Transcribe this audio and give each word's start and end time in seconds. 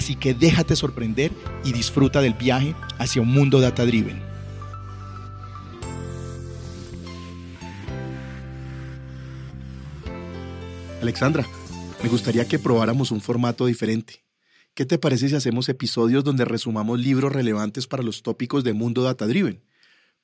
Así 0.00 0.16
que 0.16 0.32
déjate 0.32 0.76
sorprender 0.76 1.30
y 1.62 1.74
disfruta 1.74 2.22
del 2.22 2.32
viaje 2.32 2.74
hacia 2.96 3.20
un 3.20 3.28
mundo 3.28 3.60
data 3.60 3.84
driven. 3.84 4.18
Alexandra, 11.02 11.46
me 12.02 12.08
gustaría 12.08 12.48
que 12.48 12.58
probáramos 12.58 13.10
un 13.10 13.20
formato 13.20 13.66
diferente. 13.66 14.24
¿Qué 14.72 14.86
te 14.86 14.96
parece 14.96 15.28
si 15.28 15.34
hacemos 15.34 15.68
episodios 15.68 16.24
donde 16.24 16.46
resumamos 16.46 16.98
libros 16.98 17.30
relevantes 17.30 17.86
para 17.86 18.02
los 18.02 18.22
tópicos 18.22 18.64
de 18.64 18.72
mundo 18.72 19.02
data 19.02 19.26
driven? 19.26 19.62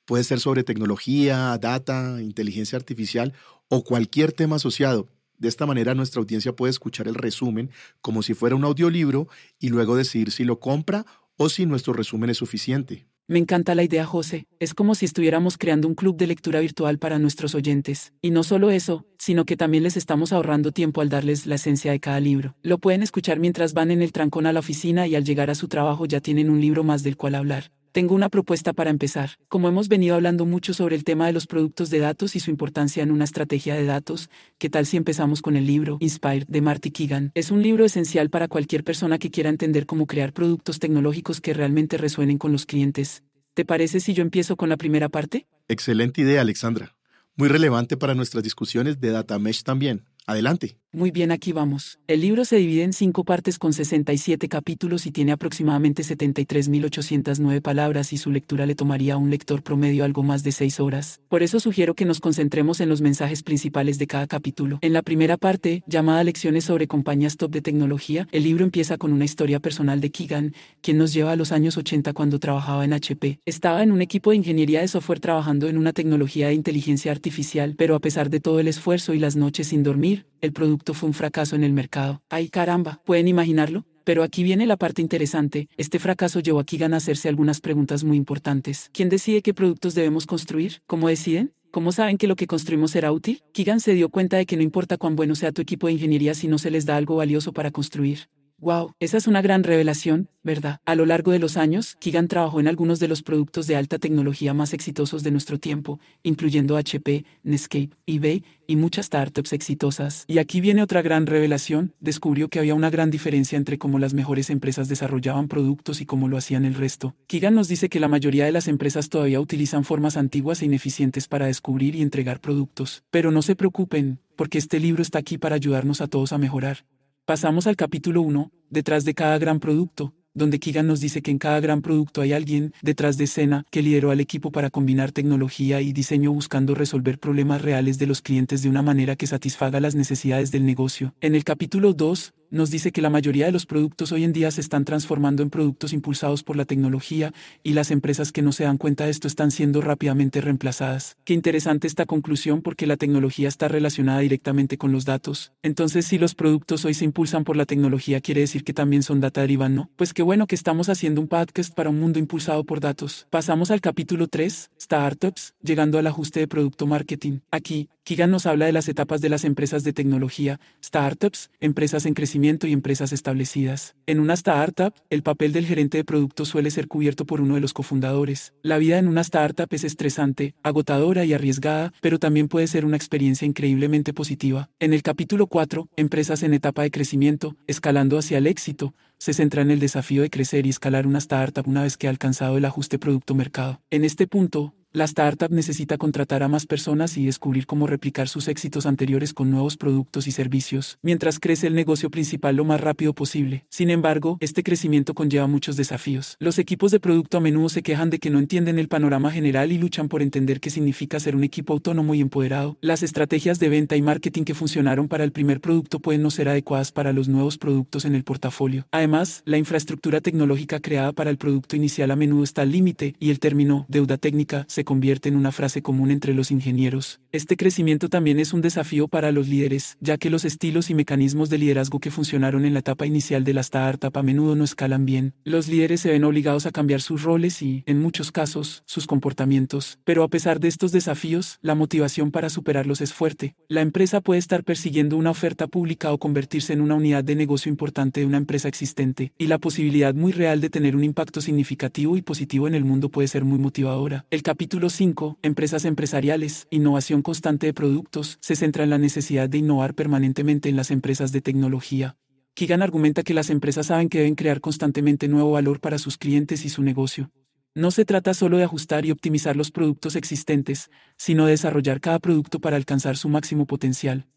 Puede 0.05 0.23
ser 0.23 0.39
sobre 0.39 0.63
tecnología, 0.63 1.55
data, 1.61 2.19
inteligencia 2.19 2.79
artificial 2.79 3.33
o 3.69 3.83
cualquier 3.83 4.31
tema 4.31 4.55
asociado, 4.55 5.07
de 5.37 5.47
esta 5.47 5.65
manera 5.65 5.93
nuestra 5.95 6.19
audiencia 6.19 6.55
puede 6.55 6.71
escuchar 6.71 7.07
el 7.07 7.15
resumen 7.15 7.71
como 8.01 8.23
si 8.23 8.33
fuera 8.33 8.55
un 8.55 8.63
audiolibro 8.63 9.27
y 9.59 9.69
luego 9.69 9.95
decidir 9.95 10.31
si 10.31 10.43
lo 10.43 10.59
compra 10.59 11.05
o 11.37 11.49
si 11.49 11.65
nuestro 11.65 11.93
resumen 11.93 12.29
es 12.29 12.37
suficiente. 12.37 13.07
Me 13.29 13.39
encanta 13.39 13.75
la 13.75 13.83
idea, 13.83 14.05
José. 14.05 14.47
Es 14.57 14.73
como 14.73 14.95
si 14.95 15.03
estuviéramos 15.03 15.57
creando 15.57 15.89
un 15.89 15.95
club 15.95 16.15
de 16.15 16.27
lectura 16.27 16.61
virtual 16.61 16.97
para 16.97 17.19
nuestros 17.19 17.55
oyentes. 17.55 18.13
Y 18.21 18.31
no 18.31 18.43
solo 18.43 18.71
eso, 18.71 19.05
sino 19.19 19.45
que 19.45 19.57
también 19.57 19.83
les 19.83 19.97
estamos 19.97 20.31
ahorrando 20.31 20.71
tiempo 20.71 21.01
al 21.01 21.09
darles 21.09 21.45
la 21.45 21.55
esencia 21.55 21.91
de 21.91 21.99
cada 21.99 22.21
libro. 22.21 22.55
Lo 22.61 22.77
pueden 22.77 23.03
escuchar 23.03 23.37
mientras 23.39 23.73
van 23.73 23.91
en 23.91 24.01
el 24.01 24.13
trancón 24.13 24.45
a 24.45 24.53
la 24.53 24.61
oficina 24.61 25.07
y 25.07 25.15
al 25.15 25.25
llegar 25.25 25.49
a 25.49 25.55
su 25.55 25.67
trabajo 25.67 26.05
ya 26.05 26.21
tienen 26.21 26.49
un 26.49 26.61
libro 26.61 26.85
más 26.85 27.03
del 27.03 27.17
cual 27.17 27.35
hablar. 27.35 27.69
Tengo 27.97 28.13
una 28.13 28.29
propuesta 28.29 28.73
para 28.73 28.91
empezar. 28.91 29.39
Como 29.47 29.67
hemos 29.67 29.87
venido 29.87 30.13
hablando 30.13 30.45
mucho 30.45 30.75
sobre 30.75 30.95
el 30.95 31.03
tema 31.03 31.25
de 31.25 31.33
los 31.33 31.47
productos 31.47 31.89
de 31.89 31.97
datos 31.97 32.35
y 32.35 32.39
su 32.39 32.51
importancia 32.51 33.01
en 33.01 33.09
una 33.09 33.23
estrategia 33.23 33.73
de 33.73 33.85
datos, 33.85 34.29
¿qué 34.59 34.69
tal 34.69 34.85
si 34.85 34.97
empezamos 34.97 35.41
con 35.41 35.55
el 35.55 35.65
libro 35.65 35.97
Inspire 35.99 36.45
de 36.47 36.61
Marty 36.61 36.91
Keegan? 36.91 37.31
Es 37.33 37.49
un 37.49 37.63
libro 37.63 37.85
esencial 37.85 38.29
para 38.29 38.47
cualquier 38.47 38.83
persona 38.83 39.17
que 39.17 39.31
quiera 39.31 39.49
entender 39.49 39.87
cómo 39.87 40.05
crear 40.05 40.31
productos 40.31 40.77
tecnológicos 40.77 41.41
que 41.41 41.55
realmente 41.55 41.97
resuenen 41.97 42.37
con 42.37 42.51
los 42.51 42.67
clientes. 42.67 43.23
¿Te 43.55 43.65
parece 43.65 43.99
si 43.99 44.13
yo 44.13 44.21
empiezo 44.21 44.57
con 44.57 44.69
la 44.69 44.77
primera 44.77 45.09
parte? 45.09 45.47
Excelente 45.67 46.21
idea, 46.21 46.41
Alexandra. 46.41 46.95
Muy 47.35 47.47
relevante 47.47 47.97
para 47.97 48.13
nuestras 48.13 48.43
discusiones 48.43 49.01
de 49.01 49.09
Data 49.09 49.39
Mesh 49.39 49.63
también. 49.63 50.05
Adelante. 50.27 50.77
Muy 50.93 51.11
bien, 51.11 51.31
aquí 51.31 51.51
vamos. 51.51 51.99
El 52.07 52.21
libro 52.21 52.45
se 52.45 52.55
divide 52.55 52.83
en 52.83 52.93
cinco 52.93 53.25
partes 53.25 53.59
con 53.59 53.73
67 53.73 54.47
capítulos 54.47 55.05
y 55.05 55.11
tiene 55.11 55.33
aproximadamente 55.33 56.01
73.809 56.01 57.61
palabras 57.61 58.13
y 58.13 58.17
su 58.17 58.31
lectura 58.31 58.65
le 58.65 58.73
tomaría 58.73 59.15
a 59.15 59.17
un 59.17 59.29
lector 59.29 59.63
promedio 59.63 60.05
algo 60.05 60.23
más 60.23 60.43
de 60.43 60.53
seis 60.53 60.79
horas. 60.79 61.19
Por 61.27 61.43
eso 61.43 61.59
sugiero 61.59 61.93
que 61.93 62.05
nos 62.05 62.21
concentremos 62.21 62.79
en 62.79 62.87
los 62.87 63.01
mensajes 63.01 63.43
principales 63.43 63.99
de 63.99 64.07
cada 64.07 64.27
capítulo. 64.27 64.79
En 64.81 64.93
la 64.93 65.01
primera 65.01 65.35
parte, 65.35 65.83
llamada 65.87 66.23
Lecciones 66.23 66.63
sobre 66.63 66.87
compañías 66.87 67.35
top 67.35 67.51
de 67.51 67.61
tecnología, 67.61 68.25
el 68.31 68.43
libro 68.43 68.63
empieza 68.63 68.97
con 68.97 69.11
una 69.11 69.25
historia 69.25 69.59
personal 69.59 69.99
de 69.99 70.09
Keegan, 70.11 70.53
quien 70.79 70.97
nos 70.97 71.13
lleva 71.13 71.33
a 71.33 71.35
los 71.35 71.51
años 71.51 71.75
80 71.75 72.13
cuando 72.13 72.39
trabajaba 72.39 72.85
en 72.85 72.93
HP. 72.93 73.41
Estaba 73.45 73.83
en 73.83 73.91
un 73.91 74.01
equipo 74.01 74.29
de 74.29 74.37
ingeniería 74.37 74.79
de 74.79 74.87
software 74.87 75.19
trabajando 75.19 75.67
en 75.67 75.77
una 75.77 75.91
tecnología 75.91 76.47
de 76.47 76.53
inteligencia 76.53 77.11
artificial, 77.11 77.75
pero 77.77 77.93
a 77.93 77.99
pesar 77.99 78.29
de 78.29 78.39
todo 78.39 78.61
el 78.61 78.69
esfuerzo 78.69 79.13
y 79.13 79.19
las 79.19 79.35
noches 79.35 79.67
sin 79.67 79.83
dormir, 79.83 80.25
el 80.41 80.53
producto 80.53 80.93
fue 80.93 81.07
un 81.07 81.13
fracaso 81.13 81.55
en 81.55 81.63
el 81.63 81.73
mercado. 81.73 82.21
¡Ay 82.29 82.49
caramba! 82.49 83.01
¿Pueden 83.05 83.27
imaginarlo? 83.27 83.85
Pero 84.03 84.23
aquí 84.23 84.43
viene 84.43 84.65
la 84.65 84.77
parte 84.77 85.01
interesante. 85.01 85.67
Este 85.75 85.99
fracaso 85.99 86.39
llevó 86.39 86.59
a 86.59 86.63
Keegan 86.63 86.93
a 86.93 86.97
hacerse 86.97 87.27
algunas 87.27 87.59
preguntas 87.59 88.03
muy 88.03 88.15
importantes. 88.15 88.89
¿Quién 88.93 89.09
decide 89.09 89.41
qué 89.41 89.53
productos 89.53 89.95
debemos 89.95 90.25
construir? 90.25 90.81
¿Cómo 90.87 91.09
deciden? 91.09 91.53
¿Cómo 91.71 91.91
saben 91.91 92.17
que 92.17 92.27
lo 92.27 92.35
que 92.37 92.47
construimos 92.47 92.91
será 92.91 93.11
útil? 93.11 93.43
Keegan 93.53 93.81
se 93.81 93.93
dio 93.93 94.09
cuenta 94.09 94.37
de 94.37 94.45
que 94.45 94.55
no 94.55 94.63
importa 94.63 94.97
cuán 94.97 95.15
bueno 95.15 95.35
sea 95.35 95.51
tu 95.51 95.61
equipo 95.61 95.87
de 95.87 95.93
ingeniería 95.93 96.33
si 96.33 96.47
no 96.47 96.57
se 96.57 96.71
les 96.71 96.85
da 96.85 96.95
algo 96.95 97.17
valioso 97.17 97.51
para 97.51 97.71
construir. 97.71 98.29
Wow, 98.59 98.93
esa 98.99 99.17
es 99.17 99.27
una 99.27 99.43
gran 99.43 99.63
revelación, 99.63 100.29
¿verdad? 100.41 100.79
A 100.83 100.95
lo 100.95 101.05
largo 101.05 101.31
de 101.31 101.37
los 101.37 101.57
años, 101.57 101.95
Keegan 101.99 102.27
trabajó 102.27 102.59
en 102.59 102.67
algunos 102.67 102.99
de 102.99 103.07
los 103.07 103.21
productos 103.21 103.67
de 103.67 103.75
alta 103.75 103.99
tecnología 103.99 104.55
más 104.55 104.73
exitosos 104.73 105.21
de 105.21 105.29
nuestro 105.29 105.59
tiempo, 105.59 105.99
incluyendo 106.23 106.75
HP, 106.75 107.23
Netscape, 107.43 107.91
eBay 108.07 108.43
y 108.65 108.75
muchas 108.75 109.05
startups 109.05 109.53
exitosas. 109.53 110.25
Y 110.27 110.39
aquí 110.39 110.59
viene 110.59 110.81
otra 110.81 111.03
gran 111.03 111.27
revelación, 111.27 111.93
descubrió 111.99 112.49
que 112.49 112.57
había 112.57 112.73
una 112.73 112.89
gran 112.89 113.11
diferencia 113.11 113.57
entre 113.57 113.77
cómo 113.77 113.99
las 113.99 114.15
mejores 114.15 114.49
empresas 114.49 114.87
desarrollaban 114.87 115.49
productos 115.49 116.01
y 116.01 116.07
cómo 116.07 116.27
lo 116.27 116.35
hacían 116.35 116.65
el 116.65 116.73
resto. 116.73 117.15
Keegan 117.27 117.53
nos 117.53 117.67
dice 117.67 117.89
que 117.89 117.99
la 117.99 118.07
mayoría 118.07 118.45
de 118.45 118.51
las 118.53 118.67
empresas 118.67 119.09
todavía 119.09 119.39
utilizan 119.39 119.83
formas 119.83 120.17
antiguas 120.17 120.63
e 120.63 120.65
ineficientes 120.65 121.27
para 121.27 121.45
descubrir 121.45 121.95
y 121.95 122.01
entregar 122.01 122.41
productos. 122.41 123.03
Pero 123.11 123.29
no 123.29 123.43
se 123.43 123.55
preocupen, 123.55 124.17
porque 124.35 124.57
este 124.57 124.79
libro 124.79 125.03
está 125.03 125.19
aquí 125.19 125.37
para 125.37 125.55
ayudarnos 125.55 126.01
a 126.01 126.07
todos 126.07 126.33
a 126.33 126.39
mejorar. 126.39 126.85
Pasamos 127.27 127.67
al 127.67 127.75
capítulo 127.75 128.21
1, 128.21 128.53
detrás 128.69 129.03
de 129.03 129.13
cada 129.13 129.37
gran 129.37 129.59
producto, 129.59 130.13
donde 130.37 130.59
Keegan 130.59 130.87
nos 130.87 131.01
dice 131.01 131.21
que 131.21 131.31
en 131.31 131.39
cada 131.39 131.59
gran 131.59 131.81
producto 131.81 132.21
hay 132.21 132.31
alguien 132.31 132.73
detrás 132.81 133.17
de 133.17 133.23
escena 133.23 133.65
que 133.71 133.81
lideró 133.81 134.11
al 134.11 134.19
equipo 134.19 134.51
para 134.51 134.69
combinar 134.69 135.11
tecnología 135.11 135.81
y 135.81 135.93
diseño 135.93 136.31
buscando 136.31 136.75
resolver 136.75 137.17
problemas 137.17 137.61
reales 137.61 137.97
de 137.97 138.07
los 138.07 138.21
clientes 138.21 138.61
de 138.61 138.69
una 138.69 138.83
manera 138.83 139.15
que 139.15 139.27
satisfaga 139.27 139.79
las 139.79 139.95
necesidades 139.95 140.51
del 140.51 140.65
negocio. 140.65 141.15
En 141.21 141.33
el 141.33 141.43
capítulo 141.43 141.93
2, 141.93 142.33
nos 142.49 142.71
dice 142.71 142.91
que 142.91 143.01
la 143.01 143.09
mayoría 143.09 143.45
de 143.45 143.51
los 143.51 143.65
productos 143.65 144.11
hoy 144.11 144.23
en 144.23 144.31
día 144.31 144.51
se 144.51 144.61
están 144.61 144.85
transformando 144.85 145.43
en 145.43 145.49
productos 145.49 145.91
impulsados 145.91 146.43
por 146.43 146.55
la 146.55 146.63
tecnología 146.65 147.33
y 147.61 147.73
las 147.73 147.91
empresas 147.91 148.31
que 148.31 148.41
no 148.41 148.53
se 148.53 148.63
dan 148.63 148.77
cuenta 148.77 149.05
de 149.05 149.11
esto 149.11 149.27
están 149.27 149.51
siendo 149.51 149.81
rápidamente 149.81 150.39
reemplazadas. 150.39 151.17
Qué 151.25 151.33
interesante 151.33 151.87
esta 151.87 152.05
conclusión 152.05 152.61
porque 152.61 152.87
la 152.87 152.95
tecnología 152.95 153.49
está 153.49 153.67
relacionada 153.67 154.19
directamente 154.19 154.77
con 154.77 154.91
los 154.91 155.03
datos. 155.03 155.51
Entonces, 155.61 156.05
si 156.05 156.17
los 156.17 156.35
productos 156.35 156.85
hoy 156.85 156.93
se 156.93 157.05
impulsan 157.05 157.43
por 157.43 157.57
la 157.57 157.65
tecnología, 157.65 158.21
quiere 158.21 158.41
decir 158.41 158.63
que 158.63 158.73
también 158.73 159.03
son 159.03 159.19
data 159.19 159.41
derivan, 159.41 159.75
¿no? 159.75 159.89
Pues 159.97 160.13
qué 160.13 160.23
bueno 160.27 160.45
que 160.45 160.55
estamos 160.55 160.89
haciendo 160.89 161.21
un 161.21 161.29
podcast 161.29 161.73
para 161.73 161.89
un 161.89 162.01
mundo 162.01 162.19
impulsado 162.19 162.65
por 162.65 162.81
datos. 162.81 163.27
Pasamos 163.29 163.71
al 163.71 163.79
capítulo 163.79 164.27
3, 164.27 164.71
Startups, 164.77 165.53
llegando 165.61 165.99
al 165.99 166.05
ajuste 166.05 166.41
de 166.41 166.49
producto 166.49 166.85
marketing. 166.85 167.39
Aquí, 167.49 167.87
Keegan 168.03 168.31
nos 168.31 168.45
habla 168.45 168.65
de 168.65 168.73
las 168.73 168.89
etapas 168.89 169.21
de 169.21 169.29
las 169.29 169.45
empresas 169.45 169.85
de 169.85 169.93
tecnología, 169.93 170.59
startups, 170.83 171.49
empresas 171.61 172.05
en 172.05 172.13
crecimiento 172.13 172.67
y 172.67 172.73
empresas 172.73 173.13
establecidas. 173.13 173.95
En 174.05 174.19
una 174.19 174.33
startup, 174.33 174.93
el 175.09 175.23
papel 175.23 175.53
del 175.53 175.65
gerente 175.65 175.97
de 175.97 176.03
producto 176.03 176.43
suele 176.43 176.71
ser 176.71 176.87
cubierto 176.87 177.25
por 177.25 177.39
uno 177.39 177.55
de 177.55 177.61
los 177.61 177.73
cofundadores. 177.73 178.53
La 178.63 178.77
vida 178.77 178.97
en 178.97 179.07
una 179.07 179.21
startup 179.21 179.67
es 179.71 179.85
estresante, 179.85 180.55
agotadora 180.61 181.23
y 181.23 181.33
arriesgada, 181.33 181.93
pero 182.01 182.19
también 182.19 182.49
puede 182.49 182.67
ser 182.67 182.83
una 182.83 182.97
experiencia 182.97 183.45
increíblemente 183.45 184.13
positiva. 184.13 184.69
En 184.79 184.91
el 184.91 185.03
capítulo 185.03 185.47
4, 185.47 185.87
Empresas 185.95 186.43
en 186.43 186.53
etapa 186.53 186.83
de 186.83 186.91
crecimiento, 186.91 187.55
escalando 187.67 188.17
hacia 188.17 188.37
el 188.37 188.47
éxito, 188.47 188.93
se 189.17 189.33
centra 189.33 189.61
en 189.61 189.71
el 189.71 189.79
desafío 189.79 190.21
de 190.21 190.29
crecer 190.29 190.65
y 190.65 190.69
escalar 190.69 191.07
una 191.07 191.17
startup 191.17 191.67
una 191.67 191.83
vez 191.83 191.97
que 191.97 192.07
ha 192.07 192.09
alcanzado 192.09 192.57
el 192.57 192.65
ajuste 192.65 192.99
producto-mercado. 192.99 193.81
En 193.89 194.03
este 194.03 194.27
punto, 194.27 194.73
la 194.93 195.03
startup 195.03 195.51
necesita 195.51 195.97
contratar 195.97 196.43
a 196.43 196.47
más 196.47 196.65
personas 196.65 197.17
y 197.17 197.25
descubrir 197.25 197.65
cómo 197.65 197.87
replicar 197.87 198.29
sus 198.29 198.47
éxitos 198.47 198.85
anteriores 198.85 199.33
con 199.33 199.51
nuevos 199.51 199.77
productos 199.77 200.27
y 200.27 200.31
servicios, 200.31 200.97
mientras 201.01 201.39
crece 201.39 201.67
el 201.67 201.75
negocio 201.75 202.09
principal 202.09 202.55
lo 202.55 202.65
más 202.65 202.79
rápido 202.79 203.13
posible. 203.13 203.65
Sin 203.69 203.89
embargo, 203.89 204.37
este 204.39 204.63
crecimiento 204.63 205.13
conlleva 205.13 205.45
muchos 205.47 205.75
desafíos. 205.75 206.37
Los 206.39 206.57
equipos 206.57 206.91
de 206.91 206.99
producto 206.99 207.37
a 207.37 207.41
menudo 207.41 207.69
se 207.69 207.83
quejan 207.83 208.09
de 208.09 208.19
que 208.19 208.29
no 208.29 208.39
entienden 208.39 208.79
el 208.79 208.87
panorama 208.87 209.29
general 209.29 209.71
y 209.71 209.77
luchan 209.77 210.07
por 210.07 210.21
entender 210.21 210.59
qué 210.59 210.69
significa 210.69 211.19
ser 211.19 211.35
un 211.35 211.43
equipo 211.43 211.73
autónomo 211.73 212.15
y 212.15 212.21
empoderado. 212.21 212.77
Las 212.81 213.03
estrategias 213.03 213.59
de 213.59 213.69
venta 213.69 213.97
y 213.97 214.01
marketing 214.01 214.43
que 214.43 214.55
funcionaron 214.55 215.07
para 215.07 215.25
el 215.25 215.31
primer 215.31 215.59
producto 215.59 215.99
pueden 215.99 216.21
no 216.21 216.31
ser 216.31 216.49
adecuadas 216.49 216.91
para 216.91 217.13
los 217.13 217.27
nuevos 217.27 217.57
productos 217.57 218.05
en 218.05 218.15
el 218.15 218.23
portafolio. 218.23 218.87
Además, 218.91 219.43
la 219.45 219.57
infraestructura 219.57 220.21
tecnológica 220.21 220.79
creada 220.79 221.11
para 221.11 221.29
el 221.29 221.37
producto 221.37 221.75
inicial 221.75 222.09
a 222.11 222.15
menudo 222.15 222.43
está 222.43 222.61
al 222.61 222.71
límite 222.71 223.15
y 223.19 223.29
el 223.29 223.39
término 223.39 223.85
deuda 223.89 224.17
técnica 224.17 224.65
se 224.77 224.83
convierte 224.83 225.27
en 225.27 225.35
una 225.35 225.51
frase 225.51 225.81
común 225.81 226.11
entre 226.11 226.35
los 226.35 226.51
ingenieros. 226.51 227.19
Este 227.31 227.57
crecimiento 227.57 228.09
también 228.09 228.39
es 228.39 228.53
un 228.53 228.61
desafío 228.61 229.07
para 229.07 229.31
los 229.31 229.47
líderes, 229.47 229.97
ya 230.01 230.19
que 230.19 230.29
los 230.29 230.45
estilos 230.45 230.91
y 230.91 230.93
mecanismos 230.93 231.49
de 231.49 231.57
liderazgo 231.57 231.99
que 231.99 232.11
funcionaron 232.11 232.63
en 232.63 232.73
la 232.73 232.81
etapa 232.81 233.07
inicial 233.07 233.43
de 233.43 233.55
la 233.55 233.61
startup 233.61 234.15
a 234.15 234.21
menudo 234.21 234.55
no 234.55 234.63
escalan 234.63 235.03
bien. 235.07 235.33
Los 235.43 235.67
líderes 235.67 236.01
se 236.01 236.11
ven 236.11 236.23
obligados 236.25 236.67
a 236.67 236.71
cambiar 236.71 237.01
sus 237.01 237.23
roles 237.23 237.63
y, 237.63 237.81
en 237.87 237.99
muchos 237.99 238.31
casos, 238.31 238.83
sus 238.85 239.07
comportamientos. 239.07 239.97
Pero 240.03 240.21
a 240.21 240.27
pesar 240.27 240.59
de 240.59 240.67
estos 240.67 240.91
desafíos, 240.91 241.57
la 241.63 241.73
motivación 241.73 242.29
para 242.29 242.51
superarlos 242.51 243.01
es 243.01 243.13
fuerte. 243.13 243.55
La 243.69 243.81
empresa 243.81 244.21
puede 244.21 244.37
estar 244.37 244.63
persiguiendo 244.63 245.17
una 245.17 245.31
oferta 245.31 245.65
pública 245.65 246.13
o 246.13 246.19
convertirse 246.19 246.73
en 246.73 246.81
una 246.81 246.93
unidad 246.93 247.23
de 247.23 247.35
negocio 247.35 247.71
importante 247.71 248.19
de 248.19 248.27
una 248.27 248.37
empresa 248.37 248.67
existente, 248.67 249.31
y 249.39 249.47
la 249.47 249.57
posibilidad 249.57 250.13
muy 250.13 250.33
real 250.33 250.61
de 250.61 250.69
tener 250.69 250.95
un 250.95 251.03
impacto 251.03 251.41
significativo 251.41 252.15
y 252.15 252.21
positivo 252.21 252.67
en 252.67 252.75
el 252.75 252.85
mundo 252.85 253.09
puede 253.09 253.27
ser 253.27 253.43
muy 253.43 253.57
motivadora. 253.57 254.27
El 254.29 254.43
capítulo 254.43 254.66
5, 254.89 255.39
Empresas 255.41 255.85
empresariales, 255.85 256.67
innovación 256.69 257.21
constante 257.21 257.67
de 257.67 257.73
productos, 257.73 258.37
se 258.41 258.55
centra 258.55 258.83
en 258.83 258.89
la 258.89 258.97
necesidad 258.97 259.49
de 259.49 259.59
innovar 259.59 259.93
permanentemente 259.93 260.69
en 260.69 260.75
las 260.75 260.91
empresas 260.91 261.31
de 261.31 261.41
tecnología. 261.41 262.17
Keegan 262.53 262.81
argumenta 262.81 263.23
que 263.23 263.33
las 263.33 263.49
empresas 263.49 263.87
saben 263.87 264.09
que 264.09 264.19
deben 264.19 264.35
crear 264.35 264.61
constantemente 264.61 265.27
nuevo 265.27 265.51
valor 265.51 265.79
para 265.79 265.97
sus 265.97 266.17
clientes 266.17 266.65
y 266.65 266.69
su 266.69 266.83
negocio. 266.83 267.31
No 267.75 267.91
se 267.91 268.05
trata 268.05 268.33
solo 268.33 268.57
de 268.57 268.63
ajustar 268.63 269.05
y 269.05 269.11
optimizar 269.11 269.55
los 269.55 269.71
productos 269.71 270.15
existentes, 270.15 270.89
sino 271.17 271.45
de 271.45 271.51
desarrollar 271.51 271.99
cada 272.01 272.19
producto 272.19 272.59
para 272.59 272.75
alcanzar 272.75 273.17
su 273.17 273.29
máximo 273.29 273.67
potencial. 273.67 274.27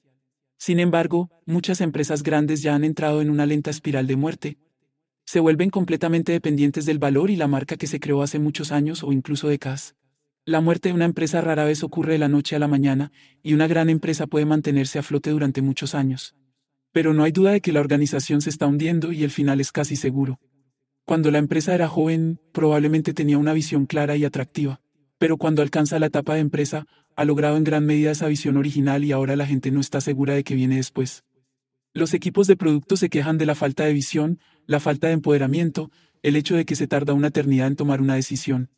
Sin 0.58 0.78
embargo, 0.78 1.30
muchas 1.46 1.80
empresas 1.80 2.22
grandes 2.22 2.62
ya 2.62 2.74
han 2.74 2.84
entrado 2.84 3.22
en 3.22 3.30
una 3.30 3.46
lenta 3.46 3.70
espiral 3.70 4.06
de 4.06 4.16
muerte, 4.16 4.58
se 5.30 5.38
vuelven 5.38 5.70
completamente 5.70 6.32
dependientes 6.32 6.86
del 6.86 6.98
valor 6.98 7.30
y 7.30 7.36
la 7.36 7.46
marca 7.46 7.76
que 7.76 7.86
se 7.86 8.00
creó 8.00 8.20
hace 8.22 8.40
muchos 8.40 8.72
años 8.72 9.04
o 9.04 9.12
incluso 9.12 9.46
décadas. 9.46 9.94
La 10.50 10.60
muerte 10.60 10.88
de 10.88 10.96
una 10.96 11.04
empresa 11.04 11.40
rara 11.40 11.64
vez 11.64 11.84
ocurre 11.84 12.14
de 12.14 12.18
la 12.18 12.26
noche 12.26 12.56
a 12.56 12.58
la 12.58 12.66
mañana, 12.66 13.12
y 13.40 13.54
una 13.54 13.68
gran 13.68 13.88
empresa 13.88 14.26
puede 14.26 14.46
mantenerse 14.46 14.98
a 14.98 15.04
flote 15.04 15.30
durante 15.30 15.62
muchos 15.62 15.94
años. 15.94 16.34
Pero 16.90 17.14
no 17.14 17.22
hay 17.22 17.30
duda 17.30 17.52
de 17.52 17.60
que 17.60 17.72
la 17.72 17.78
organización 17.78 18.40
se 18.40 18.50
está 18.50 18.66
hundiendo 18.66 19.12
y 19.12 19.22
el 19.22 19.30
final 19.30 19.60
es 19.60 19.70
casi 19.70 19.94
seguro. 19.94 20.40
Cuando 21.04 21.30
la 21.30 21.38
empresa 21.38 21.72
era 21.72 21.86
joven, 21.86 22.40
probablemente 22.50 23.14
tenía 23.14 23.38
una 23.38 23.52
visión 23.52 23.86
clara 23.86 24.16
y 24.16 24.24
atractiva, 24.24 24.80
pero 25.18 25.36
cuando 25.36 25.62
alcanza 25.62 26.00
la 26.00 26.06
etapa 26.06 26.34
de 26.34 26.40
empresa, 26.40 26.84
ha 27.14 27.24
logrado 27.24 27.56
en 27.56 27.62
gran 27.62 27.86
medida 27.86 28.10
esa 28.10 28.26
visión 28.26 28.56
original 28.56 29.04
y 29.04 29.12
ahora 29.12 29.36
la 29.36 29.46
gente 29.46 29.70
no 29.70 29.78
está 29.78 30.00
segura 30.00 30.34
de 30.34 30.42
qué 30.42 30.56
viene 30.56 30.74
después. 30.74 31.22
Los 31.94 32.12
equipos 32.12 32.48
de 32.48 32.56
producto 32.56 32.96
se 32.96 33.08
quejan 33.08 33.38
de 33.38 33.46
la 33.46 33.54
falta 33.54 33.84
de 33.84 33.92
visión, 33.92 34.40
la 34.66 34.80
falta 34.80 35.06
de 35.06 35.12
empoderamiento, 35.12 35.92
el 36.24 36.34
hecho 36.34 36.56
de 36.56 36.64
que 36.64 36.74
se 36.74 36.88
tarda 36.88 37.14
una 37.14 37.28
eternidad 37.28 37.68
en 37.68 37.76
tomar 37.76 38.00
una 38.00 38.16
decisión. 38.16 38.68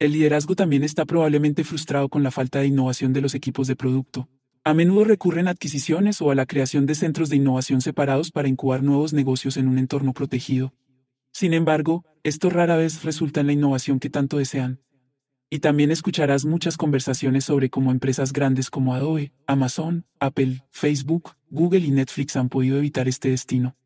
El 0.00 0.12
liderazgo 0.12 0.56
también 0.56 0.82
está 0.82 1.04
probablemente 1.04 1.62
frustrado 1.62 2.08
con 2.08 2.22
la 2.22 2.30
falta 2.30 2.60
de 2.60 2.66
innovación 2.66 3.12
de 3.12 3.20
los 3.20 3.34
equipos 3.34 3.66
de 3.66 3.76
producto. 3.76 4.30
A 4.64 4.72
menudo 4.72 5.04
recurren 5.04 5.46
a 5.46 5.50
adquisiciones 5.50 6.22
o 6.22 6.30
a 6.30 6.34
la 6.34 6.46
creación 6.46 6.86
de 6.86 6.94
centros 6.94 7.28
de 7.28 7.36
innovación 7.36 7.82
separados 7.82 8.30
para 8.30 8.48
incubar 8.48 8.82
nuevos 8.82 9.12
negocios 9.12 9.58
en 9.58 9.68
un 9.68 9.76
entorno 9.76 10.14
protegido. 10.14 10.72
Sin 11.32 11.52
embargo, 11.52 12.02
esto 12.22 12.48
rara 12.48 12.76
vez 12.76 13.04
resulta 13.04 13.40
en 13.40 13.48
la 13.48 13.52
innovación 13.52 14.00
que 14.00 14.08
tanto 14.08 14.38
desean. 14.38 14.80
Y 15.50 15.58
también 15.58 15.90
escucharás 15.90 16.46
muchas 16.46 16.78
conversaciones 16.78 17.44
sobre 17.44 17.68
cómo 17.68 17.90
empresas 17.90 18.32
grandes 18.32 18.70
como 18.70 18.94
Adobe, 18.94 19.34
Amazon, 19.46 20.06
Apple, 20.18 20.64
Facebook, 20.70 21.32
Google 21.50 21.80
y 21.80 21.90
Netflix 21.90 22.36
han 22.36 22.48
podido 22.48 22.78
evitar 22.78 23.06
este 23.06 23.28
destino. 23.28 23.76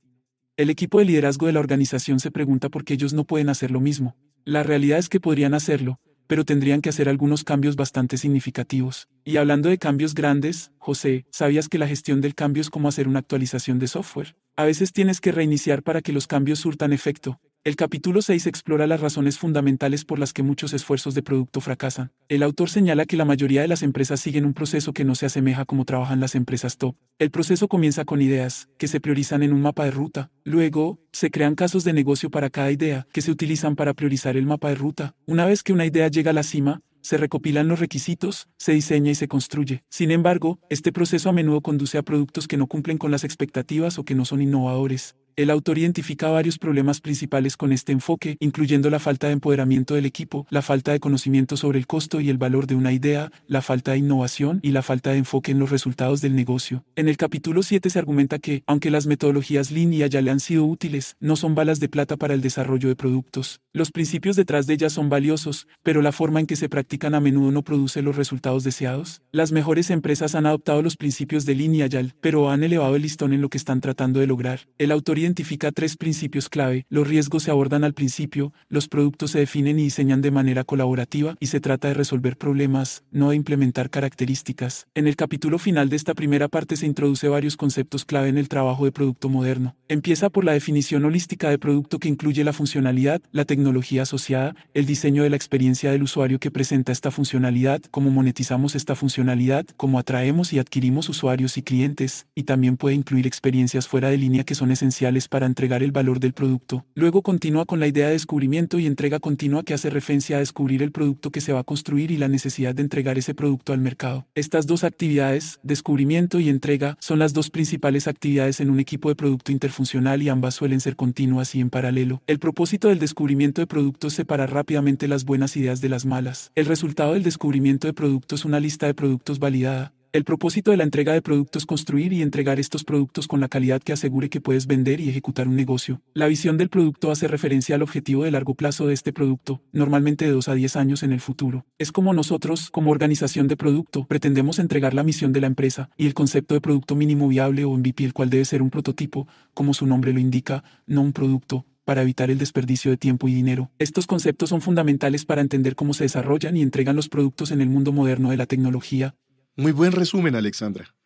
El 0.56 0.70
equipo 0.70 1.00
de 1.00 1.06
liderazgo 1.06 1.48
de 1.48 1.54
la 1.54 1.60
organización 1.60 2.20
se 2.20 2.30
pregunta 2.30 2.68
por 2.68 2.84
qué 2.84 2.94
ellos 2.94 3.14
no 3.14 3.24
pueden 3.24 3.48
hacer 3.48 3.72
lo 3.72 3.80
mismo. 3.80 4.14
La 4.46 4.62
realidad 4.62 4.98
es 4.98 5.08
que 5.08 5.20
podrían 5.20 5.54
hacerlo, 5.54 6.00
pero 6.26 6.44
tendrían 6.44 6.82
que 6.82 6.90
hacer 6.90 7.08
algunos 7.08 7.44
cambios 7.44 7.76
bastante 7.76 8.18
significativos. 8.18 9.08
Y 9.24 9.38
hablando 9.38 9.70
de 9.70 9.78
cambios 9.78 10.14
grandes, 10.14 10.70
José, 10.76 11.24
¿sabías 11.30 11.70
que 11.70 11.78
la 11.78 11.88
gestión 11.88 12.20
del 12.20 12.34
cambio 12.34 12.60
es 12.60 12.68
como 12.68 12.88
hacer 12.88 13.08
una 13.08 13.20
actualización 13.20 13.78
de 13.78 13.88
software? 13.88 14.36
A 14.54 14.64
veces 14.64 14.92
tienes 14.92 15.22
que 15.22 15.32
reiniciar 15.32 15.82
para 15.82 16.02
que 16.02 16.12
los 16.12 16.26
cambios 16.26 16.58
surtan 16.58 16.92
efecto, 16.92 17.40
el 17.64 17.76
capítulo 17.76 18.20
6 18.20 18.46
explora 18.46 18.86
las 18.86 19.00
razones 19.00 19.38
fundamentales 19.38 20.04
por 20.04 20.18
las 20.18 20.34
que 20.34 20.42
muchos 20.42 20.74
esfuerzos 20.74 21.14
de 21.14 21.22
producto 21.22 21.62
fracasan. 21.62 22.12
El 22.28 22.42
autor 22.42 22.68
señala 22.68 23.06
que 23.06 23.16
la 23.16 23.24
mayoría 23.24 23.62
de 23.62 23.68
las 23.68 23.82
empresas 23.82 24.20
siguen 24.20 24.44
un 24.44 24.52
proceso 24.52 24.92
que 24.92 25.04
no 25.04 25.14
se 25.14 25.24
asemeja 25.24 25.64
como 25.64 25.86
trabajan 25.86 26.20
las 26.20 26.34
empresas 26.34 26.76
top. 26.76 26.94
El 27.18 27.30
proceso 27.30 27.66
comienza 27.66 28.04
con 28.04 28.20
ideas, 28.20 28.68
que 28.76 28.86
se 28.86 29.00
priorizan 29.00 29.42
en 29.42 29.54
un 29.54 29.62
mapa 29.62 29.86
de 29.86 29.92
ruta. 29.92 30.30
Luego, 30.44 31.00
se 31.10 31.30
crean 31.30 31.54
casos 31.54 31.84
de 31.84 31.94
negocio 31.94 32.30
para 32.30 32.50
cada 32.50 32.70
idea, 32.70 33.06
que 33.14 33.22
se 33.22 33.30
utilizan 33.30 33.76
para 33.76 33.94
priorizar 33.94 34.36
el 34.36 34.44
mapa 34.44 34.68
de 34.68 34.74
ruta. 34.74 35.14
Una 35.24 35.46
vez 35.46 35.62
que 35.62 35.72
una 35.72 35.86
idea 35.86 36.08
llega 36.08 36.32
a 36.32 36.34
la 36.34 36.42
cima, 36.42 36.82
se 37.00 37.16
recopilan 37.16 37.68
los 37.68 37.80
requisitos, 37.80 38.48
se 38.58 38.72
diseña 38.72 39.10
y 39.10 39.14
se 39.14 39.28
construye. 39.28 39.84
Sin 39.88 40.10
embargo, 40.10 40.58
este 40.68 40.92
proceso 40.92 41.30
a 41.30 41.32
menudo 41.32 41.62
conduce 41.62 41.96
a 41.96 42.02
productos 42.02 42.46
que 42.46 42.58
no 42.58 42.66
cumplen 42.66 42.98
con 42.98 43.10
las 43.10 43.24
expectativas 43.24 43.98
o 43.98 44.04
que 44.04 44.14
no 44.14 44.26
son 44.26 44.42
innovadores. 44.42 45.14
El 45.36 45.50
autor 45.50 45.78
identifica 45.78 46.28
varios 46.28 46.58
problemas 46.58 47.00
principales 47.00 47.56
con 47.56 47.72
este 47.72 47.90
enfoque, 47.90 48.36
incluyendo 48.38 48.88
la 48.88 49.00
falta 49.00 49.26
de 49.26 49.32
empoderamiento 49.32 49.96
del 49.96 50.06
equipo, 50.06 50.46
la 50.48 50.62
falta 50.62 50.92
de 50.92 51.00
conocimiento 51.00 51.56
sobre 51.56 51.80
el 51.80 51.88
costo 51.88 52.20
y 52.20 52.30
el 52.30 52.38
valor 52.38 52.68
de 52.68 52.76
una 52.76 52.92
idea, 52.92 53.32
la 53.48 53.60
falta 53.60 53.92
de 53.92 53.98
innovación 53.98 54.60
y 54.62 54.70
la 54.70 54.82
falta 54.82 55.10
de 55.10 55.18
enfoque 55.18 55.50
en 55.50 55.58
los 55.58 55.70
resultados 55.70 56.20
del 56.20 56.36
negocio. 56.36 56.84
En 56.94 57.08
el 57.08 57.16
capítulo 57.16 57.64
7 57.64 57.90
se 57.90 57.98
argumenta 57.98 58.38
que, 58.38 58.62
aunque 58.68 58.92
las 58.92 59.08
metodologías 59.08 59.72
Lean 59.72 59.92
y 59.92 60.08
le 60.08 60.30
han 60.30 60.38
sido 60.38 60.66
útiles, 60.66 61.16
no 61.18 61.34
son 61.34 61.56
balas 61.56 61.80
de 61.80 61.88
plata 61.88 62.16
para 62.16 62.34
el 62.34 62.40
desarrollo 62.40 62.88
de 62.88 62.94
productos. 62.94 63.60
Los 63.72 63.90
principios 63.90 64.36
detrás 64.36 64.68
de 64.68 64.74
ellas 64.74 64.92
son 64.92 65.08
valiosos, 65.08 65.66
pero 65.82 66.00
la 66.00 66.12
forma 66.12 66.38
en 66.38 66.46
que 66.46 66.54
se 66.54 66.68
practican 66.68 67.12
a 67.12 67.20
menudo 67.20 67.50
no 67.50 67.62
produce 67.62 68.02
los 68.02 68.14
resultados 68.14 68.62
deseados. 68.62 69.20
Las 69.32 69.50
mejores 69.50 69.90
empresas 69.90 70.36
han 70.36 70.46
adoptado 70.46 70.80
los 70.80 70.96
principios 70.96 71.44
de 71.44 71.56
Lean 71.56 71.74
y 71.74 71.82
Agile, 71.82 72.14
pero 72.20 72.50
han 72.50 72.62
elevado 72.62 72.94
el 72.94 73.02
listón 73.02 73.32
en 73.32 73.40
lo 73.40 73.48
que 73.48 73.58
están 73.58 73.80
tratando 73.80 74.20
de 74.20 74.28
lograr. 74.28 74.60
El 74.78 74.92
autor 74.92 75.18
identifica 75.24 75.72
tres 75.72 75.96
principios 75.96 76.48
clave. 76.48 76.86
Los 76.88 77.08
riesgos 77.08 77.42
se 77.42 77.50
abordan 77.50 77.84
al 77.84 77.94
principio, 77.94 78.52
los 78.68 78.88
productos 78.88 79.32
se 79.32 79.40
definen 79.40 79.78
y 79.78 79.84
diseñan 79.84 80.22
de 80.22 80.30
manera 80.30 80.64
colaborativa 80.64 81.36
y 81.40 81.46
se 81.46 81.60
trata 81.60 81.88
de 81.88 81.94
resolver 81.94 82.36
problemas, 82.36 83.04
no 83.10 83.30
de 83.30 83.36
implementar 83.36 83.90
características. 83.90 84.86
En 84.94 85.06
el 85.06 85.16
capítulo 85.16 85.58
final 85.58 85.88
de 85.88 85.96
esta 85.96 86.14
primera 86.14 86.48
parte 86.48 86.76
se 86.76 86.86
introduce 86.86 87.28
varios 87.28 87.56
conceptos 87.56 88.04
clave 88.04 88.28
en 88.28 88.38
el 88.38 88.48
trabajo 88.48 88.84
de 88.84 88.92
producto 88.92 89.28
moderno. 89.28 89.76
Empieza 89.88 90.30
por 90.30 90.44
la 90.44 90.52
definición 90.52 91.04
holística 91.04 91.50
de 91.50 91.58
producto 91.58 91.98
que 91.98 92.08
incluye 92.08 92.44
la 92.44 92.52
funcionalidad, 92.52 93.22
la 93.32 93.44
tecnología 93.44 94.02
asociada, 94.02 94.54
el 94.74 94.86
diseño 94.86 95.22
de 95.22 95.30
la 95.30 95.36
experiencia 95.36 95.90
del 95.90 96.02
usuario 96.02 96.38
que 96.38 96.50
presenta 96.50 96.92
esta 96.92 97.10
funcionalidad, 97.10 97.82
cómo 97.90 98.10
monetizamos 98.10 98.74
esta 98.74 98.94
funcionalidad, 98.94 99.66
cómo 99.76 99.98
atraemos 99.98 100.52
y 100.52 100.58
adquirimos 100.58 101.08
usuarios 101.08 101.56
y 101.56 101.62
clientes, 101.62 102.26
y 102.34 102.44
también 102.44 102.76
puede 102.76 102.94
incluir 102.94 103.26
experiencias 103.26 103.88
fuera 103.88 104.10
de 104.10 104.18
línea 104.18 104.44
que 104.44 104.54
son 104.54 104.70
esenciales 104.70 105.13
para 105.28 105.46
entregar 105.46 105.82
el 105.82 105.92
valor 105.92 106.20
del 106.20 106.32
producto. 106.32 106.84
Luego 106.94 107.22
continúa 107.22 107.64
con 107.64 107.80
la 107.80 107.86
idea 107.86 108.06
de 108.06 108.12
descubrimiento 108.12 108.78
y 108.78 108.86
entrega 108.86 109.20
continua 109.20 109.62
que 109.62 109.74
hace 109.74 109.90
referencia 109.90 110.36
a 110.36 110.40
descubrir 110.40 110.82
el 110.82 110.92
producto 110.92 111.30
que 111.30 111.40
se 111.40 111.52
va 111.52 111.60
a 111.60 111.64
construir 111.64 112.10
y 112.10 112.16
la 112.16 112.28
necesidad 112.28 112.74
de 112.74 112.82
entregar 112.82 113.16
ese 113.16 113.34
producto 113.34 113.72
al 113.72 113.80
mercado. 113.80 114.26
Estas 114.34 114.66
dos 114.66 114.84
actividades, 114.84 115.60
descubrimiento 115.62 116.40
y 116.40 116.48
entrega, 116.48 116.96
son 117.00 117.18
las 117.18 117.32
dos 117.32 117.50
principales 117.50 118.08
actividades 118.08 118.60
en 118.60 118.70
un 118.70 118.80
equipo 118.80 119.08
de 119.08 119.14
producto 119.14 119.52
interfuncional 119.52 120.22
y 120.22 120.28
ambas 120.28 120.54
suelen 120.54 120.80
ser 120.80 120.96
continuas 120.96 121.54
y 121.54 121.60
en 121.60 121.70
paralelo. 121.70 122.22
El 122.26 122.38
propósito 122.38 122.88
del 122.88 122.98
descubrimiento 122.98 123.60
de 123.60 123.66
productos 123.66 124.12
es 124.12 124.16
separar 124.16 124.52
rápidamente 124.52 125.08
las 125.08 125.24
buenas 125.24 125.56
ideas 125.56 125.80
de 125.80 125.88
las 125.88 126.04
malas. 126.04 126.50
El 126.54 126.66
resultado 126.66 127.14
del 127.14 127.22
descubrimiento 127.22 127.86
de 127.86 127.92
productos 127.94 128.40
es 128.40 128.44
una 128.44 128.60
lista 128.60 128.86
de 128.86 128.94
productos 128.94 129.38
validada, 129.38 129.92
el 130.14 130.22
propósito 130.22 130.70
de 130.70 130.76
la 130.76 130.84
entrega 130.84 131.12
de 131.12 131.22
productos 131.22 131.64
es 131.64 131.66
construir 131.66 132.12
y 132.12 132.22
entregar 132.22 132.60
estos 132.60 132.84
productos 132.84 133.26
con 133.26 133.40
la 133.40 133.48
calidad 133.48 133.82
que 133.82 133.92
asegure 133.92 134.30
que 134.30 134.40
puedes 134.40 134.68
vender 134.68 135.00
y 135.00 135.08
ejecutar 135.08 135.48
un 135.48 135.56
negocio. 135.56 136.02
La 136.12 136.28
visión 136.28 136.56
del 136.56 136.68
producto 136.68 137.10
hace 137.10 137.26
referencia 137.26 137.74
al 137.74 137.82
objetivo 137.82 138.22
de 138.22 138.30
largo 138.30 138.54
plazo 138.54 138.86
de 138.86 138.94
este 138.94 139.12
producto, 139.12 139.60
normalmente 139.72 140.24
de 140.24 140.30
2 140.30 140.46
a 140.46 140.54
10 140.54 140.76
años 140.76 141.02
en 141.02 141.12
el 141.12 141.20
futuro. 141.20 141.66
Es 141.78 141.90
como 141.90 142.14
nosotros, 142.14 142.70
como 142.70 142.92
organización 142.92 143.48
de 143.48 143.56
producto, 143.56 144.06
pretendemos 144.06 144.60
entregar 144.60 144.94
la 144.94 145.02
misión 145.02 145.32
de 145.32 145.40
la 145.40 145.48
empresa 145.48 145.90
y 145.96 146.06
el 146.06 146.14
concepto 146.14 146.54
de 146.54 146.60
producto 146.60 146.94
mínimo 146.94 147.26
viable 147.26 147.64
o 147.64 147.76
MVP, 147.76 148.04
el 148.04 148.12
cual 148.12 148.30
debe 148.30 148.44
ser 148.44 148.62
un 148.62 148.70
prototipo, 148.70 149.26
como 149.52 149.74
su 149.74 149.84
nombre 149.84 150.12
lo 150.12 150.20
indica, 150.20 150.62
no 150.86 151.02
un 151.02 151.12
producto, 151.12 151.66
para 151.84 152.02
evitar 152.02 152.30
el 152.30 152.38
desperdicio 152.38 152.92
de 152.92 152.96
tiempo 152.96 153.26
y 153.26 153.34
dinero. 153.34 153.72
Estos 153.80 154.06
conceptos 154.06 154.50
son 154.50 154.60
fundamentales 154.60 155.24
para 155.24 155.42
entender 155.42 155.74
cómo 155.74 155.92
se 155.92 156.04
desarrollan 156.04 156.56
y 156.56 156.62
entregan 156.62 156.94
los 156.94 157.08
productos 157.08 157.50
en 157.50 157.60
el 157.60 157.68
mundo 157.68 157.92
moderno 157.92 158.30
de 158.30 158.36
la 158.36 158.46
tecnología. 158.46 159.16
Muy 159.56 159.70
buen 159.70 159.92
resumen, 159.92 160.34
Alexandra. 160.34 160.96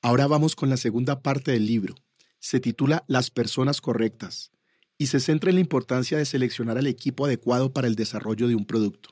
Ahora 0.00 0.28
vamos 0.28 0.54
con 0.54 0.70
la 0.70 0.76
segunda 0.76 1.22
parte 1.22 1.50
del 1.50 1.66
libro. 1.66 1.96
Se 2.38 2.60
titula 2.60 3.04
Las 3.08 3.30
personas 3.30 3.80
correctas 3.80 4.52
y 4.96 5.08
se 5.08 5.18
centra 5.18 5.50
en 5.50 5.56
la 5.56 5.62
importancia 5.62 6.16
de 6.16 6.24
seleccionar 6.24 6.78
al 6.78 6.86
equipo 6.86 7.26
adecuado 7.26 7.72
para 7.72 7.88
el 7.88 7.96
desarrollo 7.96 8.46
de 8.46 8.54
un 8.54 8.64
producto. 8.64 9.10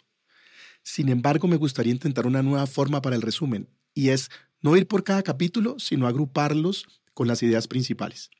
Sin 0.84 1.08
embargo, 1.08 1.48
me 1.48 1.56
gustaría 1.56 1.92
intentar 1.92 2.24
una 2.24 2.44
nueva 2.44 2.68
forma 2.68 3.02
para 3.02 3.16
el 3.16 3.22
resumen, 3.22 3.68
y 3.94 4.10
es 4.10 4.30
no 4.60 4.76
ir 4.76 4.86
por 4.86 5.02
cada 5.02 5.24
capítulo, 5.24 5.80
sino 5.80 6.06
agruparlos 6.06 6.86
con 7.14 7.26
las 7.26 7.42
ideas 7.42 7.66
principales. 7.66 8.30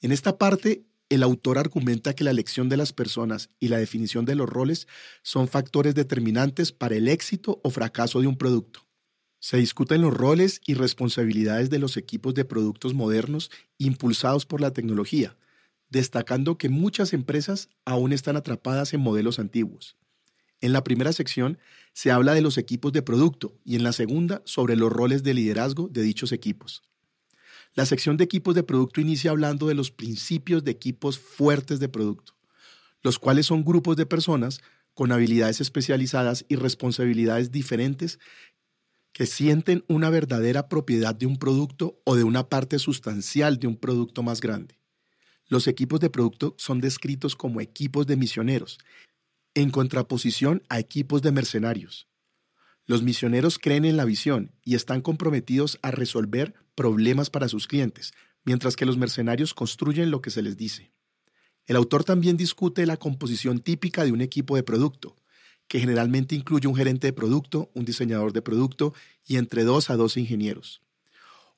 En 0.00 0.12
esta 0.12 0.38
parte, 0.38 0.86
el 1.10 1.22
autor 1.22 1.58
argumenta 1.58 2.14
que 2.14 2.24
la 2.24 2.30
elección 2.30 2.70
de 2.70 2.78
las 2.78 2.94
personas 2.94 3.50
y 3.60 3.68
la 3.68 3.76
definición 3.76 4.24
de 4.24 4.34
los 4.34 4.48
roles 4.48 4.88
son 5.22 5.46
factores 5.46 5.94
determinantes 5.94 6.72
para 6.72 6.96
el 6.96 7.06
éxito 7.06 7.60
o 7.62 7.68
fracaso 7.68 8.22
de 8.22 8.28
un 8.28 8.38
producto. 8.38 8.83
Se 9.44 9.58
discuten 9.58 10.00
los 10.00 10.14
roles 10.14 10.62
y 10.64 10.72
responsabilidades 10.72 11.68
de 11.68 11.78
los 11.78 11.98
equipos 11.98 12.32
de 12.32 12.46
productos 12.46 12.94
modernos 12.94 13.50
impulsados 13.76 14.46
por 14.46 14.62
la 14.62 14.70
tecnología, 14.70 15.36
destacando 15.90 16.56
que 16.56 16.70
muchas 16.70 17.12
empresas 17.12 17.68
aún 17.84 18.14
están 18.14 18.36
atrapadas 18.36 18.94
en 18.94 19.02
modelos 19.02 19.38
antiguos. 19.38 19.98
En 20.62 20.72
la 20.72 20.82
primera 20.82 21.12
sección 21.12 21.58
se 21.92 22.10
habla 22.10 22.32
de 22.32 22.40
los 22.40 22.56
equipos 22.56 22.94
de 22.94 23.02
producto 23.02 23.54
y 23.66 23.76
en 23.76 23.82
la 23.82 23.92
segunda 23.92 24.40
sobre 24.46 24.76
los 24.76 24.90
roles 24.90 25.22
de 25.24 25.34
liderazgo 25.34 25.88
de 25.88 26.00
dichos 26.00 26.32
equipos. 26.32 26.82
La 27.74 27.84
sección 27.84 28.16
de 28.16 28.24
equipos 28.24 28.54
de 28.54 28.62
producto 28.62 29.02
inicia 29.02 29.30
hablando 29.30 29.66
de 29.66 29.74
los 29.74 29.90
principios 29.90 30.64
de 30.64 30.70
equipos 30.70 31.18
fuertes 31.18 31.80
de 31.80 31.90
producto, 31.90 32.34
los 33.02 33.18
cuales 33.18 33.44
son 33.44 33.62
grupos 33.62 33.96
de 33.96 34.06
personas 34.06 34.62
con 34.94 35.12
habilidades 35.12 35.60
especializadas 35.60 36.46
y 36.48 36.56
responsabilidades 36.56 37.50
diferentes 37.50 38.18
que 39.14 39.26
sienten 39.26 39.84
una 39.86 40.10
verdadera 40.10 40.68
propiedad 40.68 41.14
de 41.14 41.26
un 41.26 41.38
producto 41.38 42.00
o 42.04 42.16
de 42.16 42.24
una 42.24 42.48
parte 42.48 42.80
sustancial 42.80 43.58
de 43.58 43.68
un 43.68 43.76
producto 43.76 44.24
más 44.24 44.40
grande. 44.40 44.80
Los 45.46 45.68
equipos 45.68 46.00
de 46.00 46.10
producto 46.10 46.56
son 46.58 46.80
descritos 46.80 47.36
como 47.36 47.60
equipos 47.60 48.08
de 48.08 48.16
misioneros, 48.16 48.78
en 49.54 49.70
contraposición 49.70 50.64
a 50.68 50.80
equipos 50.80 51.22
de 51.22 51.30
mercenarios. 51.30 52.08
Los 52.86 53.04
misioneros 53.04 53.60
creen 53.60 53.84
en 53.84 53.96
la 53.96 54.04
visión 54.04 54.50
y 54.64 54.74
están 54.74 55.00
comprometidos 55.00 55.78
a 55.82 55.92
resolver 55.92 56.52
problemas 56.74 57.30
para 57.30 57.48
sus 57.48 57.68
clientes, 57.68 58.12
mientras 58.44 58.74
que 58.74 58.84
los 58.84 58.98
mercenarios 58.98 59.54
construyen 59.54 60.10
lo 60.10 60.22
que 60.22 60.30
se 60.30 60.42
les 60.42 60.56
dice. 60.56 60.92
El 61.66 61.76
autor 61.76 62.02
también 62.02 62.36
discute 62.36 62.84
la 62.84 62.96
composición 62.96 63.60
típica 63.60 64.04
de 64.04 64.10
un 64.10 64.20
equipo 64.20 64.56
de 64.56 64.64
producto, 64.64 65.16
que 65.68 65.80
generalmente 65.80 66.34
incluye 66.34 66.68
un 66.68 66.76
gerente 66.76 67.08
de 67.08 67.12
producto, 67.12 67.70
un 67.74 67.84
diseñador 67.84 68.32
de 68.32 68.42
producto 68.42 68.94
y 69.26 69.36
entre 69.36 69.64
dos 69.64 69.90
a 69.90 69.96
dos 69.96 70.16
ingenieros. 70.16 70.82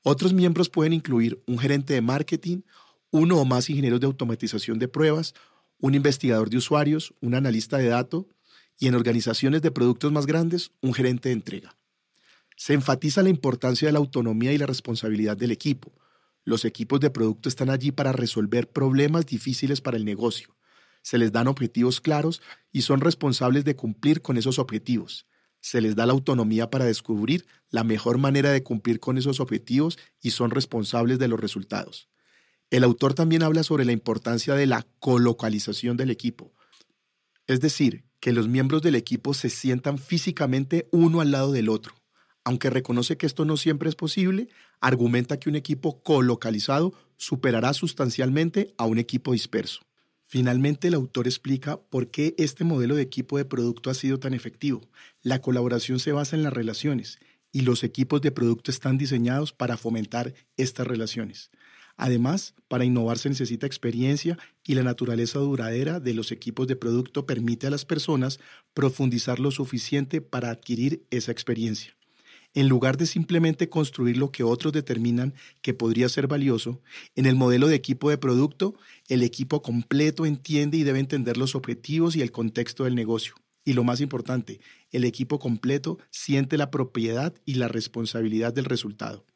Otros 0.03 0.33
miembros 0.33 0.69
pueden 0.69 0.93
incluir 0.93 1.43
un 1.47 1.59
gerente 1.59 1.95
de 1.95 2.01
marketing, 2.01 2.63
uno 3.11 3.39
o 3.39 3.45
más 3.45 3.69
ingenieros 3.69 4.01
de 4.01 4.07
automatización 4.07 4.79
de 4.79 4.89
pruebas, 4.89 5.35
un 5.79 5.95
investigador 5.95 6.49
de 6.49 6.59
usuarios, 6.59 7.13
un 7.21 7.35
analista 7.35 7.79
de 7.79 7.89
datos 7.89 8.27
y 8.79 8.89
en 8.89 8.95
organizaciones 8.95 9.63
de 9.63 9.71
productos 9.71 10.13
más 10.13 10.27
grandes, 10.27 10.71
un 10.81 10.95
gerente 10.95 11.29
de 11.29 11.35
entrega. 11.35 11.77
Se 12.57 12.73
enfatiza 12.73 13.23
la 13.23 13.31
importancia 13.31 13.87
de 13.87 13.93
la 13.93 13.99
autonomía 13.99 14.53
y 14.53 14.59
la 14.59 14.67
responsabilidad 14.67 15.37
del 15.37 15.51
equipo. 15.51 15.93
Los 16.45 16.65
equipos 16.65 17.01
de 17.01 17.11
producto 17.11 17.49
están 17.49 17.69
allí 17.69 17.91
para 17.91 18.13
resolver 18.13 18.71
problemas 18.71 19.27
difíciles 19.27 19.81
para 19.81 19.97
el 19.97 20.05
negocio 20.05 20.56
se 21.07 21.19
les 21.19 21.31
dan 21.31 21.47
objetivos 21.47 22.01
claros 22.01 22.43
y 22.73 22.83
son 22.83 23.01
responsables 23.01 23.65
de 23.65 23.77
cumplir 23.77 24.23
con 24.23 24.37
esos 24.39 24.59
objetivos. 24.59 25.29
Se 25.61 25.81
les 25.81 25.95
da 25.95 26.05
la 26.05 26.13
autonomía 26.13 26.69
para 26.69 26.85
descubrir 26.85 27.47
la 27.71 27.85
mejor 27.85 28.19
manera 28.19 28.51
de 28.51 28.65
cumplir 28.65 28.99
con 28.99 29.17
esos 29.17 29.39
objetivos 29.39 30.01
y 30.21 30.33
son 30.33 30.51
responsables 30.51 31.21
de 31.21 31.29
los 31.29 31.39
resultados. 31.39 32.09
El 32.71 32.83
autor 32.83 33.15
también 33.15 33.45
habla 33.45 33.63
sobre 33.63 33.85
la 33.85 33.93
importancia 33.93 34.57
de 34.57 34.67
la 34.67 34.85
colocalización 34.99 35.97
del 35.97 36.11
equipo, 36.11 36.53
es 37.47 37.61
decir, 37.61 38.05
que 38.19 38.33
los 38.33 38.49
miembros 38.49 38.83
del 38.83 38.97
equipo 38.97 39.33
se 39.33 39.49
sientan 39.49 39.99
físicamente 39.99 40.89
uno 40.91 41.21
al 41.21 41.31
lado 41.31 41.53
del 41.53 41.69
otro. 41.69 41.95
Aunque 42.43 42.69
reconoce 42.69 43.17
que 43.17 43.27
esto 43.27 43.45
no 43.45 43.57
siempre 43.57 43.89
es 43.89 43.95
posible, 43.95 44.49
argumenta 44.81 45.39
que 45.39 45.51
un 45.51 45.55
equipo 45.55 46.03
colocalizado 46.03 46.95
superará 47.17 47.75
sustancialmente 47.75 48.75
a 48.77 48.87
un 48.87 48.99
equipo 48.99 49.31
disperso. 49.31 49.86
Finalmente, 50.29 50.89
el 50.89 50.95
autor 50.95 51.29
explica 51.29 51.81
por 51.81 52.11
qué 52.11 52.35
este 52.37 52.65
modelo 52.65 52.97
de 52.97 53.03
equipo 53.03 53.39
de 53.39 53.45
producto 53.45 53.91
ha 53.91 53.95
sido 53.95 54.19
tan 54.19 54.35
efectivo. 54.35 54.83
La 55.23 55.41
colaboración 55.41 56.01
se 56.01 56.11
basa 56.11 56.35
en 56.35 56.43
las 56.43 56.53
relaciones 56.53 57.21
y 57.53 57.61
los 57.61 57.85
equipos 57.85 58.21
de 58.21 58.33
producto 58.33 58.73
están 58.73 58.99
diseñados 58.99 59.53
para 59.53 59.77
fomentar 59.77 60.35
estas 60.57 60.85
relaciones. 60.85 61.53
Además, 61.97 62.55
para 62.67 62.85
innovar 62.85 63.19
se 63.19 63.29
necesita 63.29 63.69
experiencia 63.69 64.37
y 64.65 64.75
la 64.75 64.83
naturaleza 64.83 65.39
duradera 65.39 66.01
de 66.01 66.13
los 66.13 66.33
equipos 66.33 66.67
de 66.67 66.75
producto 66.75 67.25
permite 67.25 67.69
a 67.69 67.71
las 67.71 67.85
personas 67.85 68.41
profundizar 68.75 69.39
lo 69.39 69.53
suficiente 69.53 70.21
para 70.21 70.51
adquirir 70.51 71.07
esa 71.11 71.31
experiencia. 71.31 71.97
En 72.57 72.71
lugar 72.71 72.97
de 72.97 73.05
simplemente 73.05 73.69
construir 73.69 74.17
lo 74.17 74.33
que 74.33 74.43
otros 74.43 74.73
determinan 74.73 75.35
que 75.61 75.75
podría 75.75 76.09
ser 76.09 76.27
valioso, 76.27 76.81
en 77.15 77.27
el 77.27 77.37
modelo 77.37 77.69
de 77.69 77.75
equipo 77.75 78.09
de 78.09 78.17
producto, 78.17 78.75
el 79.09 79.23
equipo 79.23 79.61
completo 79.61 80.25
entiende 80.25 80.79
y 80.79 80.83
debe 80.83 81.01
entender 81.01 81.37
los 81.37 81.55
objetivos 81.55 82.17
y 82.17 82.23
el 82.23 82.33
contexto 82.33 82.85
del 82.85 82.95
negocio. 82.95 83.35
Y 83.67 83.75
lo 83.75 83.85
más 83.85 84.01
importante, 84.01 84.59
el 84.91 85.05
equipo 85.05 85.39
completo 85.39 85.99
siente 86.11 86.57
la 86.57 86.71
propiedad 86.71 87.35
y 87.45 87.57
la 87.57 87.69
responsabilidad 87.69 88.55
del 88.55 88.65
resultado. 88.65 89.27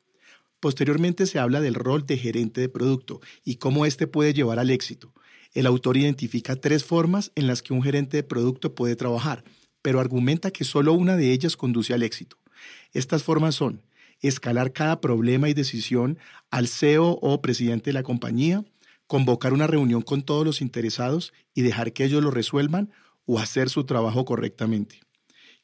Posteriormente 0.59 1.27
se 1.27 1.39
habla 1.39 1.61
del 1.61 1.75
rol 1.75 2.07
de 2.07 2.17
gerente 2.17 2.63
de 2.63 2.71
producto 2.71 3.21
y 3.45 3.57
cómo 3.57 3.85
éste 3.85 4.07
puede 4.07 4.33
llevar 4.33 4.59
al 4.59 4.71
éxito. 4.71 5.13
El 5.53 5.67
autor 5.67 5.99
identifica 5.99 6.57
tres 6.57 6.85
formas 6.85 7.33
en 7.35 7.49
las 7.49 7.61
que 7.61 7.75
un 7.75 7.83
gerente 7.83 8.17
de 8.17 8.23
producto 8.23 8.75
puede 8.75 8.97
trabajar, 8.97 9.45
pero 9.83 10.01
argumenta 10.01 10.51
que 10.51 10.65
solo 10.65 10.95
una 10.95 11.17
de 11.17 11.33
ellas 11.33 11.59
conduce 11.59 11.93
al 11.93 12.03
éxito. 12.03 12.39
Estas 12.93 13.23
formas 13.23 13.55
son 13.55 13.83
escalar 14.21 14.73
cada 14.73 15.01
problema 15.01 15.49
y 15.49 15.55
decisión 15.55 16.19
al 16.51 16.69
CEO 16.69 17.19
o 17.23 17.41
presidente 17.41 17.91
de 17.91 17.95
la 17.95 18.03
compañía, 18.03 18.65
convocar 19.07 19.53
una 19.53 19.67
reunión 19.67 20.03
con 20.03 20.23
todos 20.23 20.45
los 20.45 20.61
interesados 20.61 21.33
y 21.55 21.63
dejar 21.63 21.93
que 21.93 22.05
ellos 22.05 22.23
lo 22.23 22.31
resuelvan 22.31 22.93
o 23.25 23.39
hacer 23.39 23.71
su 23.71 23.85
trabajo 23.85 24.25
correctamente. 24.25 25.01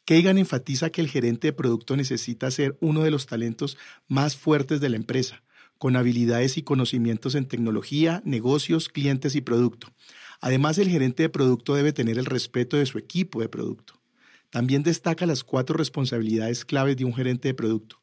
Kagan 0.04 0.38
enfatiza 0.38 0.90
que 0.90 1.00
el 1.00 1.08
gerente 1.08 1.48
de 1.48 1.52
producto 1.52 1.96
necesita 1.96 2.50
ser 2.50 2.78
uno 2.80 3.02
de 3.02 3.10
los 3.10 3.26
talentos 3.26 3.76
más 4.06 4.36
fuertes 4.36 4.80
de 4.80 4.88
la 4.88 4.96
empresa, 4.96 5.42
con 5.78 5.96
habilidades 5.96 6.56
y 6.58 6.62
conocimientos 6.62 7.34
en 7.34 7.46
tecnología, 7.46 8.22
negocios, 8.24 8.88
clientes 8.88 9.34
y 9.34 9.40
producto. 9.40 9.92
Además, 10.40 10.78
el 10.78 10.88
gerente 10.88 11.24
de 11.24 11.28
producto 11.28 11.74
debe 11.74 11.92
tener 11.92 12.18
el 12.18 12.24
respeto 12.26 12.76
de 12.76 12.86
su 12.86 12.98
equipo 12.98 13.40
de 13.40 13.48
producto. 13.48 13.95
También 14.50 14.82
destaca 14.82 15.26
las 15.26 15.44
cuatro 15.44 15.76
responsabilidades 15.76 16.64
claves 16.64 16.96
de 16.96 17.04
un 17.04 17.14
gerente 17.14 17.48
de 17.48 17.54
producto. 17.54 17.98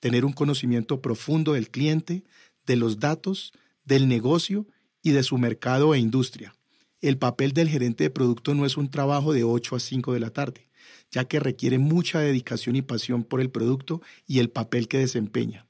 Tener 0.00 0.24
un 0.24 0.32
conocimiento 0.32 1.00
profundo 1.00 1.52
del 1.52 1.70
cliente, 1.70 2.24
de 2.66 2.76
los 2.76 2.98
datos, 2.98 3.52
del 3.84 4.08
negocio 4.08 4.66
y 5.02 5.10
de 5.10 5.22
su 5.22 5.38
mercado 5.38 5.94
e 5.94 5.98
industria. 5.98 6.54
El 7.00 7.18
papel 7.18 7.52
del 7.52 7.68
gerente 7.68 8.04
de 8.04 8.10
producto 8.10 8.54
no 8.54 8.64
es 8.64 8.76
un 8.76 8.90
trabajo 8.90 9.32
de 9.32 9.44
8 9.44 9.76
a 9.76 9.80
5 9.80 10.14
de 10.14 10.20
la 10.20 10.30
tarde, 10.30 10.70
ya 11.10 11.26
que 11.26 11.38
requiere 11.38 11.78
mucha 11.78 12.20
dedicación 12.20 12.76
y 12.76 12.82
pasión 12.82 13.24
por 13.24 13.40
el 13.40 13.50
producto 13.50 14.00
y 14.26 14.38
el 14.38 14.48
papel 14.48 14.88
que 14.88 14.98
desempeña. 14.98 15.66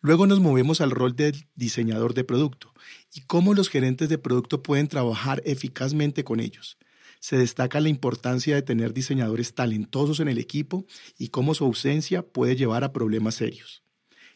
Luego 0.00 0.26
nos 0.26 0.40
movemos 0.40 0.80
al 0.80 0.90
rol 0.90 1.14
del 1.14 1.46
diseñador 1.54 2.14
de 2.14 2.24
producto 2.24 2.72
y 3.12 3.20
cómo 3.22 3.54
los 3.54 3.68
gerentes 3.68 4.08
de 4.08 4.18
producto 4.18 4.62
pueden 4.62 4.88
trabajar 4.88 5.42
eficazmente 5.44 6.24
con 6.24 6.40
ellos 6.40 6.78
se 7.20 7.36
destaca 7.36 7.80
la 7.80 7.88
importancia 7.88 8.54
de 8.54 8.62
tener 8.62 8.92
diseñadores 8.92 9.54
talentosos 9.54 10.20
en 10.20 10.28
el 10.28 10.38
equipo 10.38 10.86
y 11.18 11.28
cómo 11.28 11.54
su 11.54 11.64
ausencia 11.64 12.22
puede 12.22 12.56
llevar 12.56 12.84
a 12.84 12.92
problemas 12.92 13.36
serios. 13.36 13.82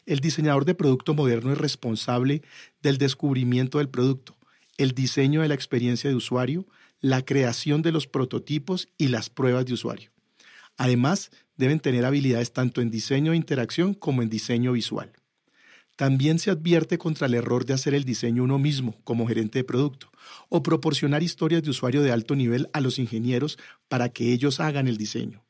El 0.05 0.19
diseñador 0.19 0.65
de 0.65 0.75
producto 0.75 1.13
moderno 1.13 1.53
es 1.53 1.57
responsable 1.57 2.41
del 2.81 2.97
descubrimiento 2.97 3.77
del 3.77 3.89
producto, 3.89 4.37
el 4.77 4.91
diseño 4.91 5.41
de 5.41 5.47
la 5.47 5.55
experiencia 5.55 6.09
de 6.09 6.15
usuario, 6.15 6.67
la 6.99 7.23
creación 7.23 7.81
de 7.81 7.91
los 7.91 8.07
prototipos 8.07 8.89
y 8.97 9.07
las 9.07 9.29
pruebas 9.29 9.65
de 9.65 9.73
usuario. 9.73 10.11
Además, 10.77 11.31
deben 11.55 11.79
tener 11.79 12.03
habilidades 12.03 12.51
tanto 12.51 12.81
en 12.81 12.89
diseño 12.89 13.31
de 13.31 13.37
interacción 13.37 13.93
como 13.93 14.21
en 14.21 14.29
diseño 14.29 14.73
visual. 14.73 15.11
También 15.95 16.39
se 16.39 16.49
advierte 16.49 16.97
contra 16.97 17.27
el 17.27 17.35
error 17.35 17.65
de 17.65 17.73
hacer 17.73 17.93
el 17.93 18.03
diseño 18.03 18.43
uno 18.43 18.57
mismo 18.57 18.99
como 19.03 19.27
gerente 19.27 19.59
de 19.59 19.63
producto 19.63 20.11
o 20.49 20.63
proporcionar 20.63 21.23
historias 21.23 21.63
de 21.63 21.69
usuario 21.69 22.01
de 22.01 22.11
alto 22.11 22.35
nivel 22.35 22.69
a 22.73 22.81
los 22.81 22.99
ingenieros 22.99 23.57
para 23.87 24.09
que 24.09 24.31
ellos 24.33 24.59
hagan 24.59 24.87
el 24.87 24.97
diseño. 24.97 25.43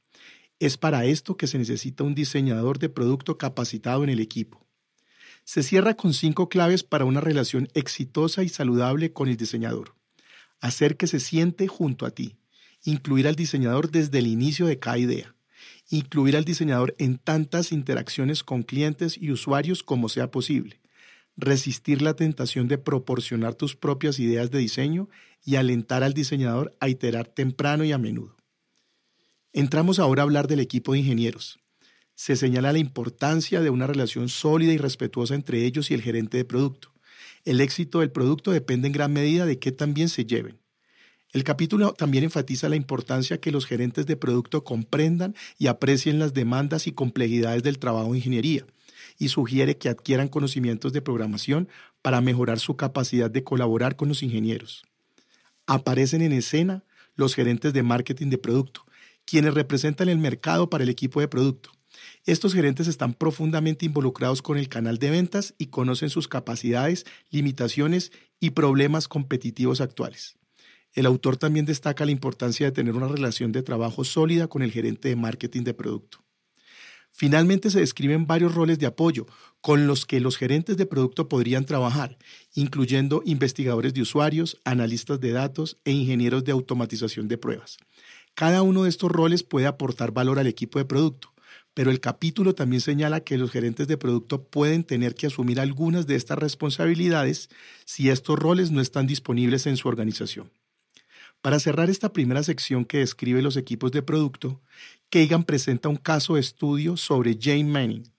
Es 0.60 0.78
para 0.78 1.06
esto 1.06 1.36
que 1.38 1.48
se 1.48 1.58
necesita 1.58 2.04
un 2.04 2.16
diseñador 2.16 2.80
de 2.80 2.90
producto 2.90 3.38
capacitado 3.38 4.04
en 4.04 4.10
el 4.10 4.20
equipo. 4.20 4.66
Se 5.44 5.64
cierra 5.64 5.96
con 5.96 6.14
cinco 6.14 6.48
claves 6.48 6.84
para 6.84 7.06
una 7.06 7.20
relación 7.20 7.68
exitosa 7.74 8.44
y 8.44 8.50
saludable 8.50 9.12
con 9.12 9.28
el 9.28 9.36
diseñador. 9.36 9.96
Hacer 10.62 10.96
que 10.96 11.08
se 11.08 11.20
siente 11.20 11.68
junto 11.68 12.06
a 12.06 12.12
ti. 12.12 12.38
Incluir 12.86 13.28
al 13.28 13.36
diseñador 13.36 13.92
desde 13.92 14.20
el 14.20 14.28
inicio 14.28 14.66
de 14.66 14.80
cada 14.80 14.98
idea 14.98 15.34
incluir 15.90 16.36
al 16.36 16.46
diseñador 16.46 16.96
en 16.98 17.18
tantas 17.18 17.72
interacciones 17.72 18.44
con 18.44 18.64
clientes 18.64 19.18
y 19.18 19.32
usuarios 19.32 19.84
como 19.84 20.10
sea 20.10 20.32
posible, 20.32 20.80
resistir 21.36 22.02
la 22.02 22.16
tentación 22.16 22.68
de 22.68 22.78
proporcionar 22.78 23.56
tus 23.56 23.76
propias 23.76 24.20
ideas 24.20 24.52
de 24.52 24.60
diseño 24.60 25.10
y 25.44 25.56
alentar 25.56 26.04
al 26.04 26.14
diseñador 26.14 26.76
a 26.80 26.90
iterar 26.90 27.28
temprano 27.28 27.84
y 27.84 27.92
a 27.92 27.98
menudo. 27.98 28.36
Entramos 29.52 30.00
ahora 30.00 30.24
a 30.24 30.26
hablar 30.26 30.48
del 30.48 30.60
equipo 30.60 30.94
de 30.94 31.00
ingenieros. 31.00 31.60
Se 32.16 32.36
señala 32.36 32.74
la 32.74 32.80
importancia 32.80 33.62
de 33.62 33.70
una 33.70 33.88
relación 33.88 34.30
sólida 34.30 34.74
y 34.74 34.78
respetuosa 34.78 35.36
entre 35.36 35.66
ellos 35.66 35.90
y 35.90 35.94
el 35.94 36.02
gerente 36.02 36.38
de 36.38 36.46
producto. 36.46 36.94
El 37.44 37.60
éxito 37.60 38.00
del 38.00 38.12
producto 38.12 38.52
depende 38.52 38.88
en 38.88 38.94
gran 38.94 39.12
medida 39.12 39.46
de 39.46 39.60
qué 39.60 39.72
también 39.72 40.10
se 40.10 40.26
lleven. 40.26 40.60
El 41.34 41.44
capítulo 41.44 41.94
también 41.94 42.24
enfatiza 42.24 42.70
la 42.70 42.76
importancia 42.76 43.40
que 43.40 43.52
los 43.52 43.66
gerentes 43.66 44.06
de 44.06 44.16
producto 44.16 44.64
comprendan 44.64 45.36
y 45.58 45.66
aprecien 45.66 46.20
las 46.20 46.34
demandas 46.36 46.86
y 46.86 46.92
complejidades 46.92 47.64
del 47.64 47.80
trabajo 47.80 48.12
de 48.12 48.20
ingeniería 48.20 48.66
y 49.18 49.30
sugiere 49.30 49.78
que 49.78 49.90
adquieran 49.90 50.28
conocimientos 50.28 50.94
de 50.94 51.02
programación 51.02 51.68
para 52.02 52.22
mejorar 52.22 52.60
su 52.60 52.76
capacidad 52.76 53.30
de 53.30 53.44
colaborar 53.44 53.96
con 53.96 54.10
los 54.10 54.24
ingenieros. 54.24 54.84
Aparecen 55.66 56.22
en 56.22 56.34
escena 56.34 56.84
los 57.16 57.36
gerentes 57.36 57.74
de 57.74 57.84
marketing 57.84 58.30
de 58.30 58.38
producto, 58.38 58.86
quienes 59.26 59.54
representan 59.54 60.10
el 60.10 60.18
mercado 60.18 60.70
para 60.70 60.84
el 60.84 60.90
equipo 60.90 61.20
de 61.20 61.28
producto. 61.28 61.72
Estos 62.26 62.54
gerentes 62.54 62.88
están 62.88 63.14
profundamente 63.14 63.86
involucrados 63.86 64.42
con 64.42 64.58
el 64.58 64.68
canal 64.68 64.98
de 64.98 65.12
ventas 65.12 65.54
y 65.58 65.68
conocen 65.68 66.10
sus 66.10 66.28
capacidades, 66.28 67.06
limitaciones 67.30 68.12
y 68.40 68.52
problemas 68.52 69.08
competitivos 69.08 69.82
actuales. 69.82 70.38
El 70.94 71.06
autor 71.06 71.38
también 71.38 71.66
destaca 71.66 72.06
la 72.06 72.12
importancia 72.12 72.68
de 72.68 72.72
tener 72.72 72.96
una 72.96 73.08
relación 73.08 73.52
de 73.52 73.64
trabajo 73.64 74.04
sólida 74.04 74.48
con 74.48 74.62
el 74.62 74.72
gerente 74.72 75.10
de 75.10 75.16
marketing 75.16 75.64
de 75.64 75.74
producto. 75.74 76.23
Finalmente 77.16 77.70
se 77.70 77.80
describen 77.80 78.26
varios 78.26 78.56
roles 78.56 78.80
de 78.80 78.88
apoyo 78.88 79.28
con 79.62 79.86
los 79.86 80.08
que 80.08 80.20
los 80.20 80.36
gerentes 80.36 80.78
de 80.78 80.88
producto 80.88 81.30
podrían 81.30 81.64
trabajar, 81.64 82.18
incluyendo 82.56 83.22
investigadores 83.24 83.94
de 83.94 84.02
usuarios, 84.02 84.60
analistas 84.66 85.20
de 85.20 85.32
datos 85.32 85.78
e 85.86 85.92
ingenieros 85.92 86.44
de 86.44 86.52
automatización 86.52 87.28
de 87.28 87.38
pruebas. 87.38 87.78
Cada 88.34 88.64
uno 88.64 88.84
de 88.84 88.90
estos 88.90 89.12
roles 89.12 89.44
puede 89.44 89.68
aportar 89.68 90.12
valor 90.12 90.40
al 90.40 90.48
equipo 90.48 90.80
de 90.80 90.86
producto, 90.86 91.32
pero 91.76 91.92
el 91.92 92.00
capítulo 92.00 92.56
también 92.56 92.82
señala 92.82 93.22
que 93.22 93.38
los 93.38 93.52
gerentes 93.52 93.88
de 93.88 93.98
producto 93.98 94.44
pueden 94.44 94.84
tener 94.84 95.14
que 95.14 95.28
asumir 95.28 95.60
algunas 95.60 96.08
de 96.08 96.16
estas 96.16 96.40
responsabilidades 96.40 97.50
si 97.86 98.10
estos 98.10 98.40
roles 98.40 98.72
no 98.72 98.82
están 98.82 99.06
disponibles 99.06 99.68
en 99.68 99.78
su 99.78 99.88
organización. 99.88 100.52
Para 101.44 101.60
cerrar 101.60 101.90
esta 101.90 102.14
primera 102.14 102.42
sección 102.42 102.86
que 102.86 103.00
describe 103.00 103.42
los 103.42 103.58
equipos 103.58 103.92
de 103.92 104.02
producto, 104.02 104.62
Kagan 105.10 105.44
presenta 105.44 105.90
un 105.90 105.98
caso 105.98 106.36
de 106.36 106.40
estudio 106.40 106.96
sobre 106.96 107.38
Jane 107.38 107.66
Manning, 107.66 108.10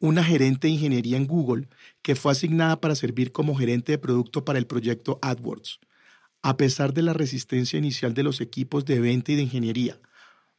una 0.00 0.24
gerente 0.24 0.66
de 0.66 0.72
ingeniería 0.72 1.18
en 1.18 1.26
Google 1.26 1.68
que 2.00 2.14
fue 2.14 2.32
asignada 2.32 2.80
para 2.80 2.94
servir 2.94 3.32
como 3.32 3.54
gerente 3.54 3.92
de 3.92 3.98
producto 3.98 4.46
para 4.46 4.58
el 4.58 4.66
proyecto 4.66 5.18
AdWords. 5.20 5.78
A 6.40 6.56
pesar 6.56 6.94
de 6.94 7.02
la 7.02 7.12
resistencia 7.12 7.78
inicial 7.78 8.14
de 8.14 8.22
los 8.22 8.40
equipos 8.40 8.86
de 8.86 8.98
venta 8.98 9.32
y 9.32 9.36
de 9.36 9.42
ingeniería, 9.42 10.00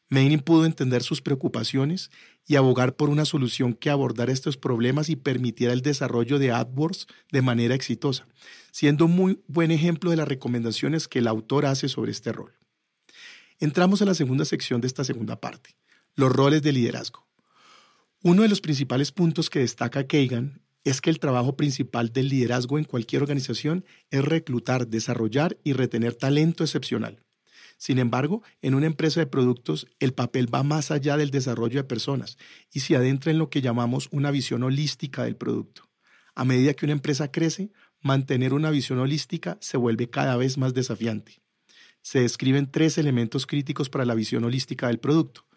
Manning 0.10 0.40
pudo 0.40 0.66
entender 0.66 1.02
sus 1.02 1.22
preocupaciones 1.22 2.12
y 2.46 2.56
abogar 2.58 2.96
por 2.96 3.10
una 3.10 3.26
solución 3.26 3.74
que 3.74 3.90
abordara 3.90 4.32
estos 4.32 4.56
problemas 4.56 5.10
y 5.10 5.16
permitiera 5.16 5.74
el 5.74 5.82
desarrollo 5.82 6.38
de 6.38 6.52
AdWords 6.52 7.08
de 7.32 7.42
manera 7.42 7.74
exitosa, 7.74 8.28
siendo 8.72 9.06
un 9.06 9.16
muy 9.16 9.42
buen 9.48 9.72
ejemplo 9.72 10.12
de 10.12 10.18
las 10.18 10.28
recomendaciones 10.28 11.08
que 11.08 11.20
el 11.20 11.28
autor 11.28 11.66
hace 11.66 11.90
sobre 11.90 12.12
este 12.12 12.32
rol. 12.32 12.54
Entramos 13.60 14.02
a 14.02 14.06
la 14.06 14.14
segunda 14.14 14.46
sección 14.46 14.80
de 14.82 14.88
esta 14.88 15.04
segunda 15.04 15.40
parte, 15.40 15.76
los 16.16 16.32
roles 16.32 16.62
de 16.62 16.74
liderazgo. 16.74 17.26
Uno 18.22 18.44
de 18.44 18.50
los 18.50 18.62
principales 18.62 19.12
puntos 19.12 19.50
que 19.50 19.60
destaca 19.60 20.06
Kagan 20.06 20.62
es 20.84 21.02
que 21.02 21.10
el 21.10 21.20
trabajo 21.20 21.58
principal 21.58 22.14
del 22.14 22.30
liderazgo 22.30 22.78
en 22.78 22.84
cualquier 22.84 23.24
organización 23.24 23.86
es 24.12 24.24
reclutar, 24.24 24.88
desarrollar 24.88 25.58
y 25.64 25.74
retener 25.74 26.14
talento 26.14 26.64
excepcional. 26.64 27.25
Sin 27.78 28.00
embargo, 28.00 28.42
en 28.62 28.76
una 28.76 28.86
empresa 28.86 29.20
de 29.20 29.28
productos, 29.28 29.88
el 30.00 30.14
papel 30.14 30.54
va 30.54 30.64
más 30.64 30.92
allá 30.92 31.18
del 31.18 31.32
desarrollo 31.32 31.80
de 31.80 31.84
personas 31.84 32.38
y 32.72 32.80
se 32.82 32.96
adentra 32.96 33.32
en 33.32 33.38
lo 33.38 33.50
que 33.50 33.62
llamamos 33.62 34.08
una 34.12 34.32
visión 34.32 34.64
holística 34.64 35.24
del 35.24 35.36
producto. 35.36 35.90
A 36.36 36.46
medida 36.46 36.74
que 36.74 36.86
una 36.86 36.94
empresa 36.94 37.32
crece, 37.32 37.72
mantener 38.02 38.54
una 38.54 38.70
visión 38.70 39.00
holística 39.00 39.58
se 39.62 39.78
vuelve 39.78 40.10
cada 40.10 40.38
vez 40.38 40.58
más 40.58 40.74
desafiante. 40.74 41.42
Se 42.02 42.20
describen 42.20 42.70
tres 42.70 42.98
elementos 42.98 43.48
críticos 43.48 43.90
para 43.90 44.06
la 44.06 44.14
visión 44.14 44.44
holística 44.44 44.88
del 44.88 45.00
producto. 45.00 45.48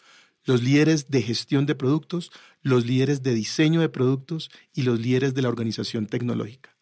Los 0.45 0.63
líderes 0.63 1.11
de 1.11 1.21
gestión 1.21 1.67
de 1.67 1.75
productos, 1.75 2.31
los 2.63 2.87
líderes 2.87 3.23
de 3.23 3.35
diseño 3.35 3.81
de 3.81 3.91
productos 3.91 4.51
y 4.73 4.83
los 4.83 4.99
líderes 4.99 5.35
de 5.35 5.43
la 5.43 5.49
organización 5.49 6.07
tecnológica. 6.07 6.75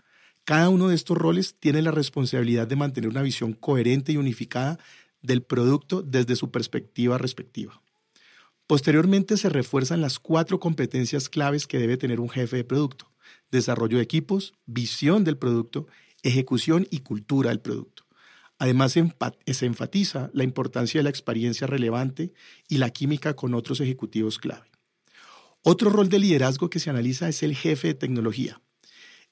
Cada 0.45 0.69
uno 0.69 0.87
de 0.87 0.95
estos 0.95 1.19
roles 1.19 1.57
tiene 1.59 1.83
la 1.83 1.91
responsabilidad 1.91 2.69
de 2.69 2.77
mantener 2.77 3.11
una 3.11 3.23
visión 3.23 3.55
coherente 3.55 4.13
y 4.13 4.19
unificada 4.19 4.79
del 5.23 5.43
producto 5.43 6.03
desde 6.03 6.37
su 6.37 6.51
perspectiva 6.51 7.19
respectiva. 7.19 7.83
Posteriormente 8.67 9.37
se 9.37 9.49
refuerzan 9.49 10.01
las 10.01 10.19
cuatro 10.19 10.59
competencias 10.59 11.29
claves 11.29 11.67
que 11.67 11.79
debe 11.79 11.97
tener 11.97 12.19
un 12.21 12.29
jefe 12.29 12.57
de 12.57 12.65
producto. 12.65 13.13
Desarrollo 13.51 13.99
de 13.99 14.03
equipos, 14.03 14.55
visión 14.67 15.23
del 15.23 15.39
producto, 15.39 15.87
ejecución 16.23 16.87
y 16.91 17.01
cultura 17.01 17.51
del 17.51 17.61
producto. 17.61 18.05
Además, 18.59 18.93
se 18.93 19.67
enfatiza 19.67 20.31
la 20.33 20.43
importancia 20.43 20.99
de 20.99 21.05
la 21.05 21.11
experiencia 21.11 21.67
relevante 21.67 22.33
y 22.69 22.79
la 22.79 22.91
química 22.91 23.37
con 23.37 23.55
otros 23.55 23.81
ejecutivos 23.81 24.39
clave. 24.39 24.71
Otro 25.63 25.91
rol 25.91 26.09
de 26.09 26.19
liderazgo 26.19 26.71
que 26.71 26.79
se 26.79 26.91
analiza 26.91 27.29
es 27.29 27.43
el 27.43 27.55
jefe 27.55 27.89
de 27.89 27.95
tecnología. 27.95 28.63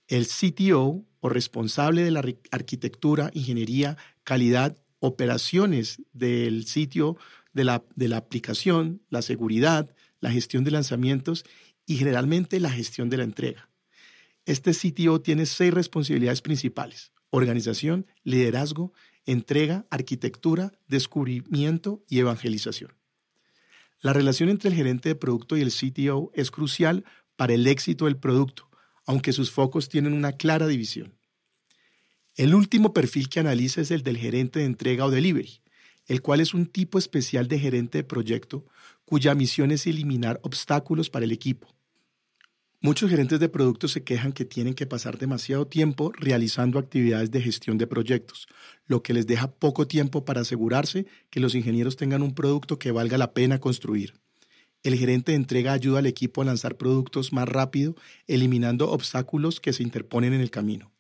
El 0.09 0.27
CTO 0.27 1.05
o 1.21 1.29
responsable 1.29 2.03
de 2.03 2.11
la 2.11 2.23
arquitectura, 2.51 3.31
ingeniería, 3.33 3.97
calidad 4.25 4.77
operaciones 5.05 6.01
del 6.15 6.65
sitio, 6.65 7.19
de 7.53 7.65
la, 7.65 7.85
de 7.95 8.09
la 8.09 8.17
aplicación, 8.17 9.03
la 9.11 9.21
seguridad, 9.21 9.95
la 10.21 10.31
gestión 10.31 10.65
de 10.65 10.71
lanzamientos 10.71 11.45
y 11.85 11.97
generalmente 11.97 12.59
la 12.59 12.71
gestión 12.71 13.11
de 13.11 13.19
la 13.19 13.25
entrega. 13.25 13.69
Este 14.47 14.73
sitio 14.73 15.21
tiene 15.21 15.45
seis 15.45 15.75
responsabilidades 15.75 16.41
principales. 16.41 17.13
Organización, 17.29 18.07
liderazgo, 18.23 18.95
entrega, 19.27 19.87
arquitectura, 19.91 20.73
descubrimiento 20.89 22.03
y 22.09 22.21
evangelización. 22.21 22.95
La 24.01 24.15
relación 24.15 24.49
entre 24.49 24.71
el 24.71 24.77
gerente 24.77 25.11
de 25.11 25.15
producto 25.17 25.57
y 25.57 25.61
el 25.61 25.71
CTO 25.71 26.31
es 26.35 26.51
crucial 26.51 27.05
para 27.37 27.53
el 27.53 27.67
éxito 27.67 28.07
del 28.07 28.17
producto, 28.17 28.71
aunque 29.05 29.35
sus 29.35 29.51
focos 29.51 29.91
tienen 29.91 30.15
una 30.15 30.33
clara 30.33 30.67
división. 30.67 31.19
El 32.37 32.57
último 32.57 32.93
perfil 32.93 33.29
que 33.29 33.39
analiza 33.39 33.81
es 33.81 33.93
el 33.93 34.03
del 34.03 34.17
gerente 34.17 34.59
de 34.59 34.65
entrega 34.65 35.05
o 35.05 35.11
delivery, 35.11 35.61
el 36.09 36.21
cual 36.21 36.41
es 36.41 36.53
un 36.53 36.67
tipo 36.67 36.99
especial 36.99 37.47
de 37.47 37.61
gerente 37.61 37.99
de 37.99 38.05
proyecto 38.05 38.67
cuya 39.05 39.37
misión 39.37 39.71
es 39.71 39.87
eliminar 39.87 40.41
obstáculos 40.43 41.11
para 41.11 41.27
el 41.27 41.31
equipo. 41.31 41.69
Muchos 42.81 43.09
gerentes 43.09 43.39
de 43.39 43.49
productos 43.49 43.93
se 43.93 44.03
quejan 44.03 44.33
que 44.33 44.45
tienen 44.45 44.75
que 44.75 44.85
pasar 44.85 45.17
demasiado 45.17 45.69
tiempo 45.69 46.13
realizando 46.19 46.81
actividades 46.81 47.31
de 47.31 47.41
gestión 47.41 47.79
de 47.79 47.87
proyectos, 47.87 48.49
lo 48.87 49.01
que 49.05 49.15
les 49.15 49.29
deja 49.29 49.53
poco 49.53 49.87
tiempo 49.87 50.25
para 50.25 50.41
asegurarse 50.41 51.07
que 51.31 51.39
los 51.39 51.55
ingenieros 51.55 51.97
tengan 51.97 52.23
un 52.23 52.35
producto 52.35 52.81
que 52.81 52.91
valga 52.91 53.17
la 53.17 53.33
pena 53.33 53.61
construir. 53.61 54.15
El 54.83 54.97
gerente 54.97 55.33
de 55.33 55.37
entrega 55.37 55.73
ayuda 55.73 56.01
al 56.01 56.07
equipo 56.07 56.43
a 56.43 56.47
lanzar 56.47 56.77
productos 56.77 57.33
más 57.33 57.49
rápido, 57.49 57.95
eliminando 58.27 58.91
obstáculos 58.91 59.61
que 59.61 59.73
se 59.73 59.85
interponen 59.85 60.35
en 60.35 60.41
el 60.41 60.51
camino. 60.51 60.94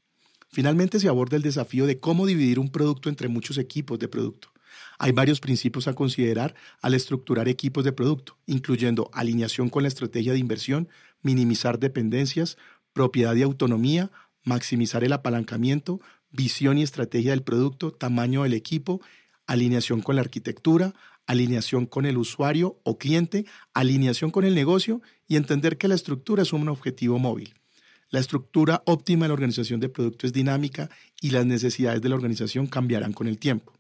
Finalmente 0.55 1.01
se 1.01 1.09
aborda 1.09 1.37
el 1.37 1.43
desafío 1.43 1.85
de 1.85 1.99
cómo 1.99 2.27
dividir 2.27 2.61
un 2.61 2.71
producto 2.71 3.09
entre 3.09 3.27
muchos 3.27 3.59
equipos 3.59 3.99
de 3.99 4.07
producto. 4.07 4.53
Hay 5.01 5.11
varios 5.11 5.41
principios 5.41 5.89
a 5.89 5.95
considerar 5.95 6.55
al 6.81 6.95
estructurar 6.95 7.49
equipos 7.49 7.83
de 7.83 7.91
producto, 7.91 8.39
incluyendo 8.47 9.11
alineación 9.13 9.69
con 9.69 9.83
la 9.83 9.89
estrategia 9.89 10.33
de 10.33 10.39
inversión, 10.39 10.89
minimizar 11.23 11.81
dependencias, 11.81 12.57
propiedad 12.93 13.35
y 13.35 13.43
autonomía, 13.43 14.13
maximizar 14.45 15.03
el 15.03 15.15
apalancamiento, 15.15 16.01
visión 16.31 16.79
y 16.79 16.85
estrategia 16.85 17.33
del 17.33 17.43
producto, 17.43 17.91
tamaño 17.91 18.45
del 18.45 18.53
equipo, 18.53 19.01
alineación 19.49 20.03
con 20.03 20.15
la 20.15 20.23
arquitectura, 20.23 20.95
alineación 21.27 21.85
con 21.85 22.07
el 22.07 22.17
usuario 22.17 22.79
o 22.85 22.97
cliente, 22.97 23.45
alineación 23.73 24.31
con 24.31 24.45
el 24.45 24.55
negocio 24.55 25.03
y 25.27 25.35
entender 25.35 25.79
que 25.79 25.89
la 25.89 25.97
estructura 25.97 26.45
es 26.45 26.53
un 26.53 26.69
objetivo 26.69 27.19
móvil. 27.19 27.55
La 28.15 28.21
estructura 28.21 28.85
óptima 28.87 29.25
de 29.25 29.31
la 29.31 29.35
organización 29.35 29.81
de 29.81 29.89
producto 29.89 30.25
es 30.25 30.33
dinámica 30.33 30.89
y 31.21 31.31
las 31.31 31.45
necesidades 31.47 32.01
de 32.01 32.09
la 32.09 32.15
organización 32.15 32.69
cambiarán 32.69 33.13
con 33.13 33.27
el 33.27 33.39
tiempo. 33.41 33.73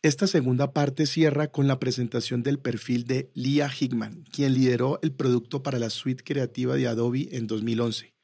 Esta 0.00 0.26
segunda 0.26 0.72
parte 0.72 1.04
cierra 1.04 1.48
con 1.48 1.68
la 1.68 1.78
presentación 1.78 2.42
del 2.42 2.58
perfil 2.58 3.04
de 3.04 3.30
Leah 3.34 3.70
Hickman, 3.70 4.24
quien 4.32 4.54
lideró 4.54 4.98
el 5.02 5.12
producto 5.12 5.62
para 5.62 5.78
la 5.78 5.90
suite 5.90 6.24
creativa 6.24 6.74
de 6.74 6.88
Adobe 6.88 7.28
en 7.32 7.46
2011. 7.46 8.14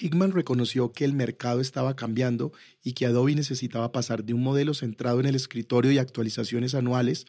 Hickman 0.00 0.30
reconoció 0.30 0.92
que 0.92 1.06
el 1.06 1.12
mercado 1.12 1.60
estaba 1.60 1.96
cambiando 1.96 2.52
y 2.80 2.92
que 2.92 3.06
Adobe 3.06 3.34
necesitaba 3.34 3.90
pasar 3.90 4.22
de 4.22 4.34
un 4.34 4.44
modelo 4.44 4.74
centrado 4.74 5.18
en 5.18 5.26
el 5.26 5.34
escritorio 5.34 5.90
y 5.90 5.98
actualizaciones 5.98 6.76
anuales 6.76 7.26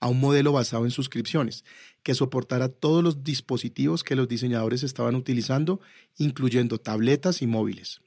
a 0.00 0.08
un 0.08 0.20
modelo 0.20 0.52
basado 0.52 0.84
en 0.84 0.90
suscripciones, 0.90 1.64
que 2.02 2.14
soportara 2.14 2.68
todos 2.68 3.02
los 3.02 3.24
dispositivos 3.24 4.04
que 4.04 4.16
los 4.16 4.28
diseñadores 4.28 4.82
estaban 4.82 5.14
utilizando, 5.14 5.80
incluyendo 6.16 6.78
tabletas 6.78 7.42
y 7.42 7.46
móviles. 7.46 8.00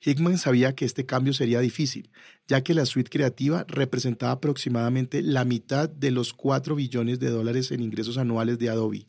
Hickman 0.00 0.38
sabía 0.38 0.74
que 0.74 0.84
este 0.84 1.06
cambio 1.06 1.32
sería 1.32 1.60
difícil, 1.60 2.10
ya 2.46 2.62
que 2.62 2.74
la 2.74 2.84
suite 2.84 3.10
creativa 3.10 3.64
representaba 3.68 4.32
aproximadamente 4.32 5.22
la 5.22 5.44
mitad 5.44 5.88
de 5.88 6.10
los 6.10 6.34
4 6.34 6.74
billones 6.74 7.20
de 7.20 7.30
dólares 7.30 7.70
en 7.70 7.80
ingresos 7.80 8.18
anuales 8.18 8.58
de 8.58 8.68
Adobe. 8.68 9.06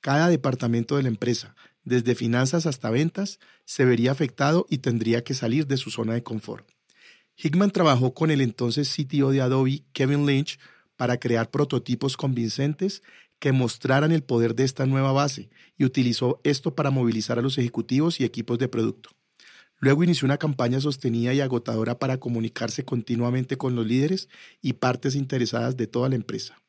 Cada 0.00 0.28
departamento 0.28 0.96
de 0.96 1.04
la 1.04 1.08
empresa, 1.08 1.54
desde 1.84 2.16
finanzas 2.16 2.66
hasta 2.66 2.90
ventas, 2.90 3.38
se 3.64 3.84
vería 3.84 4.10
afectado 4.10 4.66
y 4.68 4.78
tendría 4.78 5.22
que 5.22 5.34
salir 5.34 5.68
de 5.68 5.76
su 5.76 5.90
zona 5.90 6.14
de 6.14 6.24
confort. 6.24 6.68
Hickman 7.36 7.70
trabajó 7.70 8.14
con 8.14 8.30
el 8.30 8.40
entonces 8.40 8.92
CTO 8.92 9.30
de 9.30 9.42
Adobe, 9.42 9.84
Kevin 9.92 10.26
Lynch, 10.26 10.58
para 10.96 11.18
crear 11.18 11.50
prototipos 11.50 12.16
convincentes 12.16 13.02
que 13.38 13.52
mostraran 13.52 14.12
el 14.12 14.22
poder 14.22 14.54
de 14.54 14.64
esta 14.64 14.86
nueva 14.86 15.12
base 15.12 15.50
y 15.76 15.84
utilizó 15.84 16.40
esto 16.42 16.74
para 16.74 16.90
movilizar 16.90 17.38
a 17.38 17.42
los 17.42 17.58
ejecutivos 17.58 18.20
y 18.20 18.24
equipos 18.24 18.58
de 18.58 18.68
producto. 18.68 19.10
Luego 19.78 20.04
inició 20.04 20.24
una 20.24 20.38
campaña 20.38 20.80
sostenida 20.80 21.34
y 21.34 21.40
agotadora 21.40 21.98
para 21.98 22.18
comunicarse 22.18 22.84
continuamente 22.84 23.58
con 23.58 23.74
los 23.74 23.86
líderes 23.86 24.28
y 24.62 24.74
partes 24.74 25.14
interesadas 25.14 25.76
de 25.76 25.86
toda 25.86 26.08
la 26.08 26.14
empresa. 26.14 26.62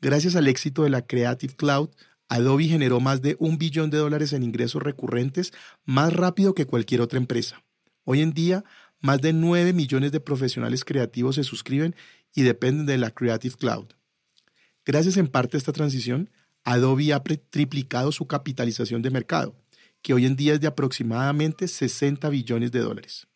Gracias 0.00 0.36
al 0.36 0.46
éxito 0.46 0.84
de 0.84 0.90
la 0.90 1.04
Creative 1.04 1.54
Cloud, 1.54 1.90
Adobe 2.28 2.66
generó 2.66 3.00
más 3.00 3.22
de 3.22 3.36
un 3.40 3.58
billón 3.58 3.90
de 3.90 3.98
dólares 3.98 4.32
en 4.32 4.42
ingresos 4.42 4.82
recurrentes 4.82 5.52
más 5.84 6.12
rápido 6.12 6.54
que 6.54 6.66
cualquier 6.66 7.00
otra 7.00 7.18
empresa. 7.18 7.64
Hoy 8.04 8.20
en 8.20 8.32
día, 8.32 8.64
más 9.00 9.20
de 9.20 9.32
9 9.32 9.72
millones 9.72 10.12
de 10.12 10.20
profesionales 10.20 10.84
creativos 10.84 11.36
se 11.36 11.44
suscriben 11.44 11.96
y 12.38 12.42
dependen 12.42 12.86
de 12.86 12.98
la 12.98 13.10
Creative 13.10 13.56
Cloud. 13.56 13.86
Gracias 14.86 15.16
en 15.16 15.26
parte 15.26 15.56
a 15.56 15.58
esta 15.58 15.72
transición, 15.72 16.30
Adobe 16.62 17.12
ha 17.12 17.20
triplicado 17.20 18.12
su 18.12 18.28
capitalización 18.28 19.02
de 19.02 19.10
mercado 19.10 19.56
que 20.02 20.14
hoy 20.14 20.24
en 20.24 20.36
día 20.36 20.54
es 20.54 20.60
de 20.60 20.68
aproximadamente 20.68 21.66
60 21.66 22.28
billones 22.28 22.70
de 22.70 22.78
dólares. 22.78 23.26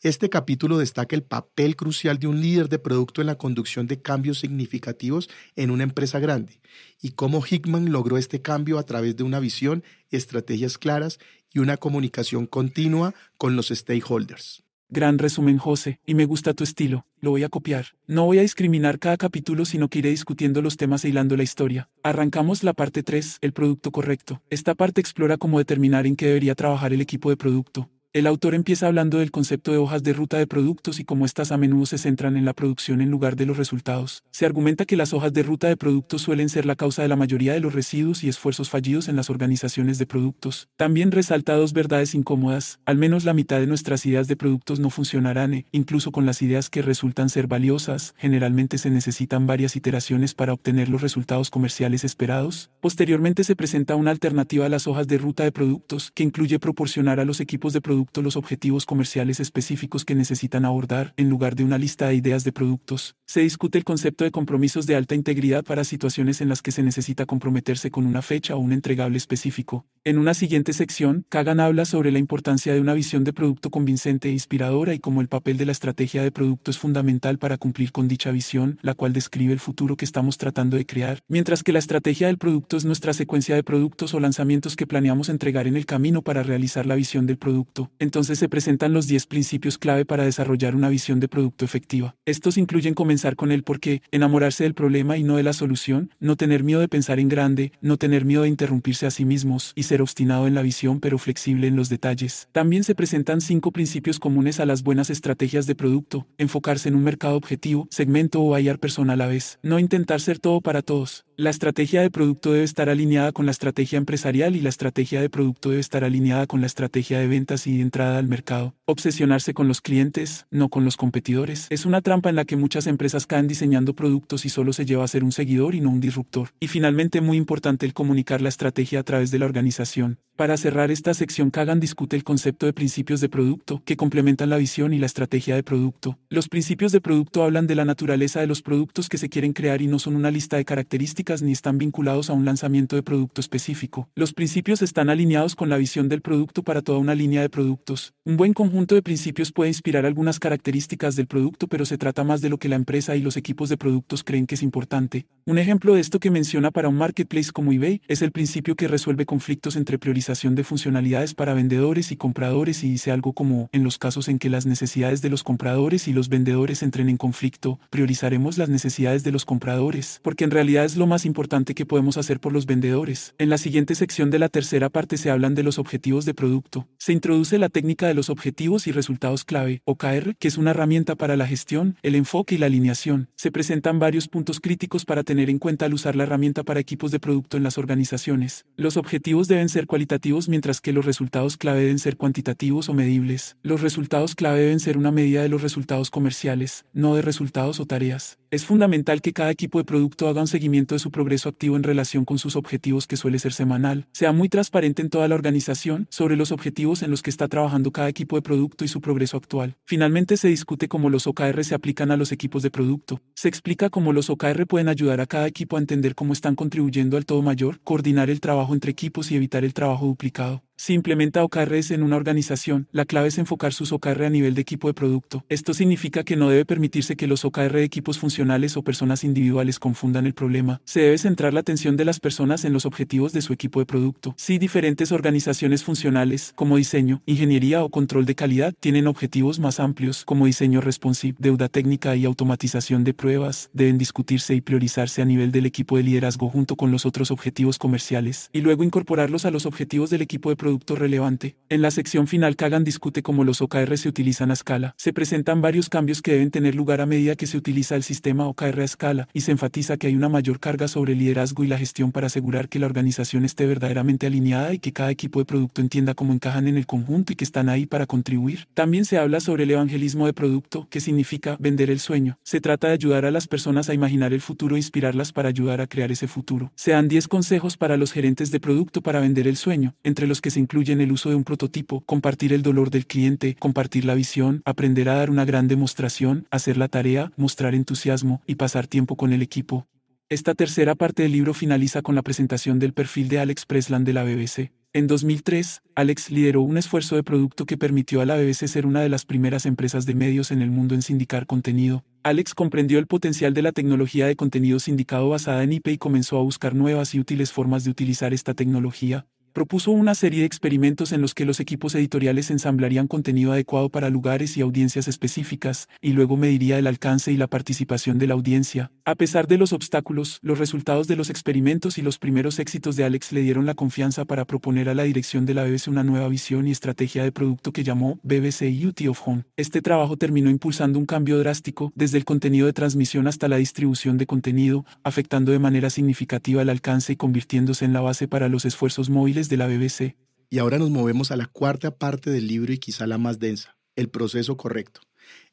Este 0.00 0.30
capítulo 0.30 0.78
destaca 0.78 1.14
el 1.14 1.22
papel 1.22 1.76
crucial 1.76 2.18
de 2.18 2.28
un 2.28 2.40
líder 2.40 2.70
de 2.70 2.78
producto 2.78 3.20
en 3.20 3.26
la 3.26 3.36
conducción 3.36 3.86
de 3.86 4.00
cambios 4.00 4.38
significativos 4.38 5.28
en 5.54 5.70
una 5.70 5.82
empresa 5.82 6.18
grande 6.18 6.62
y 6.98 7.10
cómo 7.10 7.44
Hickman 7.44 7.92
logró 7.92 8.16
este 8.16 8.40
cambio 8.40 8.78
a 8.78 8.84
través 8.84 9.16
de 9.16 9.22
una 9.22 9.38
visión, 9.38 9.84
estrategias 10.08 10.78
claras 10.78 11.18
y 11.52 11.58
una 11.58 11.76
comunicación 11.76 12.46
continua 12.46 13.14
con 13.36 13.54
los 13.54 13.68
stakeholders. 13.68 14.62
Gran 14.92 15.18
resumen, 15.18 15.58
José, 15.58 16.00
y 16.04 16.14
me 16.14 16.24
gusta 16.24 16.52
tu 16.52 16.64
estilo. 16.64 17.06
Lo 17.20 17.30
voy 17.30 17.44
a 17.44 17.48
copiar. 17.48 17.86
No 18.08 18.24
voy 18.24 18.38
a 18.38 18.42
discriminar 18.42 18.98
cada 18.98 19.16
capítulo, 19.16 19.64
sino 19.64 19.88
que 19.88 20.00
iré 20.00 20.10
discutiendo 20.10 20.62
los 20.62 20.76
temas 20.76 21.04
e 21.04 21.10
hilando 21.10 21.36
la 21.36 21.44
historia. 21.44 21.88
Arrancamos 22.02 22.64
la 22.64 22.72
parte 22.72 23.04
3, 23.04 23.38
el 23.40 23.52
producto 23.52 23.92
correcto. 23.92 24.42
Esta 24.50 24.74
parte 24.74 25.00
explora 25.00 25.36
cómo 25.36 25.58
determinar 25.58 26.08
en 26.08 26.16
qué 26.16 26.26
debería 26.26 26.56
trabajar 26.56 26.92
el 26.92 27.00
equipo 27.00 27.30
de 27.30 27.36
producto. 27.36 27.88
El 28.12 28.26
autor 28.26 28.56
empieza 28.56 28.88
hablando 28.88 29.18
del 29.18 29.30
concepto 29.30 29.70
de 29.70 29.78
hojas 29.78 30.02
de 30.02 30.12
ruta 30.12 30.36
de 30.36 30.48
productos 30.48 30.98
y 30.98 31.04
cómo 31.04 31.24
éstas 31.24 31.52
a 31.52 31.56
menudo 31.56 31.86
se 31.86 31.96
centran 31.96 32.36
en 32.36 32.44
la 32.44 32.54
producción 32.54 33.00
en 33.00 33.08
lugar 33.08 33.36
de 33.36 33.46
los 33.46 33.56
resultados. 33.56 34.24
Se 34.32 34.44
argumenta 34.44 34.84
que 34.84 34.96
las 34.96 35.12
hojas 35.12 35.32
de 35.32 35.44
ruta 35.44 35.68
de 35.68 35.76
productos 35.76 36.22
suelen 36.22 36.48
ser 36.48 36.66
la 36.66 36.74
causa 36.74 37.02
de 37.02 37.08
la 37.08 37.14
mayoría 37.14 37.52
de 37.52 37.60
los 37.60 37.72
residuos 37.72 38.24
y 38.24 38.28
esfuerzos 38.28 38.68
fallidos 38.68 39.06
en 39.06 39.14
las 39.14 39.30
organizaciones 39.30 39.98
de 39.98 40.06
productos. 40.06 40.68
También 40.76 41.12
resalta 41.12 41.54
dos 41.54 41.72
verdades 41.72 42.16
incómodas. 42.16 42.80
Al 42.84 42.96
menos 42.96 43.24
la 43.24 43.32
mitad 43.32 43.60
de 43.60 43.68
nuestras 43.68 44.04
ideas 44.04 44.26
de 44.26 44.34
productos 44.34 44.80
no 44.80 44.90
funcionarán 44.90 45.54
e, 45.54 45.66
incluso 45.70 46.10
con 46.10 46.26
las 46.26 46.42
ideas 46.42 46.68
que 46.68 46.82
resultan 46.82 47.28
ser 47.28 47.46
valiosas, 47.46 48.16
generalmente 48.18 48.78
se 48.78 48.90
necesitan 48.90 49.46
varias 49.46 49.76
iteraciones 49.76 50.34
para 50.34 50.52
obtener 50.52 50.88
los 50.88 51.00
resultados 51.00 51.48
comerciales 51.48 52.02
esperados. 52.02 52.72
Posteriormente 52.80 53.44
se 53.44 53.54
presenta 53.54 53.94
una 53.94 54.10
alternativa 54.10 54.66
a 54.66 54.68
las 54.68 54.88
hojas 54.88 55.06
de 55.06 55.18
ruta 55.18 55.44
de 55.44 55.52
productos 55.52 56.10
que 56.12 56.24
incluye 56.24 56.58
proporcionar 56.58 57.20
a 57.20 57.24
los 57.24 57.38
equipos 57.38 57.72
de 57.72 57.80
productos 57.80 57.99
los 58.22 58.36
objetivos 58.36 58.86
comerciales 58.86 59.40
específicos 59.40 60.04
que 60.04 60.14
necesitan 60.14 60.64
abordar, 60.64 61.14
en 61.16 61.28
lugar 61.28 61.54
de 61.54 61.64
una 61.64 61.78
lista 61.78 62.08
de 62.08 62.14
ideas 62.14 62.44
de 62.44 62.52
productos. 62.52 63.16
Se 63.26 63.40
discute 63.40 63.78
el 63.78 63.84
concepto 63.84 64.24
de 64.24 64.30
compromisos 64.30 64.86
de 64.86 64.96
alta 64.96 65.14
integridad 65.14 65.64
para 65.64 65.84
situaciones 65.84 66.40
en 66.40 66.48
las 66.48 66.62
que 66.62 66.72
se 66.72 66.82
necesita 66.82 67.26
comprometerse 67.26 67.90
con 67.90 68.06
una 68.06 68.22
fecha 68.22 68.56
o 68.56 68.58
un 68.58 68.72
entregable 68.72 69.16
específico. 69.16 69.86
En 70.02 70.18
una 70.18 70.34
siguiente 70.34 70.72
sección, 70.72 71.24
Kagan 71.28 71.60
habla 71.60 71.84
sobre 71.84 72.10
la 72.10 72.18
importancia 72.18 72.72
de 72.72 72.80
una 72.80 72.94
visión 72.94 73.22
de 73.22 73.32
producto 73.32 73.70
convincente 73.70 74.28
e 74.28 74.32
inspiradora 74.32 74.94
y 74.94 74.98
cómo 74.98 75.20
el 75.20 75.28
papel 75.28 75.58
de 75.58 75.66
la 75.66 75.72
estrategia 75.72 76.22
de 76.22 76.32
producto 76.32 76.70
es 76.70 76.78
fundamental 76.78 77.38
para 77.38 77.58
cumplir 77.58 77.92
con 77.92 78.08
dicha 78.08 78.30
visión, 78.30 78.78
la 78.82 78.94
cual 78.94 79.12
describe 79.12 79.52
el 79.52 79.60
futuro 79.60 79.96
que 79.96 80.04
estamos 80.04 80.38
tratando 80.38 80.76
de 80.76 80.86
crear, 80.86 81.20
mientras 81.28 81.62
que 81.62 81.72
la 81.72 81.78
estrategia 81.78 82.28
del 82.28 82.38
producto 82.38 82.76
es 82.76 82.84
nuestra 82.84 83.12
secuencia 83.12 83.54
de 83.54 83.62
productos 83.62 84.14
o 84.14 84.20
lanzamientos 84.20 84.74
que 84.74 84.86
planeamos 84.86 85.28
entregar 85.28 85.66
en 85.66 85.76
el 85.76 85.86
camino 85.86 86.22
para 86.22 86.42
realizar 86.42 86.86
la 86.86 86.94
visión 86.94 87.26
del 87.26 87.38
producto. 87.38 87.89
Entonces 87.98 88.38
se 88.38 88.48
presentan 88.48 88.92
los 88.92 89.06
10 89.06 89.26
principios 89.26 89.78
clave 89.78 90.04
para 90.04 90.24
desarrollar 90.24 90.74
una 90.74 90.88
visión 90.88 91.20
de 91.20 91.28
producto 91.28 91.64
efectiva. 91.64 92.14
Estos 92.24 92.56
incluyen 92.56 92.94
comenzar 92.94 93.36
con 93.36 93.52
el 93.52 93.62
por 93.62 93.80
qué, 93.80 94.02
enamorarse 94.10 94.64
del 94.64 94.74
problema 94.74 95.16
y 95.16 95.22
no 95.22 95.36
de 95.36 95.42
la 95.42 95.52
solución, 95.52 96.14
no 96.20 96.36
tener 96.36 96.64
miedo 96.64 96.80
de 96.80 96.88
pensar 96.88 97.18
en 97.18 97.28
grande, 97.28 97.72
no 97.80 97.96
tener 97.96 98.24
miedo 98.24 98.42
de 98.42 98.48
interrumpirse 98.48 99.06
a 99.06 99.10
sí 99.10 99.24
mismos 99.24 99.72
y 99.74 99.84
ser 99.84 100.02
obstinado 100.02 100.46
en 100.46 100.54
la 100.54 100.62
visión 100.62 101.00
pero 101.00 101.18
flexible 101.18 101.66
en 101.66 101.76
los 101.76 101.88
detalles. 101.88 102.48
También 102.52 102.84
se 102.84 102.94
presentan 102.94 103.40
cinco 103.40 103.72
principios 103.72 104.18
comunes 104.18 104.60
a 104.60 104.66
las 104.66 104.82
buenas 104.82 105.10
estrategias 105.10 105.66
de 105.66 105.74
producto, 105.74 106.26
enfocarse 106.38 106.88
en 106.88 106.94
un 106.94 107.04
mercado 107.04 107.36
objetivo, 107.36 107.88
segmento 107.90 108.40
o 108.40 108.54
hallar 108.54 108.78
persona 108.78 109.14
a 109.14 109.16
la 109.16 109.26
vez, 109.26 109.58
no 109.62 109.78
intentar 109.78 110.20
ser 110.20 110.38
todo 110.38 110.60
para 110.60 110.82
todos, 110.82 111.24
la 111.40 111.48
estrategia 111.48 112.02
de 112.02 112.10
producto 112.10 112.52
debe 112.52 112.64
estar 112.64 112.90
alineada 112.90 113.32
con 113.32 113.46
la 113.46 113.50
estrategia 113.50 113.96
empresarial 113.96 114.56
y 114.56 114.60
la 114.60 114.68
estrategia 114.68 115.22
de 115.22 115.30
producto 115.30 115.70
debe 115.70 115.80
estar 115.80 116.04
alineada 116.04 116.46
con 116.46 116.60
la 116.60 116.66
estrategia 116.66 117.18
de 117.18 117.28
ventas 117.28 117.66
y 117.66 117.80
entrada 117.80 118.18
al 118.18 118.28
mercado. 118.28 118.74
Obsesionarse 118.84 119.54
con 119.54 119.66
los 119.66 119.80
clientes, 119.80 120.46
no 120.50 120.68
con 120.68 120.84
los 120.84 120.98
competidores, 120.98 121.66
es 121.70 121.86
una 121.86 122.02
trampa 122.02 122.28
en 122.28 122.36
la 122.36 122.44
que 122.44 122.56
muchas 122.56 122.86
empresas 122.86 123.26
caen 123.26 123.48
diseñando 123.48 123.94
productos 123.94 124.44
y 124.44 124.50
solo 124.50 124.74
se 124.74 124.84
lleva 124.84 125.02
a 125.02 125.08
ser 125.08 125.24
un 125.24 125.32
seguidor 125.32 125.74
y 125.74 125.80
no 125.80 125.88
un 125.88 126.02
disruptor. 126.02 126.50
Y 126.60 126.68
finalmente 126.68 127.22
muy 127.22 127.38
importante 127.38 127.86
el 127.86 127.94
comunicar 127.94 128.42
la 128.42 128.50
estrategia 128.50 129.00
a 129.00 129.04
través 129.04 129.30
de 129.30 129.38
la 129.38 129.46
organización. 129.46 130.18
Para 130.40 130.56
cerrar 130.56 130.90
esta 130.90 131.12
sección, 131.12 131.50
Kagan 131.50 131.80
discute 131.80 132.16
el 132.16 132.24
concepto 132.24 132.64
de 132.64 132.72
principios 132.72 133.20
de 133.20 133.28
producto, 133.28 133.82
que 133.84 133.98
complementan 133.98 134.48
la 134.48 134.56
visión 134.56 134.94
y 134.94 134.98
la 134.98 135.04
estrategia 135.04 135.54
de 135.54 135.62
producto. 135.62 136.18
Los 136.30 136.48
principios 136.48 136.92
de 136.92 137.02
producto 137.02 137.42
hablan 137.42 137.66
de 137.66 137.74
la 137.74 137.84
naturaleza 137.84 138.40
de 138.40 138.46
los 138.46 138.62
productos 138.62 139.10
que 139.10 139.18
se 139.18 139.28
quieren 139.28 139.52
crear 139.52 139.82
y 139.82 139.86
no 139.86 139.98
son 139.98 140.16
una 140.16 140.30
lista 140.30 140.56
de 140.56 140.64
características 140.64 141.42
ni 141.42 141.52
están 141.52 141.76
vinculados 141.76 142.30
a 142.30 142.32
un 142.32 142.46
lanzamiento 142.46 142.96
de 142.96 143.02
producto 143.02 143.42
específico. 143.42 144.08
Los 144.14 144.32
principios 144.32 144.80
están 144.80 145.10
alineados 145.10 145.54
con 145.54 145.68
la 145.68 145.76
visión 145.76 146.08
del 146.08 146.22
producto 146.22 146.62
para 146.62 146.80
toda 146.80 147.00
una 147.00 147.14
línea 147.14 147.42
de 147.42 147.50
productos. 147.50 148.14
Un 148.24 148.38
buen 148.38 148.54
conjunto 148.54 148.94
de 148.94 149.02
principios 149.02 149.52
puede 149.52 149.68
inspirar 149.68 150.06
algunas 150.06 150.38
características 150.38 151.16
del 151.16 151.26
producto, 151.26 151.66
pero 151.68 151.84
se 151.84 151.98
trata 151.98 152.24
más 152.24 152.40
de 152.40 152.48
lo 152.48 152.56
que 152.56 152.70
la 152.70 152.76
empresa 152.76 153.14
y 153.14 153.20
los 153.20 153.36
equipos 153.36 153.68
de 153.68 153.76
productos 153.76 154.24
creen 154.24 154.46
que 154.46 154.54
es 154.54 154.62
importante. 154.62 155.26
Un 155.44 155.58
ejemplo 155.58 155.94
de 155.94 156.00
esto 156.00 156.18
que 156.18 156.30
menciona 156.30 156.70
para 156.70 156.88
un 156.88 156.96
marketplace 156.96 157.52
como 157.52 157.72
eBay 157.72 158.00
es 158.08 158.22
el 158.22 158.32
principio 158.32 158.74
que 158.74 158.88
resuelve 158.88 159.26
conflictos 159.26 159.76
entre 159.76 159.98
priorización 159.98 160.29
de 160.30 160.62
funcionalidades 160.62 161.34
para 161.34 161.54
vendedores 161.54 162.12
y 162.12 162.16
compradores 162.16 162.84
y 162.84 162.90
dice 162.90 163.10
algo 163.10 163.32
como, 163.32 163.68
en 163.72 163.82
los 163.82 163.98
casos 163.98 164.28
en 164.28 164.38
que 164.38 164.48
las 164.48 164.64
necesidades 164.64 165.22
de 165.22 165.28
los 165.28 165.42
compradores 165.42 166.06
y 166.06 166.12
los 166.12 166.28
vendedores 166.28 166.84
entren 166.84 167.08
en 167.08 167.16
conflicto, 167.16 167.80
priorizaremos 167.90 168.56
las 168.56 168.68
necesidades 168.68 169.24
de 169.24 169.32
los 169.32 169.44
compradores, 169.44 170.20
porque 170.22 170.44
en 170.44 170.52
realidad 170.52 170.84
es 170.84 170.96
lo 170.96 171.08
más 171.08 171.26
importante 171.26 171.74
que 171.74 171.84
podemos 171.84 172.16
hacer 172.16 172.38
por 172.38 172.52
los 172.52 172.66
vendedores. 172.66 173.34
En 173.38 173.50
la 173.50 173.58
siguiente 173.58 173.96
sección 173.96 174.30
de 174.30 174.38
la 174.38 174.48
tercera 174.48 174.88
parte 174.88 175.16
se 175.16 175.30
hablan 175.30 175.56
de 175.56 175.64
los 175.64 175.80
objetivos 175.80 176.24
de 176.24 176.34
producto. 176.34 176.86
Se 176.96 177.12
introduce 177.12 177.58
la 177.58 177.68
técnica 177.68 178.06
de 178.06 178.14
los 178.14 178.30
objetivos 178.30 178.86
y 178.86 178.92
resultados 178.92 179.44
clave, 179.44 179.82
OKR, 179.84 180.36
que 180.38 180.46
es 180.46 180.58
una 180.58 180.70
herramienta 180.70 181.16
para 181.16 181.36
la 181.36 181.48
gestión, 181.48 181.96
el 182.02 182.14
enfoque 182.14 182.54
y 182.54 182.58
la 182.58 182.66
alineación. 182.66 183.30
Se 183.34 183.50
presentan 183.50 183.98
varios 183.98 184.28
puntos 184.28 184.60
críticos 184.60 185.04
para 185.04 185.24
tener 185.24 185.50
en 185.50 185.58
cuenta 185.58 185.86
al 185.86 185.94
usar 185.94 186.14
la 186.14 186.22
herramienta 186.22 186.62
para 186.62 186.78
equipos 186.78 187.10
de 187.10 187.18
producto 187.18 187.56
en 187.56 187.64
las 187.64 187.78
organizaciones. 187.78 188.64
Los 188.76 188.96
objetivos 188.96 189.48
deben 189.48 189.68
ser 189.68 189.88
cualitativos 189.88 190.19
mientras 190.48 190.80
que 190.80 190.92
los 190.92 191.04
resultados 191.04 191.56
clave 191.56 191.80
deben 191.80 191.98
ser 191.98 192.16
cuantitativos 192.16 192.88
o 192.88 192.94
medibles. 192.94 193.56
Los 193.62 193.80
resultados 193.80 194.34
clave 194.34 194.60
deben 194.60 194.80
ser 194.80 194.98
una 194.98 195.10
medida 195.10 195.42
de 195.42 195.48
los 195.48 195.62
resultados 195.62 196.10
comerciales, 196.10 196.84
no 196.92 197.14
de 197.14 197.22
resultados 197.22 197.80
o 197.80 197.86
tareas. 197.86 198.38
Es 198.52 198.64
fundamental 198.64 199.22
que 199.22 199.32
cada 199.32 199.52
equipo 199.52 199.78
de 199.78 199.84
producto 199.84 200.28
haga 200.28 200.40
un 200.40 200.48
seguimiento 200.48 200.96
de 200.96 200.98
su 200.98 201.12
progreso 201.12 201.48
activo 201.48 201.76
en 201.76 201.84
relación 201.84 202.24
con 202.24 202.38
sus 202.38 202.56
objetivos 202.56 203.06
que 203.06 203.16
suele 203.16 203.38
ser 203.38 203.52
semanal. 203.52 204.08
Sea 204.12 204.32
muy 204.32 204.48
transparente 204.48 205.02
en 205.02 205.08
toda 205.08 205.28
la 205.28 205.36
organización 205.36 206.08
sobre 206.10 206.36
los 206.36 206.50
objetivos 206.50 207.02
en 207.02 207.12
los 207.12 207.22
que 207.22 207.30
está 207.30 207.46
trabajando 207.46 207.92
cada 207.92 208.08
equipo 208.08 208.34
de 208.34 208.42
producto 208.42 208.84
y 208.84 208.88
su 208.88 209.00
progreso 209.00 209.36
actual. 209.36 209.76
Finalmente 209.84 210.36
se 210.36 210.48
discute 210.48 210.88
cómo 210.88 211.10
los 211.10 211.28
OKR 211.28 211.62
se 211.62 211.76
aplican 211.76 212.10
a 212.10 212.16
los 212.16 212.32
equipos 212.32 212.64
de 212.64 212.72
producto. 212.72 213.20
Se 213.36 213.48
explica 213.48 213.88
cómo 213.88 214.12
los 214.12 214.30
OKR 214.30 214.66
pueden 214.66 214.88
ayudar 214.88 215.20
a 215.20 215.26
cada 215.26 215.46
equipo 215.46 215.76
a 215.76 215.80
entender 215.80 216.16
cómo 216.16 216.32
están 216.32 216.56
contribuyendo 216.56 217.16
al 217.16 217.26
todo 217.26 217.42
mayor, 217.42 217.80
coordinar 217.84 218.30
el 218.30 218.40
trabajo 218.40 218.74
entre 218.74 218.90
equipos 218.90 219.30
y 219.30 219.36
evitar 219.36 219.64
el 219.64 219.74
trabajo 219.74 219.99
parole 220.00 220.60
Si 220.82 220.94
implementa 220.94 221.44
OKRs 221.44 221.90
en 221.90 222.02
una 222.02 222.16
organización, 222.16 222.88
la 222.90 223.04
clave 223.04 223.28
es 223.28 223.36
enfocar 223.36 223.74
sus 223.74 223.92
OKR 223.92 224.24
a 224.24 224.30
nivel 224.30 224.54
de 224.54 224.62
equipo 224.62 224.88
de 224.88 224.94
producto. 224.94 225.44
Esto 225.50 225.74
significa 225.74 226.24
que 226.24 226.36
no 226.36 226.48
debe 226.48 226.64
permitirse 226.64 227.16
que 227.16 227.26
los 227.26 227.44
OKR 227.44 227.74
de 227.74 227.84
equipos 227.84 228.18
funcionales 228.18 228.78
o 228.78 228.82
personas 228.82 229.22
individuales 229.22 229.78
confundan 229.78 230.24
el 230.24 230.32
problema. 230.32 230.80
Se 230.86 231.00
debe 231.00 231.18
centrar 231.18 231.52
la 231.52 231.60
atención 231.60 231.98
de 231.98 232.06
las 232.06 232.18
personas 232.18 232.64
en 232.64 232.72
los 232.72 232.86
objetivos 232.86 233.34
de 233.34 233.42
su 233.42 233.52
equipo 233.52 233.78
de 233.80 233.84
producto. 233.84 234.32
Si 234.38 234.56
diferentes 234.56 235.12
organizaciones 235.12 235.84
funcionales, 235.84 236.54
como 236.56 236.78
diseño, 236.78 237.20
ingeniería 237.26 237.84
o 237.84 237.90
control 237.90 238.24
de 238.24 238.34
calidad, 238.34 238.72
tienen 238.80 239.06
objetivos 239.06 239.58
más 239.58 239.80
amplios, 239.80 240.24
como 240.24 240.46
diseño 240.46 240.80
responsive, 240.80 241.36
deuda 241.38 241.68
técnica 241.68 242.16
y 242.16 242.24
automatización 242.24 243.04
de 243.04 243.12
pruebas, 243.12 243.68
deben 243.74 243.98
discutirse 243.98 244.54
y 244.54 244.62
priorizarse 244.62 245.20
a 245.20 245.26
nivel 245.26 245.52
del 245.52 245.66
equipo 245.66 245.98
de 245.98 246.04
liderazgo 246.04 246.48
junto 246.48 246.74
con 246.74 246.90
los 246.90 247.04
otros 247.04 247.30
objetivos 247.30 247.76
comerciales, 247.76 248.48
y 248.54 248.62
luego 248.62 248.82
incorporarlos 248.82 249.44
a 249.44 249.50
los 249.50 249.66
objetivos 249.66 250.08
del 250.08 250.22
equipo 250.22 250.48
de 250.48 250.56
producto 250.56 250.69
producto 250.70 250.94
relevante. 250.94 251.56
En 251.68 251.82
la 251.82 251.90
sección 251.90 252.28
final 252.28 252.54
Kagan 252.54 252.84
discute 252.84 253.22
cómo 253.22 253.42
los 253.42 253.60
OKR 253.60 253.98
se 253.98 254.08
utilizan 254.08 254.50
a 254.50 254.54
escala. 254.54 254.94
Se 254.96 255.12
presentan 255.12 255.60
varios 255.60 255.88
cambios 255.88 256.22
que 256.22 256.32
deben 256.32 256.52
tener 256.52 256.76
lugar 256.76 257.00
a 257.00 257.06
medida 257.06 257.34
que 257.34 257.48
se 257.48 257.56
utiliza 257.56 257.96
el 257.96 258.04
sistema 258.04 258.46
OKR 258.46 258.80
a 258.80 258.84
escala 258.84 259.28
y 259.32 259.40
se 259.40 259.50
enfatiza 259.50 259.96
que 259.96 260.06
hay 260.06 260.14
una 260.14 260.28
mayor 260.28 260.60
carga 260.60 260.86
sobre 260.86 261.14
el 261.14 261.18
liderazgo 261.18 261.64
y 261.64 261.66
la 261.66 261.76
gestión 261.76 262.12
para 262.12 262.28
asegurar 262.28 262.68
que 262.68 262.78
la 262.78 262.86
organización 262.86 263.44
esté 263.44 263.66
verdaderamente 263.66 264.28
alineada 264.28 264.72
y 264.72 264.78
que 264.78 264.92
cada 264.92 265.10
equipo 265.10 265.40
de 265.40 265.44
producto 265.44 265.80
entienda 265.80 266.14
cómo 266.14 266.32
encajan 266.32 266.68
en 266.68 266.76
el 266.76 266.86
conjunto 266.86 267.32
y 267.32 267.36
que 267.36 267.44
están 267.44 267.68
ahí 267.68 267.84
para 267.84 268.06
contribuir. 268.06 268.68
También 268.74 269.04
se 269.04 269.18
habla 269.18 269.40
sobre 269.40 269.64
el 269.64 269.72
evangelismo 269.72 270.26
de 270.26 270.34
producto, 270.34 270.86
que 270.88 271.00
significa 271.00 271.56
vender 271.58 271.90
el 271.90 271.98
sueño. 271.98 272.38
Se 272.44 272.60
trata 272.60 272.86
de 272.86 272.94
ayudar 272.94 273.24
a 273.24 273.32
las 273.32 273.48
personas 273.48 273.88
a 273.88 273.94
imaginar 273.94 274.32
el 274.32 274.40
futuro 274.40 274.76
e 274.76 274.78
inspirarlas 274.78 275.32
para 275.32 275.48
ayudar 275.48 275.80
a 275.80 275.88
crear 275.88 276.12
ese 276.12 276.28
futuro. 276.28 276.70
Se 276.76 276.92
dan 276.92 277.08
10 277.08 277.26
consejos 277.26 277.76
para 277.76 277.96
los 277.96 278.12
gerentes 278.12 278.52
de 278.52 278.60
producto 278.60 279.02
para 279.02 279.18
vender 279.18 279.48
el 279.48 279.56
sueño, 279.56 279.94
entre 280.04 280.28
los 280.28 280.40
que 280.40 280.50
se 280.52 280.59
incluyen 280.60 281.00
el 281.00 281.10
uso 281.10 281.30
de 281.30 281.34
un 281.34 281.42
prototipo, 281.42 282.02
compartir 282.02 282.52
el 282.52 282.62
dolor 282.62 282.90
del 282.90 283.06
cliente, 283.06 283.56
compartir 283.58 284.04
la 284.04 284.14
visión, 284.14 284.62
aprender 284.64 285.08
a 285.08 285.14
dar 285.14 285.30
una 285.30 285.44
gran 285.44 285.66
demostración, 285.66 286.46
hacer 286.50 286.76
la 286.76 286.86
tarea, 286.86 287.32
mostrar 287.36 287.74
entusiasmo 287.74 288.42
y 288.46 288.54
pasar 288.54 288.86
tiempo 288.86 289.16
con 289.16 289.32
el 289.32 289.42
equipo. 289.42 289.88
Esta 290.28 290.54
tercera 290.54 290.94
parte 290.94 291.24
del 291.24 291.32
libro 291.32 291.54
finaliza 291.54 292.02
con 292.02 292.14
la 292.14 292.22
presentación 292.22 292.78
del 292.78 292.92
perfil 292.92 293.28
de 293.28 293.40
Alex 293.40 293.66
Presland 293.66 294.06
de 294.06 294.12
la 294.12 294.22
BBC. 294.22 294.70
En 294.92 295.06
2003, 295.06 295.82
Alex 295.94 296.30
lideró 296.30 296.62
un 296.62 296.76
esfuerzo 296.76 297.16
de 297.16 297.22
producto 297.22 297.64
que 297.64 297.76
permitió 297.76 298.20
a 298.20 298.26
la 298.26 298.36
BBC 298.36 298.66
ser 298.66 298.86
una 298.86 299.00
de 299.02 299.08
las 299.08 299.24
primeras 299.24 299.66
empresas 299.66 300.06
de 300.06 300.14
medios 300.14 300.50
en 300.50 300.62
el 300.62 300.70
mundo 300.70 300.94
en 300.94 301.02
sindicar 301.02 301.46
contenido. 301.46 302.04
Alex 302.22 302.54
comprendió 302.54 302.98
el 302.98 303.06
potencial 303.06 303.54
de 303.54 303.62
la 303.62 303.72
tecnología 303.72 304.26
de 304.26 304.36
contenido 304.36 304.78
sindicado 304.78 305.28
basada 305.28 305.62
en 305.62 305.72
IP 305.72 305.88
y 305.88 305.98
comenzó 305.98 306.38
a 306.38 306.42
buscar 306.42 306.74
nuevas 306.74 307.14
y 307.14 307.20
útiles 307.20 307.52
formas 307.52 307.84
de 307.84 307.90
utilizar 307.90 308.32
esta 308.32 308.54
tecnología 308.54 309.26
propuso 309.52 309.90
una 309.90 310.14
serie 310.14 310.40
de 310.40 310.46
experimentos 310.46 311.12
en 311.12 311.20
los 311.20 311.34
que 311.34 311.44
los 311.44 311.60
equipos 311.60 311.94
editoriales 311.94 312.50
ensamblarían 312.50 313.08
contenido 313.08 313.52
adecuado 313.52 313.88
para 313.88 314.10
lugares 314.10 314.56
y 314.56 314.60
audiencias 314.60 315.08
específicas, 315.08 315.88
y 316.00 316.12
luego 316.12 316.36
mediría 316.36 316.78
el 316.78 316.86
alcance 316.86 317.32
y 317.32 317.36
la 317.36 317.46
participación 317.46 318.18
de 318.18 318.26
la 318.26 318.34
audiencia. 318.34 318.90
A 319.04 319.14
pesar 319.14 319.46
de 319.46 319.58
los 319.58 319.72
obstáculos, 319.72 320.38
los 320.42 320.58
resultados 320.58 321.08
de 321.08 321.16
los 321.16 321.30
experimentos 321.30 321.98
y 321.98 322.02
los 322.02 322.18
primeros 322.18 322.58
éxitos 322.58 322.96
de 322.96 323.04
Alex 323.04 323.32
le 323.32 323.42
dieron 323.42 323.66
la 323.66 323.74
confianza 323.74 324.24
para 324.24 324.44
proponer 324.44 324.88
a 324.88 324.94
la 324.94 325.04
dirección 325.04 325.46
de 325.46 325.54
la 325.54 325.64
BBC 325.64 325.88
una 325.88 326.04
nueva 326.04 326.28
visión 326.28 326.68
y 326.68 326.70
estrategia 326.70 327.24
de 327.24 327.32
producto 327.32 327.72
que 327.72 327.84
llamó 327.84 328.18
BBC 328.22 328.62
UT 328.84 329.00
of 329.08 329.20
Home. 329.26 329.44
Este 329.56 329.82
trabajo 329.82 330.16
terminó 330.16 330.50
impulsando 330.50 330.98
un 330.98 331.06
cambio 331.06 331.38
drástico, 331.38 331.92
desde 331.94 332.18
el 332.18 332.24
contenido 332.24 332.66
de 332.66 332.72
transmisión 332.72 333.26
hasta 333.26 333.48
la 333.48 333.56
distribución 333.56 334.18
de 334.18 334.26
contenido, 334.26 334.84
afectando 335.02 335.52
de 335.52 335.58
manera 335.58 335.90
significativa 335.90 336.62
el 336.62 336.68
alcance 336.68 337.12
y 337.12 337.16
convirtiéndose 337.16 337.84
en 337.84 337.92
la 337.92 338.00
base 338.00 338.28
para 338.28 338.48
los 338.48 338.64
esfuerzos 338.64 339.10
móviles 339.10 339.39
de 339.48 339.56
la 339.56 339.66
BBC. 339.66 340.16
Y 340.50 340.58
ahora 340.58 340.78
nos 340.78 340.90
movemos 340.90 341.30
a 341.30 341.36
la 341.36 341.46
cuarta 341.46 341.96
parte 341.96 342.30
del 342.30 342.48
libro 342.48 342.72
y 342.72 342.78
quizá 342.78 343.06
la 343.06 343.18
más 343.18 343.38
densa, 343.38 343.76
el 343.96 344.08
proceso 344.08 344.56
correcto. 344.56 345.00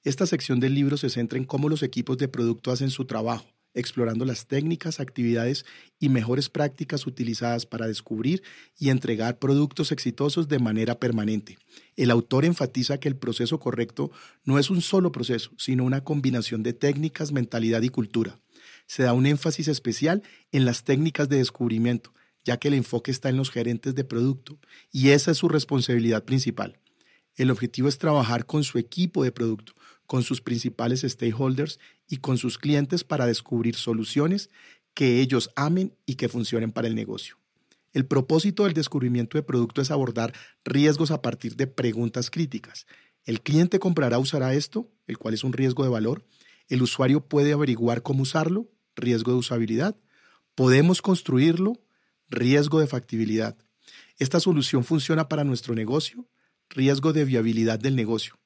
Esta 0.04 0.26
sección 0.26 0.60
del 0.60 0.74
libro 0.74 0.98
se 0.98 1.10
centra 1.10 1.38
en 1.38 1.46
cómo 1.46 1.70
los 1.70 1.84
equipos 1.84 2.18
de 2.18 2.28
producto 2.28 2.72
hacen 2.72 2.90
su 2.90 3.06
trabajo, 3.06 3.46
explorando 3.74 4.26
las 4.26 4.48
técnicas, 4.48 5.00
actividades 5.00 5.66
y 6.00 6.10
mejores 6.10 6.50
prácticas 6.50 7.06
utilizadas 7.06 7.66
para 7.66 7.88
descubrir 7.88 8.42
y 8.78 8.90
entregar 8.90 9.38
productos 9.38 9.92
exitosos 9.92 10.48
de 10.48 10.60
manera 10.60 11.00
permanente. 11.00 11.58
El 11.96 12.10
autor 12.10 12.46
enfatiza 12.46 13.00
que 13.00 13.08
el 13.08 13.16
proceso 13.16 13.60
correcto 13.60 14.12
no 14.44 14.60
es 14.60 14.70
un 14.70 14.82
solo 14.82 15.12
proceso, 15.12 15.52
sino 15.58 15.84
una 15.84 16.04
combinación 16.04 16.64
de 16.64 16.74
técnicas, 16.74 17.32
mentalidad 17.32 17.82
y 17.82 17.90
cultura. 17.90 18.40
Se 18.88 19.04
da 19.04 19.14
un 19.14 19.26
énfasis 19.26 19.68
especial 19.68 20.24
en 20.52 20.66
las 20.66 20.84
técnicas 20.84 21.30
de 21.30 21.38
descubrimiento, 21.38 22.14
ya 22.48 22.56
que 22.56 22.70
el 22.70 22.76
enfoque 22.76 23.12
está 23.12 23.28
en 23.28 23.36
los 23.36 23.52
gerentes 23.52 23.94
de 23.94 24.06
producto 24.06 24.58
y 24.90 25.10
esa 25.10 25.32
es 25.32 25.38
su 25.38 25.50
responsabilidad 25.50 26.24
principal. 26.24 26.80
El 27.36 27.52
objetivo 27.52 27.90
es 27.90 27.98
trabajar 27.98 28.46
con 28.46 28.64
su 28.64 28.78
equipo 28.78 29.22
de 29.26 29.34
producto, 29.34 29.74
con 30.06 30.24
sus 30.24 30.40
principales 30.40 31.02
stakeholders 31.02 31.78
y 32.08 32.18
con 32.18 32.38
sus 32.38 32.58
clientes 32.58 33.04
para 33.04 33.26
descubrir 33.26 33.76
soluciones 33.76 34.50
que 34.94 35.20
ellos 35.20 35.50
amen 35.58 35.94
y 36.06 36.16
que 36.16 36.30
funcionen 36.30 36.72
para 36.72 36.88
el 36.88 36.96
negocio. 36.96 37.38
El 37.92 38.06
propósito 38.06 38.64
del 38.64 38.74
descubrimiento 38.74 39.38
de 39.38 39.44
producto 39.44 39.82
es 39.82 39.92
abordar 39.92 40.34
riesgos 40.64 41.12
a 41.12 41.22
partir 41.22 41.58
de 41.58 41.68
preguntas 41.68 42.30
críticas. 42.30 42.88
¿El 43.26 43.42
cliente 43.42 43.78
comprará 43.78 44.20
usará 44.20 44.54
esto? 44.54 44.90
El 45.06 45.18
cual 45.18 45.34
es 45.34 45.44
un 45.44 45.52
riesgo 45.52 45.84
de 45.84 45.90
valor. 45.90 46.24
¿El 46.70 46.82
usuario 46.82 47.28
puede 47.28 47.52
averiguar 47.52 48.04
cómo 48.04 48.24
usarlo? 48.24 48.70
Riesgo 48.96 49.34
de 49.34 49.38
usabilidad. 49.38 49.98
¿Podemos 50.56 51.02
construirlo? 51.02 51.74
Riesgo 52.30 52.80
de 52.80 52.88
factibilidad. 52.88 53.58
Esta 54.18 54.40
solución 54.40 54.84
funciona 54.84 55.30
para 55.30 55.44
nuestro 55.44 55.76
negocio, 55.76 56.28
riesgo 56.70 57.14
de 57.14 57.26
viabilidad 57.26 57.80
del 57.80 57.96
negocio. 57.96 58.38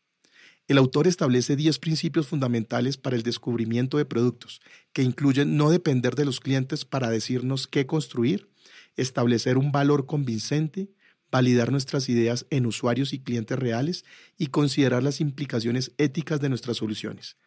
El 0.68 0.78
autor 0.78 1.08
establece 1.08 1.56
10 1.56 1.80
principios 1.80 2.28
fundamentales 2.28 2.98
para 2.98 3.16
el 3.16 3.24
descubrimiento 3.24 3.98
de 3.98 4.06
productos, 4.06 4.62
que 4.94 5.04
incluyen 5.04 5.58
no 5.58 5.70
depender 5.70 6.16
de 6.16 6.26
los 6.26 6.40
clientes 6.40 6.86
para 6.86 7.10
decirnos 7.10 7.68
qué 7.68 7.86
construir, 7.86 8.50
establecer 8.96 9.58
un 9.58 9.72
valor 9.72 10.06
convincente, 10.06 10.92
validar 11.32 11.72
nuestras 11.72 12.10
ideas 12.10 12.46
en 12.50 12.66
usuarios 12.66 13.14
y 13.14 13.20
clientes 13.20 13.58
reales 13.58 14.06
y 14.38 14.48
considerar 14.48 15.02
las 15.02 15.22
implicaciones 15.22 15.92
éticas 15.98 16.42
de 16.42 16.50
nuestras 16.50 16.78
soluciones. 16.78 17.38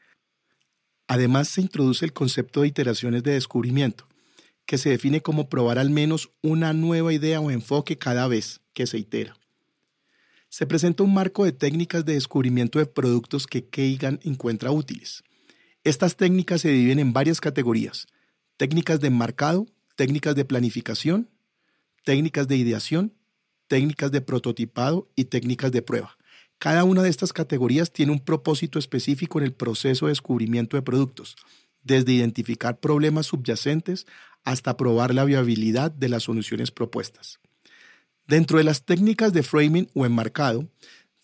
Además, 1.06 1.48
se 1.48 1.60
introduce 1.60 2.04
el 2.04 2.14
concepto 2.14 2.62
de 2.62 2.68
iteraciones 2.68 3.22
de 3.22 3.32
descubrimiento, 3.32 4.08
que 4.66 4.78
se 4.78 4.90
define 4.90 5.20
como 5.20 5.48
probar 5.48 5.78
al 5.78 5.90
menos 5.90 6.30
una 6.42 6.72
nueva 6.72 7.12
idea 7.12 7.40
o 7.40 7.50
enfoque 7.50 7.98
cada 7.98 8.28
vez 8.28 8.60
que 8.72 8.86
se 8.86 8.98
itera. 8.98 9.36
Se 10.48 10.66
presenta 10.66 11.02
un 11.02 11.12
marco 11.12 11.44
de 11.44 11.52
técnicas 11.52 12.04
de 12.04 12.14
descubrimiento 12.14 12.78
de 12.78 12.86
productos 12.86 13.46
que 13.46 13.68
Keigan 13.68 14.20
encuentra 14.22 14.70
útiles. 14.70 15.24
Estas 15.82 16.16
técnicas 16.16 16.60
se 16.60 16.70
dividen 16.70 16.98
en 16.98 17.12
varias 17.12 17.40
categorías. 17.40 18.06
Técnicas 18.56 19.00
de 19.00 19.10
marcado, 19.10 19.66
técnicas 19.96 20.34
de 20.34 20.44
planificación, 20.44 21.28
técnicas 22.04 22.46
de 22.46 22.56
ideación, 22.56 23.12
técnicas 23.66 24.12
de 24.12 24.20
prototipado 24.20 25.10
y 25.16 25.24
técnicas 25.24 25.72
de 25.72 25.82
prueba. 25.82 26.16
Cada 26.58 26.84
una 26.84 27.02
de 27.02 27.10
estas 27.10 27.32
categorías 27.32 27.92
tiene 27.92 28.12
un 28.12 28.20
propósito 28.20 28.78
específico 28.78 29.38
en 29.38 29.44
el 29.44 29.52
proceso 29.52 30.06
de 30.06 30.12
descubrimiento 30.12 30.76
de 30.76 30.82
productos, 30.82 31.36
desde 31.82 32.12
identificar 32.12 32.78
problemas 32.80 33.26
subyacentes 33.26 34.06
hasta 34.44 34.76
probar 34.76 35.14
la 35.14 35.24
viabilidad 35.24 35.90
de 35.90 36.08
las 36.08 36.24
soluciones 36.24 36.70
propuestas. 36.70 37.40
Dentro 38.26 38.58
de 38.58 38.64
las 38.64 38.84
técnicas 38.84 39.32
de 39.32 39.42
framing 39.42 39.88
o 39.94 40.06
enmarcado, 40.06 40.68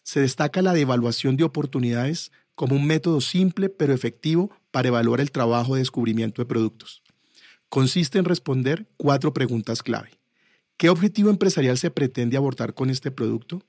se 0.03 0.21
destaca 0.21 0.63
la 0.63 0.73
de 0.73 0.81
evaluación 0.81 1.37
de 1.37 1.45
oportunidades 1.45 2.33
como 2.55 2.77
un 2.77 2.87
método 2.87 3.21
simple 3.21 3.69
pero 3.69 3.95
efectivo 3.95 4.51
para 4.71 4.89
evaluar 4.89 5.21
el 5.21 5.31
trabajo 5.31 5.75
de 5.75 5.81
descubrimiento 5.81 6.43
de 6.43 6.47
productos. 6.47 7.03
Consiste 7.69 8.19
en 8.19 8.25
responder 8.25 8.87
cuatro 8.97 9.33
preguntas 9.33 9.83
clave. 9.83 10.11
¿Qué 10.77 10.89
objetivo 10.91 11.31
empresarial 11.31 11.79
se 11.79 11.91
pretende 11.91 12.37
abordar 12.37 12.75
con 12.75 12.91
este 12.91 13.11
producto? 13.11 13.63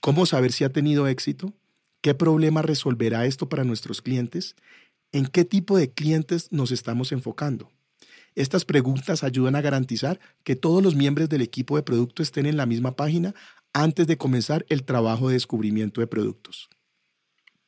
¿Cómo 0.00 0.24
saber 0.26 0.52
si 0.52 0.64
ha 0.64 0.70
tenido 0.70 1.06
éxito? 1.06 1.52
¿Qué 2.00 2.14
problema 2.14 2.62
resolverá 2.62 3.26
esto 3.26 3.48
para 3.48 3.64
nuestros 3.64 4.02
clientes? 4.02 4.56
¿En 5.12 5.26
qué 5.26 5.44
tipo 5.44 5.76
de 5.76 5.90
clientes 5.90 6.48
nos 6.50 6.70
estamos 6.70 7.12
enfocando? 7.12 7.70
Estas 8.34 8.64
preguntas 8.64 9.22
ayudan 9.22 9.54
a 9.54 9.60
garantizar 9.60 10.18
que 10.42 10.56
todos 10.56 10.82
los 10.82 10.96
miembros 10.96 11.28
del 11.28 11.42
equipo 11.42 11.76
de 11.76 11.84
producto 11.84 12.22
estén 12.22 12.46
en 12.46 12.56
la 12.56 12.66
misma 12.66 12.96
página 12.96 13.34
antes 13.72 14.06
de 14.06 14.16
comenzar 14.16 14.66
el 14.68 14.84
trabajo 14.84 15.28
de 15.28 15.34
descubrimiento 15.34 16.00
de 16.00 16.06
productos. 16.06 16.68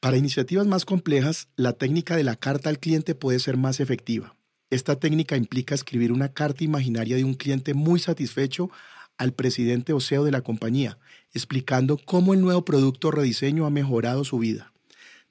Para 0.00 0.16
iniciativas 0.16 0.66
más 0.66 0.84
complejas, 0.84 1.48
la 1.56 1.72
técnica 1.72 2.16
de 2.16 2.24
la 2.24 2.36
carta 2.36 2.68
al 2.68 2.78
cliente 2.78 3.14
puede 3.14 3.38
ser 3.38 3.56
más 3.56 3.80
efectiva. 3.80 4.36
Esta 4.70 4.96
técnica 4.96 5.36
implica 5.36 5.74
escribir 5.74 6.12
una 6.12 6.32
carta 6.32 6.64
imaginaria 6.64 7.16
de 7.16 7.24
un 7.24 7.34
cliente 7.34 7.72
muy 7.72 8.00
satisfecho 8.00 8.70
al 9.18 9.32
presidente 9.32 9.92
o 9.92 10.00
CEO 10.00 10.24
de 10.24 10.32
la 10.32 10.42
compañía, 10.42 10.98
explicando 11.32 11.96
cómo 11.96 12.34
el 12.34 12.40
nuevo 12.40 12.64
producto 12.64 13.10
rediseño 13.10 13.66
ha 13.66 13.70
mejorado 13.70 14.24
su 14.24 14.38
vida. 14.38 14.72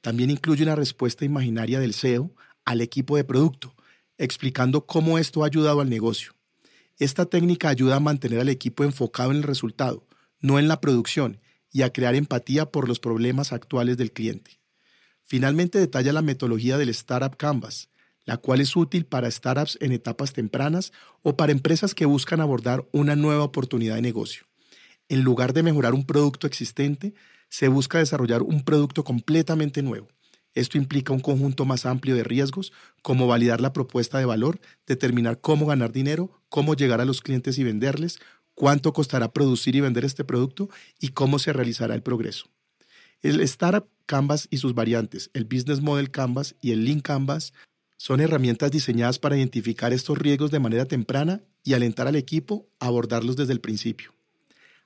También 0.01 0.29
incluye 0.29 0.63
una 0.63 0.75
respuesta 0.75 1.25
imaginaria 1.25 1.79
del 1.79 1.93
CEO 1.93 2.31
al 2.63 2.81
equipo 2.81 3.17
de 3.17 3.23
producto, 3.23 3.75
explicando 4.17 4.85
cómo 4.85 5.17
esto 5.17 5.43
ha 5.43 5.47
ayudado 5.47 5.81
al 5.81 5.89
negocio. 5.89 6.33
Esta 6.97 7.25
técnica 7.25 7.69
ayuda 7.69 7.97
a 7.97 7.99
mantener 7.99 8.39
al 8.39 8.49
equipo 8.49 8.83
enfocado 8.83 9.31
en 9.31 9.37
el 9.37 9.43
resultado, 9.43 10.07
no 10.39 10.59
en 10.59 10.67
la 10.67 10.79
producción, 10.79 11.39
y 11.71 11.81
a 11.81 11.91
crear 11.91 12.15
empatía 12.15 12.71
por 12.71 12.87
los 12.87 12.99
problemas 12.99 13.51
actuales 13.51 13.97
del 13.97 14.13
cliente. 14.13 14.61
Finalmente 15.23 15.77
detalla 15.77 16.13
la 16.13 16.21
metodología 16.21 16.77
del 16.77 16.89
Startup 16.89 17.35
Canvas, 17.35 17.89
la 18.23 18.37
cual 18.37 18.61
es 18.61 18.75
útil 18.75 19.05
para 19.05 19.29
startups 19.29 19.77
en 19.81 19.91
etapas 19.91 20.33
tempranas 20.33 20.93
o 21.21 21.35
para 21.35 21.51
empresas 21.51 21.93
que 21.93 22.05
buscan 22.05 22.41
abordar 22.41 22.87
una 22.91 23.15
nueva 23.15 23.43
oportunidad 23.43 23.95
de 23.95 24.01
negocio. 24.01 24.45
En 25.09 25.21
lugar 25.21 25.53
de 25.53 25.63
mejorar 25.63 25.93
un 25.93 26.05
producto 26.05 26.47
existente, 26.47 27.13
se 27.49 27.67
busca 27.67 27.99
desarrollar 27.99 28.41
un 28.41 28.63
producto 28.63 29.03
completamente 29.03 29.83
nuevo. 29.83 30.07
Esto 30.55 30.77
implica 30.77 31.13
un 31.13 31.19
conjunto 31.19 31.65
más 31.65 31.85
amplio 31.85 32.15
de 32.15 32.23
riesgos, 32.23 32.71
como 33.01 33.27
validar 33.27 33.61
la 33.61 33.73
propuesta 33.73 34.17
de 34.17 34.25
valor, 34.25 34.59
determinar 34.87 35.41
cómo 35.41 35.65
ganar 35.65 35.91
dinero, 35.91 36.41
cómo 36.49 36.73
llegar 36.73 37.01
a 37.01 37.05
los 37.05 37.21
clientes 37.21 37.59
y 37.59 37.63
venderles, 37.63 38.19
cuánto 38.55 38.93
costará 38.93 39.33
producir 39.33 39.75
y 39.75 39.81
vender 39.81 40.05
este 40.05 40.23
producto 40.23 40.69
y 40.99 41.09
cómo 41.09 41.39
se 41.39 41.53
realizará 41.53 41.93
el 41.93 42.01
progreso. 42.01 42.49
El 43.21 43.41
Startup 43.41 43.87
Canvas 44.05 44.47
y 44.49 44.57
sus 44.57 44.73
variantes, 44.73 45.29
el 45.33 45.45
Business 45.45 45.81
Model 45.81 46.09
Canvas 46.09 46.55
y 46.61 46.71
el 46.71 46.85
Lean 46.85 47.01
Canvas, 47.01 47.53
son 47.97 48.21
herramientas 48.21 48.71
diseñadas 48.71 49.19
para 49.19 49.37
identificar 49.37 49.91
estos 49.93 50.17
riesgos 50.17 50.51
de 50.51 50.59
manera 50.59 50.85
temprana 50.85 51.41
y 51.63 51.73
alentar 51.73 52.07
al 52.07 52.15
equipo 52.15 52.69
a 52.79 52.87
abordarlos 52.87 53.35
desde 53.35 53.53
el 53.53 53.61
principio. 53.61 54.14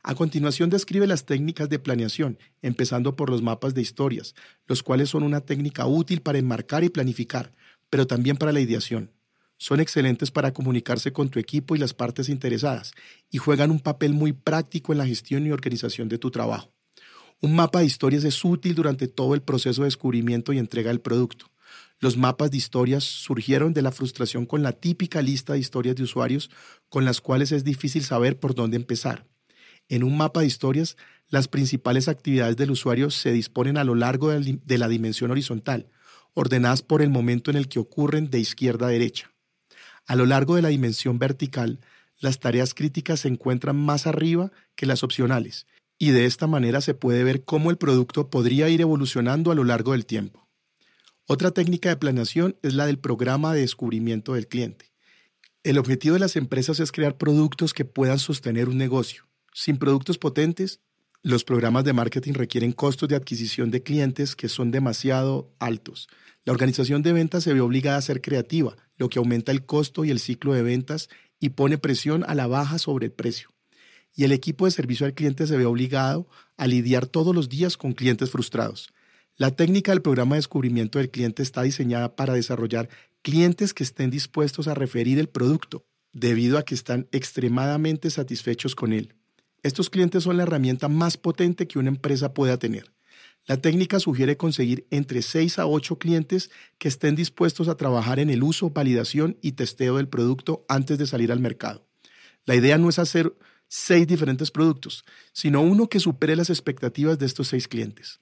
A 0.01 0.15
continuación 0.15 0.69
describe 0.69 1.07
las 1.07 1.25
técnicas 1.25 1.67
de 1.67 1.77
planeación, 1.77 2.39
empezando 2.61 3.15
por 3.15 3.29
los 3.29 3.41
mapas 3.41 3.73
de 3.73 3.81
historias, 3.81 4.33
los 4.65 4.81
cuales 4.81 5.09
son 5.09 5.23
una 5.23 5.41
técnica 5.41 5.85
útil 5.85 6.21
para 6.21 6.37
enmarcar 6.37 6.83
y 6.83 6.89
planificar, 6.89 7.53
pero 7.89 8.07
también 8.07 8.37
para 8.37 8.53
la 8.53 8.61
ideación. 8.61 9.11
Son 9.57 9.81
excelentes 9.81 10.31
para 10.31 10.53
comunicarse 10.53 11.11
con 11.11 11.27
tu 11.27 11.37
equipo 11.37 11.75
y 11.75 11.79
las 11.79 11.93
partes 11.93 12.29
interesadas 12.29 12.93
y 13.29 13.39
juegan 13.39 13.71
un 13.71 13.81
papel 13.81 14.13
muy 14.13 14.31
práctico 14.31 14.93
en 14.93 14.99
la 14.99 15.05
gestión 15.05 15.45
y 15.45 15.51
organización 15.51 16.07
de 16.07 16.17
tu 16.17 16.31
trabajo. 16.31 16.71
Un 17.41 17.55
mapa 17.55 17.79
de 17.79 17.85
historias 17.85 18.23
es 18.23 18.43
útil 18.45 18.75
durante 18.75 19.09
todo 19.09 19.33
el 19.33 19.41
proceso 19.41 19.81
de 19.81 19.87
descubrimiento 19.87 20.53
y 20.53 20.59
entrega 20.59 20.91
del 20.91 21.01
producto. 21.01 21.51
Los 21.99 22.15
mapas 22.15 22.51
de 22.51 22.57
historias 22.57 23.03
surgieron 23.03 23.73
de 23.73 23.81
la 23.81 23.91
frustración 23.91 24.45
con 24.45 24.63
la 24.63 24.71
típica 24.71 25.21
lista 25.21 25.53
de 25.53 25.59
historias 25.59 25.97
de 25.97 26.03
usuarios 26.03 26.49
con 26.87 27.03
las 27.03 27.19
cuales 27.19 27.51
es 27.51 27.65
difícil 27.65 28.03
saber 28.05 28.39
por 28.39 28.55
dónde 28.55 28.77
empezar. 28.77 29.27
En 29.89 30.03
un 30.03 30.15
mapa 30.15 30.41
de 30.41 30.45
historias, 30.45 30.97
las 31.29 31.47
principales 31.47 32.07
actividades 32.07 32.55
del 32.55 32.71
usuario 32.71 33.09
se 33.09 33.31
disponen 33.31 33.77
a 33.77 33.83
lo 33.83 33.95
largo 33.95 34.29
de 34.29 34.77
la 34.77 34.87
dimensión 34.87 35.31
horizontal, 35.31 35.89
ordenadas 36.35 36.83
por 36.83 37.01
el 37.01 37.09
momento 37.09 37.51
en 37.51 37.57
el 37.57 37.67
que 37.67 37.79
ocurren 37.79 38.29
de 38.29 38.39
izquierda 38.39 38.87
a 38.87 38.91
derecha. 38.91 39.31
A 40.05 40.15
lo 40.15 40.25
largo 40.25 40.55
de 40.55 40.61
la 40.61 40.69
dimensión 40.69 41.19
vertical, 41.19 41.79
las 42.19 42.39
tareas 42.39 42.73
críticas 42.73 43.21
se 43.21 43.27
encuentran 43.27 43.75
más 43.77 44.07
arriba 44.07 44.51
que 44.75 44.85
las 44.85 45.03
opcionales, 45.03 45.65
y 45.97 46.11
de 46.11 46.25
esta 46.25 46.47
manera 46.47 46.81
se 46.81 46.93
puede 46.93 47.23
ver 47.23 47.43
cómo 47.43 47.71
el 47.71 47.77
producto 47.77 48.29
podría 48.29 48.69
ir 48.69 48.81
evolucionando 48.81 49.51
a 49.51 49.55
lo 49.55 49.63
largo 49.63 49.93
del 49.93 50.05
tiempo. 50.05 50.47
Otra 51.25 51.51
técnica 51.51 51.89
de 51.89 51.97
planeación 51.97 52.57
es 52.63 52.73
la 52.73 52.85
del 52.85 52.97
programa 52.99 53.53
de 53.53 53.61
descubrimiento 53.61 54.33
del 54.33 54.47
cliente. 54.47 54.91
El 55.63 55.77
objetivo 55.77 56.13
de 56.13 56.19
las 56.19 56.35
empresas 56.35 56.79
es 56.79 56.91
crear 56.91 57.17
productos 57.17 57.73
que 57.73 57.85
puedan 57.85 58.17
sostener 58.17 58.69
un 58.69 58.77
negocio. 58.77 59.28
Sin 59.61 59.75
productos 59.75 60.17
potentes, 60.17 60.79
los 61.21 61.43
programas 61.43 61.83
de 61.83 61.91
marketing 61.91 62.31
requieren 62.31 62.71
costos 62.71 63.09
de 63.09 63.17
adquisición 63.17 63.71
de 63.71 63.83
clientes 63.83 64.33
que 64.37 64.47
son 64.47 64.71
demasiado 64.71 65.53
altos. 65.59 66.07
La 66.45 66.53
organización 66.53 67.01
de 67.01 67.11
ventas 67.11 67.43
se 67.43 67.53
ve 67.53 67.59
obligada 67.59 67.97
a 67.97 68.01
ser 68.01 68.21
creativa, 68.21 68.77
lo 68.95 69.09
que 69.09 69.19
aumenta 69.19 69.51
el 69.51 69.65
costo 69.65 70.05
y 70.05 70.11
el 70.11 70.21
ciclo 70.21 70.53
de 70.53 70.63
ventas 70.63 71.09
y 71.41 71.49
pone 71.49 71.77
presión 71.77 72.23
a 72.25 72.35
la 72.35 72.47
baja 72.47 72.79
sobre 72.79 73.07
el 73.07 73.11
precio. 73.11 73.49
Y 74.15 74.23
el 74.23 74.31
equipo 74.31 74.63
de 74.63 74.71
servicio 74.71 75.05
al 75.05 75.13
cliente 75.13 75.45
se 75.45 75.57
ve 75.57 75.65
obligado 75.65 76.29
a 76.55 76.65
lidiar 76.65 77.05
todos 77.05 77.35
los 77.35 77.49
días 77.49 77.75
con 77.75 77.91
clientes 77.91 78.29
frustrados. 78.29 78.93
La 79.35 79.51
técnica 79.51 79.91
del 79.91 80.01
programa 80.01 80.35
de 80.35 80.39
descubrimiento 80.39 80.99
del 80.99 81.11
cliente 81.11 81.43
está 81.43 81.63
diseñada 81.63 82.15
para 82.15 82.33
desarrollar 82.33 82.87
clientes 83.23 83.73
que 83.73 83.83
estén 83.83 84.09
dispuestos 84.09 84.69
a 84.69 84.73
referir 84.73 85.19
el 85.19 85.27
producto, 85.27 85.83
debido 86.13 86.57
a 86.57 86.63
que 86.63 86.75
están 86.75 87.09
extremadamente 87.11 88.09
satisfechos 88.09 88.73
con 88.73 88.93
él. 88.93 89.18
Estos 89.63 89.89
clientes 89.89 90.23
son 90.23 90.37
la 90.37 90.43
herramienta 90.43 90.87
más 90.87 91.17
potente 91.17 91.67
que 91.67 91.79
una 91.79 91.89
empresa 91.89 92.33
pueda 92.33 92.57
tener. 92.57 92.91
La 93.45 93.57
técnica 93.57 93.99
sugiere 93.99 94.37
conseguir 94.37 94.85
entre 94.91 95.21
6 95.21 95.59
a 95.59 95.65
8 95.65 95.97
clientes 95.97 96.51
que 96.77 96.87
estén 96.87 97.15
dispuestos 97.15 97.67
a 97.67 97.75
trabajar 97.75 98.19
en 98.19 98.29
el 98.29 98.43
uso, 98.43 98.69
validación 98.69 99.37
y 99.41 99.53
testeo 99.53 99.97
del 99.97 100.07
producto 100.07 100.65
antes 100.69 100.97
de 100.97 101.07
salir 101.07 101.31
al 101.31 101.39
mercado. 101.39 101.87
La 102.45 102.55
idea 102.55 102.77
no 102.77 102.89
es 102.89 102.99
hacer 102.99 103.33
seis 103.67 104.07
diferentes 104.07 104.51
productos, 104.51 105.05
sino 105.33 105.61
uno 105.61 105.87
que 105.87 105.99
supere 105.99 106.35
las 106.35 106.49
expectativas 106.49 107.17
de 107.19 107.25
estos 107.25 107.47
seis 107.47 107.67
clientes. 107.67 108.19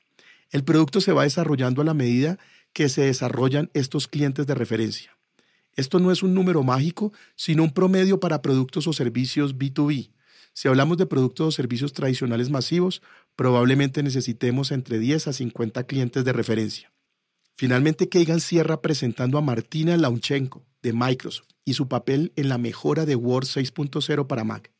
El 0.51 0.63
producto 0.63 1.01
se 1.01 1.13
va 1.13 1.23
desarrollando 1.23 1.81
a 1.81 1.85
la 1.85 1.93
medida 1.93 2.37
que 2.73 2.89
se 2.89 3.01
desarrollan 3.01 3.69
estos 3.73 4.07
clientes 4.07 4.45
de 4.47 4.55
referencia. 4.55 5.17
Esto 5.75 5.99
no 5.99 6.11
es 6.11 6.23
un 6.23 6.33
número 6.33 6.63
mágico, 6.63 7.13
sino 7.35 7.63
un 7.63 7.73
promedio 7.73 8.19
para 8.19 8.41
productos 8.41 8.87
o 8.87 8.93
servicios 8.93 9.55
B2B. 9.57 10.11
Si 10.57 10.67
hablamos 10.67 10.97
de 10.97 11.05
productos 11.05 11.47
o 11.49 11.51
servicios 11.51 11.93
tradicionales 11.93 12.49
masivos, 12.49 13.03
probablemente 13.35 14.01
necesitemos 14.01 14.71
entre 14.71 14.97
10 14.97 15.27
a 15.27 15.33
50 15.33 15.83
clientes 15.83 16.25
de 16.25 16.33
referencia. 16.33 16.91
Finalmente, 17.53 18.09
Kagan 18.09 18.39
cierra 18.39 18.81
presentando 18.81 19.37
a 19.37 19.41
Martina 19.41 19.95
Launchenko 19.97 20.65
de 20.81 20.93
Microsoft 20.93 21.49
y 21.63 21.75
su 21.75 21.87
papel 21.87 22.33
en 22.35 22.49
la 22.49 22.57
mejora 22.57 23.05
de 23.05 23.15
Word 23.15 23.45
6.0 23.45 24.25
para 24.25 24.43
Mac. 24.43 24.71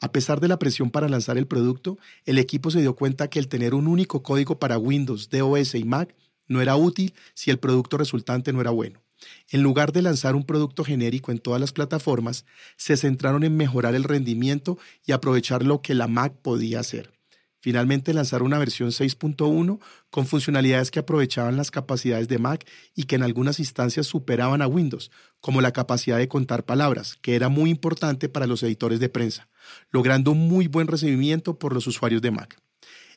A 0.00 0.12
pesar 0.12 0.38
de 0.38 0.46
la 0.46 0.60
presión 0.60 0.92
para 0.92 1.08
lanzar 1.08 1.36
el 1.36 1.48
producto, 1.48 1.98
el 2.24 2.38
equipo 2.38 2.70
se 2.70 2.80
dio 2.80 2.94
cuenta 2.94 3.26
que 3.26 3.40
el 3.40 3.48
tener 3.48 3.74
un 3.74 3.88
único 3.88 4.22
código 4.22 4.60
para 4.60 4.78
Windows, 4.78 5.30
DOS 5.30 5.74
y 5.74 5.82
Mac 5.82 6.14
no 6.46 6.60
era 6.60 6.76
útil 6.76 7.12
si 7.34 7.50
el 7.50 7.58
producto 7.58 7.98
resultante 7.98 8.52
no 8.52 8.60
era 8.60 8.70
bueno. 8.70 9.02
En 9.50 9.62
lugar 9.62 9.92
de 9.92 10.02
lanzar 10.02 10.34
un 10.34 10.44
producto 10.44 10.84
genérico 10.84 11.30
en 11.30 11.38
todas 11.38 11.60
las 11.60 11.72
plataformas, 11.72 12.44
se 12.76 12.96
centraron 12.96 13.44
en 13.44 13.56
mejorar 13.56 13.94
el 13.94 14.04
rendimiento 14.04 14.78
y 15.04 15.12
aprovechar 15.12 15.62
lo 15.62 15.82
que 15.82 15.94
la 15.94 16.08
Mac 16.08 16.34
podía 16.42 16.80
hacer. 16.80 17.12
Finalmente 17.60 18.14
lanzaron 18.14 18.46
una 18.46 18.58
versión 18.58 18.90
6.1 18.90 19.80
con 20.10 20.26
funcionalidades 20.26 20.92
que 20.92 21.00
aprovechaban 21.00 21.56
las 21.56 21.72
capacidades 21.72 22.28
de 22.28 22.38
Mac 22.38 22.64
y 22.94 23.04
que 23.04 23.16
en 23.16 23.24
algunas 23.24 23.58
instancias 23.58 24.06
superaban 24.06 24.62
a 24.62 24.68
Windows, 24.68 25.10
como 25.40 25.60
la 25.60 25.72
capacidad 25.72 26.18
de 26.18 26.28
contar 26.28 26.64
palabras, 26.64 27.18
que 27.20 27.34
era 27.34 27.48
muy 27.48 27.70
importante 27.70 28.28
para 28.28 28.46
los 28.46 28.62
editores 28.62 29.00
de 29.00 29.08
prensa, 29.08 29.48
logrando 29.90 30.30
un 30.30 30.46
muy 30.46 30.68
buen 30.68 30.86
recibimiento 30.86 31.58
por 31.58 31.74
los 31.74 31.86
usuarios 31.88 32.22
de 32.22 32.30
Mac. 32.30 32.62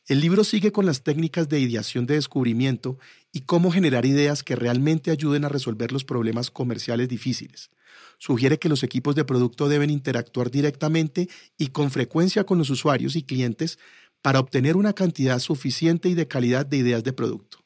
El 0.07 0.19
libro 0.19 0.43
sigue 0.43 0.71
con 0.71 0.87
las 0.87 1.03
técnicas 1.03 1.47
de 1.47 1.59
ideación 1.59 2.07
de 2.07 2.15
descubrimiento 2.15 2.97
y 3.31 3.41
cómo 3.41 3.71
generar 3.71 4.05
ideas 4.05 4.43
que 4.43 4.55
realmente 4.55 5.11
ayuden 5.11 5.45
a 5.45 5.49
resolver 5.49 5.91
los 5.91 6.03
problemas 6.03 6.51
comerciales 6.51 7.07
difíciles. 7.07 7.69
Sugiere 8.17 8.59
que 8.59 8.69
los 8.69 8.83
equipos 8.83 9.15
de 9.15 9.25
producto 9.25 9.67
deben 9.67 9.89
interactuar 9.89 10.51
directamente 10.51 11.29
y 11.57 11.67
con 11.67 11.91
frecuencia 11.91 12.43
con 12.43 12.57
los 12.57 12.69
usuarios 12.69 13.15
y 13.15 13.23
clientes 13.23 13.79
para 14.21 14.39
obtener 14.39 14.77
una 14.77 14.93
cantidad 14.93 15.39
suficiente 15.39 16.09
y 16.09 16.13
de 16.13 16.27
calidad 16.27 16.65
de 16.65 16.77
ideas 16.77 17.03
de 17.03 17.13
producto. 17.13 17.57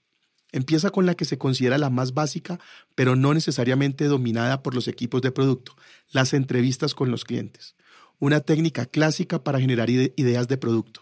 Empieza 0.51 0.89
con 0.89 1.05
la 1.05 1.15
que 1.15 1.25
se 1.25 1.37
considera 1.37 1.77
la 1.77 1.89
más 1.89 2.13
básica, 2.13 2.59
pero 2.95 3.17
no 3.17 3.33
necesariamente 3.33 4.05
dominada 4.05 4.63
por 4.63 4.73
los 4.73 4.87
equipos 4.87 5.21
de 5.21 5.31
producto, 5.31 5.75
las 6.11 6.33
entrevistas 6.33 6.93
con 6.93 7.11
los 7.11 7.25
clientes, 7.25 7.75
una 8.19 8.39
técnica 8.39 8.85
clásica 8.85 9.43
para 9.43 9.59
generar 9.59 9.89
ideas 9.89 10.47
de 10.47 10.57
producto. 10.57 11.01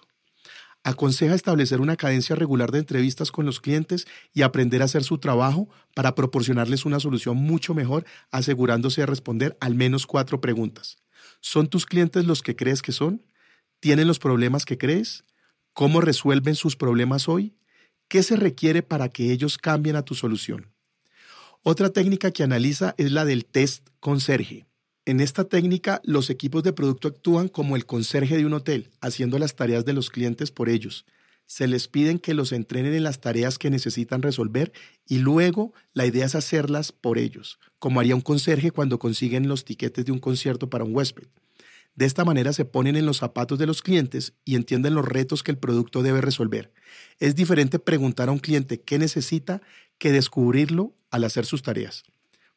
Aconseja 0.86 1.34
establecer 1.34 1.80
una 1.80 1.96
cadencia 1.96 2.36
regular 2.36 2.72
de 2.72 2.80
entrevistas 2.80 3.32
con 3.32 3.46
los 3.46 3.62
clientes 3.62 4.06
y 4.34 4.42
aprender 4.42 4.82
a 4.82 4.86
hacer 4.86 5.06
su 5.06 5.18
trabajo 5.18 5.70
para 5.96 6.14
proporcionarles 6.14 6.86
una 6.86 7.00
solución 7.00 7.38
mucho 7.38 7.74
mejor, 7.74 8.06
asegurándose 8.32 9.02
de 9.02 9.08
responder 9.08 9.58
al 9.62 9.76
menos 9.76 10.06
cuatro 10.06 10.42
preguntas. 10.42 10.98
¿Son 11.40 11.68
tus 11.68 11.86
clientes 11.86 12.26
los 12.26 12.42
que 12.42 12.58
crees 12.58 12.82
que 12.82 12.92
son? 12.92 13.26
¿Tienen 13.80 14.08
los 14.08 14.20
problemas 14.20 14.66
que 14.66 14.78
crees? 14.78 15.24
¿Cómo 15.74 16.02
resuelven 16.02 16.56
sus 16.56 16.76
problemas 16.76 17.30
hoy? 17.30 17.56
¿Qué 18.10 18.22
se 18.22 18.36
requiere 18.36 18.84
para 18.84 19.08
que 19.08 19.32
ellos 19.32 19.58
cambien 19.58 19.96
a 19.96 20.04
tu 20.04 20.16
solución? 20.16 20.74
Otra 21.62 21.90
técnica 21.90 22.32
que 22.32 22.44
analiza 22.44 22.94
es 22.98 23.14
la 23.14 23.24
del 23.24 23.46
test 23.46 23.88
conserje. 24.02 24.68
En 25.06 25.20
esta 25.20 25.44
técnica, 25.44 26.02
los 26.06 26.30
equipos 26.30 26.64
de 26.64 26.72
producto 26.72 27.10
actúan 27.10 27.50
como 27.50 27.76
el 27.76 27.86
conserje 27.86 28.38
de 28.38 28.46
un 28.46 28.54
hotel, 28.54 28.90
haciendo 29.02 29.38
las 29.38 29.54
tareas 29.54 29.84
de 29.84 29.92
los 29.92 30.10
clientes 30.10 30.50
por 30.50 30.70
ellos. 30.70 31.06
Se 31.46 31.68
les 31.68 31.90
piden 31.90 32.20
que 32.20 32.34
los 32.34 32.54
entrenen 32.54 32.94
en 32.94 33.04
las 33.04 33.20
tareas 33.20 33.58
que 33.58 33.70
necesitan 33.70 34.22
resolver 34.22 34.72
y 35.06 35.18
luego 35.18 35.74
la 35.94 36.06
idea 36.06 36.26
es 36.26 36.36
hacerlas 36.36 36.94
por 36.94 37.18
ellos, 37.18 37.60
como 37.80 38.00
haría 38.00 38.16
un 38.16 38.22
conserje 38.22 38.72
cuando 38.72 38.98
consiguen 38.98 39.50
los 39.50 39.66
tiquetes 39.66 40.06
de 40.06 40.14
un 40.14 40.20
concierto 40.20 40.70
para 40.70 40.86
un 40.86 40.96
huésped. 40.96 41.28
De 41.96 42.06
esta 42.06 42.24
manera 42.24 42.54
se 42.54 42.64
ponen 42.64 42.96
en 42.96 43.06
los 43.06 43.18
zapatos 43.18 43.60
de 43.60 43.68
los 43.68 43.82
clientes 43.82 44.34
y 44.46 44.56
entienden 44.56 44.96
los 44.96 45.06
retos 45.06 45.44
que 45.44 45.52
el 45.52 45.58
producto 45.58 46.02
debe 46.02 46.22
resolver. 46.22 46.72
Es 47.20 47.36
diferente 47.36 47.78
preguntar 47.78 48.30
a 48.30 48.32
un 48.32 48.40
cliente 48.40 48.80
qué 48.80 48.98
necesita 49.00 49.62
que 49.98 50.14
descubrirlo 50.14 50.96
al 51.12 51.26
hacer 51.26 51.46
sus 51.46 51.62
tareas. 51.62 52.06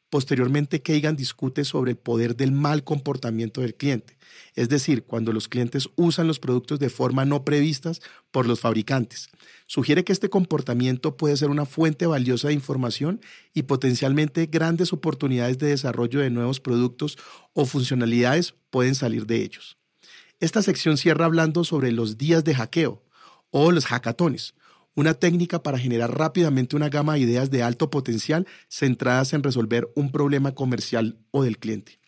Posteriormente, 0.09 0.81
Kagan 0.81 1.17
discute 1.17 1.65
sobre 1.65 1.91
el 1.91 1.97
poder 1.97 2.37
del 2.37 2.53
mal 2.53 2.85
comportamiento 2.85 3.59
del 3.59 3.75
cliente, 3.75 4.17
es 4.55 4.69
decir, 4.69 5.03
cuando 5.03 5.33
los 5.33 5.49
clientes 5.49 5.89
usan 5.97 6.27
los 6.27 6.39
productos 6.39 6.79
de 6.79 6.89
forma 6.89 7.25
no 7.25 7.43
previstas 7.43 8.01
por 8.31 8.47
los 8.47 8.61
fabricantes. 8.61 9.29
Sugiere 9.65 10.05
que 10.05 10.13
este 10.13 10.29
comportamiento 10.29 11.17
puede 11.17 11.35
ser 11.35 11.49
una 11.49 11.65
fuente 11.65 12.07
valiosa 12.07 12.47
de 12.47 12.53
información 12.53 13.19
y 13.53 13.63
potencialmente 13.63 14.45
grandes 14.45 14.93
oportunidades 14.93 15.57
de 15.57 15.67
desarrollo 15.67 16.21
de 16.21 16.29
nuevos 16.29 16.61
productos 16.61 17.17
o 17.51 17.65
funcionalidades 17.65 18.55
pueden 18.69 18.95
salir 18.95 19.25
de 19.25 19.41
ellos. 19.41 19.77
Esta 20.39 20.61
sección 20.61 20.97
cierra 20.97 21.25
hablando 21.25 21.65
sobre 21.65 21.91
los 21.91 22.17
días 22.17 22.45
de 22.45 22.55
hackeo 22.55 23.03
o 23.49 23.73
los 23.73 23.85
hackatones, 23.85 24.53
una 24.97 25.13
técnica 25.13 25.61
para 25.61 25.77
generar 25.77 26.17
rápidamente 26.17 26.75
una 26.75 26.89
gama 26.89 27.13
de 27.13 27.19
ideas 27.19 27.51
de 27.51 27.61
alto 27.61 27.91
potencial 27.91 28.47
centradas 28.67 29.31
en 29.31 29.43
resolver 29.43 29.87
un 29.95 30.11
problema 30.11 30.55
comercial 30.55 31.19
o 31.29 31.43
del 31.43 31.59
cliente. 31.59 31.99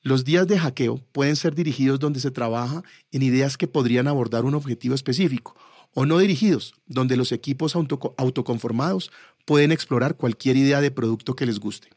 Los 0.00 0.24
días 0.24 0.46
de 0.46 0.58
hackeo 0.58 1.04
pueden 1.12 1.36
ser 1.36 1.54
dirigidos 1.54 2.00
donde 2.00 2.20
se 2.20 2.30
trabaja 2.30 2.82
en 3.10 3.20
ideas 3.20 3.58
que 3.58 3.68
podrían 3.68 4.08
abordar 4.08 4.46
un 4.46 4.54
objetivo 4.54 4.94
específico, 4.94 5.54
o 5.92 6.06
no 6.06 6.16
dirigidos, 6.16 6.72
donde 6.86 7.18
los 7.18 7.32
equipos 7.32 7.76
autoconformados 7.76 9.10
pueden 9.44 9.70
explorar 9.70 10.16
cualquier 10.16 10.56
idea 10.56 10.80
de 10.80 10.90
producto 10.90 11.36
que 11.36 11.44
les 11.44 11.60
guste. 11.60 11.90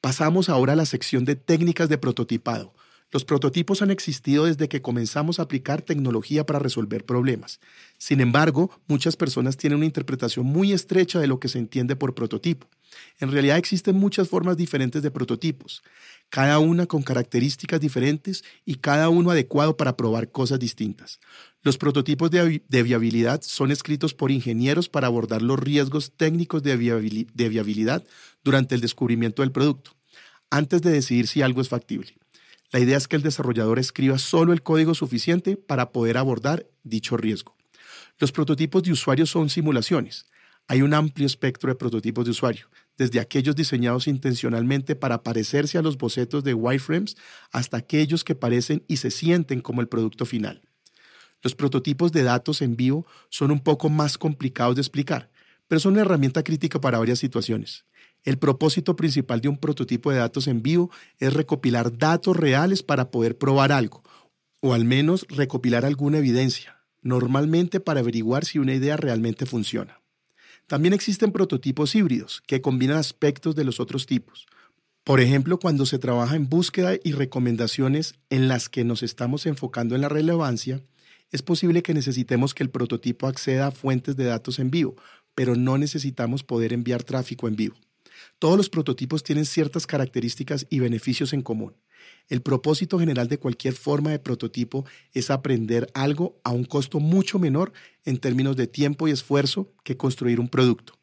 Pasamos 0.00 0.48
ahora 0.48 0.74
a 0.74 0.76
la 0.76 0.86
sección 0.86 1.24
de 1.24 1.34
técnicas 1.34 1.88
de 1.88 1.98
prototipado, 1.98 2.72
los 3.12 3.24
prototipos 3.24 3.82
han 3.82 3.90
existido 3.90 4.44
desde 4.44 4.68
que 4.68 4.82
comenzamos 4.82 5.38
a 5.38 5.42
aplicar 5.42 5.82
tecnología 5.82 6.46
para 6.46 6.60
resolver 6.60 7.04
problemas. 7.04 7.58
Sin 7.98 8.20
embargo, 8.20 8.70
muchas 8.86 9.16
personas 9.16 9.56
tienen 9.56 9.78
una 9.78 9.86
interpretación 9.86 10.46
muy 10.46 10.72
estrecha 10.72 11.18
de 11.18 11.26
lo 11.26 11.40
que 11.40 11.48
se 11.48 11.58
entiende 11.58 11.96
por 11.96 12.14
prototipo. 12.14 12.68
En 13.18 13.32
realidad 13.32 13.58
existen 13.58 13.96
muchas 13.96 14.28
formas 14.28 14.56
diferentes 14.56 15.02
de 15.02 15.10
prototipos, 15.10 15.82
cada 16.28 16.58
una 16.60 16.86
con 16.86 17.02
características 17.02 17.80
diferentes 17.80 18.44
y 18.64 18.76
cada 18.76 19.08
uno 19.08 19.30
adecuado 19.30 19.76
para 19.76 19.96
probar 19.96 20.30
cosas 20.30 20.58
distintas. 20.60 21.18
Los 21.62 21.78
prototipos 21.78 22.30
de, 22.30 22.82
viabilidad 22.82 23.42
son 23.42 23.70
escritos 23.70 24.14
por 24.14 24.30
ingenieros 24.30 24.88
para 24.88 25.08
abordar 25.08 25.42
los 25.42 25.58
riesgos 25.58 26.12
técnicos 26.16 26.62
de 26.62 26.76
viabilidad 26.76 28.04
durante 28.44 28.74
el 28.74 28.80
descubrimiento 28.80 29.42
del 29.42 29.52
producto, 29.52 29.92
antes 30.48 30.80
de 30.82 30.90
decidir 30.90 31.26
si 31.26 31.42
algo 31.42 31.60
es 31.60 31.68
factible. 31.68 32.19
La 32.72 32.78
idea 32.78 32.96
es 32.96 33.08
que 33.08 33.16
el 33.16 33.22
desarrollador 33.22 33.78
escriba 33.78 34.18
solo 34.18 34.52
el 34.52 34.62
código 34.62 34.94
suficiente 34.94 35.56
para 35.56 35.90
poder 35.90 36.16
abordar 36.16 36.66
dicho 36.84 37.16
riesgo. 37.16 37.56
Los 38.18 38.30
prototipos 38.32 38.82
de 38.82 38.92
usuario 38.92 39.26
son 39.26 39.50
simulaciones. 39.50 40.26
Hay 40.68 40.82
un 40.82 40.94
amplio 40.94 41.26
espectro 41.26 41.68
de 41.68 41.74
prototipos 41.74 42.24
de 42.24 42.30
usuario, 42.30 42.68
desde 42.96 43.18
aquellos 43.18 43.56
diseñados 43.56 44.06
intencionalmente 44.06 44.94
para 44.94 45.24
parecerse 45.24 45.78
a 45.78 45.82
los 45.82 45.98
bocetos 45.98 46.44
de 46.44 46.54
wireframes 46.54 47.16
hasta 47.50 47.78
aquellos 47.78 48.22
que 48.22 48.36
parecen 48.36 48.84
y 48.86 48.98
se 48.98 49.10
sienten 49.10 49.62
como 49.62 49.80
el 49.80 49.88
producto 49.88 50.24
final. 50.24 50.62
Los 51.42 51.56
prototipos 51.56 52.12
de 52.12 52.22
datos 52.22 52.62
en 52.62 52.76
vivo 52.76 53.06
son 53.30 53.50
un 53.50 53.60
poco 53.60 53.88
más 53.88 54.16
complicados 54.16 54.76
de 54.76 54.82
explicar, 54.82 55.30
pero 55.66 55.80
son 55.80 55.94
una 55.94 56.02
herramienta 56.02 56.44
crítica 56.44 56.80
para 56.80 56.98
varias 56.98 57.18
situaciones. 57.18 57.84
El 58.24 58.38
propósito 58.38 58.96
principal 58.96 59.40
de 59.40 59.48
un 59.48 59.56
prototipo 59.56 60.10
de 60.10 60.18
datos 60.18 60.46
en 60.46 60.62
vivo 60.62 60.90
es 61.18 61.32
recopilar 61.32 61.96
datos 61.96 62.36
reales 62.36 62.82
para 62.82 63.10
poder 63.10 63.38
probar 63.38 63.72
algo, 63.72 64.02
o 64.60 64.74
al 64.74 64.84
menos 64.84 65.26
recopilar 65.28 65.84
alguna 65.84 66.18
evidencia, 66.18 66.82
normalmente 67.02 67.80
para 67.80 68.00
averiguar 68.00 68.44
si 68.44 68.58
una 68.58 68.74
idea 68.74 68.96
realmente 68.96 69.46
funciona. 69.46 70.00
También 70.66 70.92
existen 70.92 71.32
prototipos 71.32 71.94
híbridos 71.94 72.42
que 72.46 72.60
combinan 72.60 72.98
aspectos 72.98 73.56
de 73.56 73.64
los 73.64 73.80
otros 73.80 74.06
tipos. 74.06 74.46
Por 75.02 75.20
ejemplo, 75.20 75.58
cuando 75.58 75.86
se 75.86 75.98
trabaja 75.98 76.36
en 76.36 76.48
búsqueda 76.48 76.92
y 77.02 77.12
recomendaciones 77.12 78.14
en 78.28 78.48
las 78.48 78.68
que 78.68 78.84
nos 78.84 79.02
estamos 79.02 79.46
enfocando 79.46 79.94
en 79.94 80.02
la 80.02 80.10
relevancia, 80.10 80.82
es 81.32 81.42
posible 81.42 81.82
que 81.82 81.94
necesitemos 81.94 82.54
que 82.54 82.62
el 82.62 82.70
prototipo 82.70 83.26
acceda 83.26 83.68
a 83.68 83.70
fuentes 83.70 84.14
de 84.16 84.24
datos 84.24 84.58
en 84.58 84.70
vivo, 84.70 84.96
pero 85.34 85.56
no 85.56 85.78
necesitamos 85.78 86.42
poder 86.42 86.72
enviar 86.72 87.02
tráfico 87.02 87.48
en 87.48 87.56
vivo. 87.56 87.76
Todos 88.40 88.56
los 88.56 88.70
prototipos 88.70 89.22
tienen 89.22 89.44
ciertas 89.44 89.86
características 89.86 90.66
y 90.70 90.80
beneficios 90.80 91.34
en 91.34 91.42
común. 91.42 91.76
El 92.26 92.40
propósito 92.40 92.98
general 92.98 93.28
de 93.28 93.38
cualquier 93.38 93.74
forma 93.74 94.12
de 94.12 94.18
prototipo 94.18 94.86
es 95.12 95.30
aprender 95.30 95.90
algo 95.92 96.40
a 96.42 96.50
un 96.50 96.64
costo 96.64 97.00
mucho 97.00 97.38
menor 97.38 97.74
en 98.06 98.16
términos 98.16 98.56
de 98.56 98.66
tiempo 98.66 99.06
y 99.06 99.10
esfuerzo 99.10 99.74
que 99.84 99.98
construir 99.98 100.40
un 100.40 100.48
producto. 100.48 100.94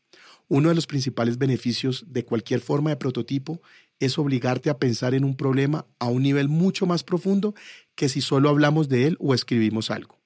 Uno 0.47 0.69
de 0.69 0.75
los 0.75 0.87
principales 0.87 1.37
beneficios 1.37 2.05
de 2.07 2.25
cualquier 2.25 2.59
forma 2.59 2.89
de 2.89 2.95
prototipo 2.95 3.61
es 3.99 4.17
obligarte 4.17 4.71
a 4.71 4.79
pensar 4.79 5.13
en 5.13 5.23
un 5.23 5.37
problema 5.37 5.85
a 5.99 6.07
un 6.07 6.23
nivel 6.23 6.47
mucho 6.47 6.87
más 6.87 7.03
profundo 7.03 7.53
que 7.93 8.09
si 8.09 8.19
solo 8.19 8.49
hablamos 8.49 8.89
de 8.89 9.05
él 9.05 9.17
o 9.19 9.35
escribimos 9.35 9.91
algo. 9.91 10.17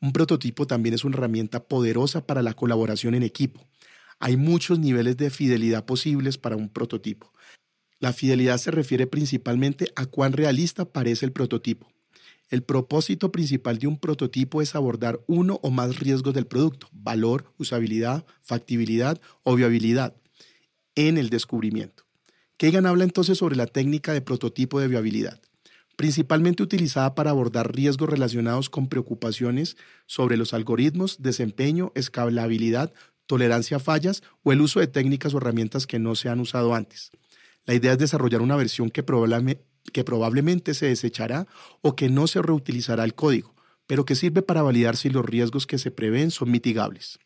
Un 0.00 0.12
prototipo 0.12 0.66
también 0.66 0.96
es 0.96 1.04
una 1.04 1.16
herramienta 1.16 1.62
poderosa 1.62 2.26
para 2.26 2.42
la 2.42 2.54
colaboración 2.54 3.14
en 3.14 3.22
equipo. 3.22 3.64
Hay 4.18 4.36
muchos 4.36 4.78
niveles 4.78 5.16
de 5.16 5.30
fidelidad 5.30 5.84
posibles 5.84 6.38
para 6.38 6.56
un 6.56 6.68
prototipo. 6.68 7.32
La 7.98 8.12
fidelidad 8.12 8.58
se 8.58 8.70
refiere 8.70 9.06
principalmente 9.06 9.92
a 9.96 10.06
cuán 10.06 10.32
realista 10.32 10.84
parece 10.84 11.26
el 11.26 11.32
prototipo. 11.32 11.88
El 12.48 12.62
propósito 12.62 13.32
principal 13.32 13.78
de 13.78 13.88
un 13.88 13.98
prototipo 13.98 14.62
es 14.62 14.74
abordar 14.74 15.20
uno 15.26 15.58
o 15.62 15.70
más 15.70 15.98
riesgos 15.98 16.32
del 16.32 16.46
producto, 16.46 16.88
valor, 16.92 17.52
usabilidad, 17.58 18.24
factibilidad 18.40 19.20
o 19.42 19.56
viabilidad, 19.56 20.14
en 20.94 21.18
el 21.18 21.28
descubrimiento. 21.28 22.04
Kagan 22.56 22.86
habla 22.86 23.04
entonces 23.04 23.38
sobre 23.38 23.56
la 23.56 23.66
técnica 23.66 24.12
de 24.12 24.22
prototipo 24.22 24.78
de 24.80 24.88
viabilidad, 24.88 25.40
principalmente 25.96 26.62
utilizada 26.62 27.14
para 27.14 27.30
abordar 27.30 27.74
riesgos 27.74 28.08
relacionados 28.08 28.70
con 28.70 28.88
preocupaciones 28.88 29.76
sobre 30.06 30.36
los 30.36 30.54
algoritmos, 30.54 31.20
desempeño, 31.20 31.90
escalabilidad, 31.96 32.94
tolerancia 33.26 33.76
a 33.76 33.80
fallas 33.80 34.22
o 34.42 34.52
el 34.52 34.60
uso 34.60 34.80
de 34.80 34.86
técnicas 34.86 35.34
o 35.34 35.38
herramientas 35.38 35.86
que 35.86 35.98
no 35.98 36.14
se 36.14 36.28
han 36.28 36.40
usado 36.40 36.74
antes. 36.74 37.10
La 37.64 37.74
idea 37.74 37.92
es 37.92 37.98
desarrollar 37.98 38.42
una 38.42 38.56
versión 38.56 38.90
que, 38.90 39.02
probablemente 39.02 40.74
se 40.74 40.86
desechará 40.86 41.46
o 41.82 41.96
que 41.96 42.08
no 42.08 42.26
se 42.28 42.40
reutilizará 42.40 43.04
el 43.04 43.14
código, 43.14 43.54
pero 43.86 44.04
que 44.04 44.14
sirve 44.14 44.42
para 44.42 44.62
validar 44.62 44.96
si 44.96 45.10
los 45.10 45.24
riesgos 45.24 45.66
que 45.66 45.78
se 45.78 45.90
prevén 45.90 46.30
son 46.30 46.50
mitigables. 46.50 47.18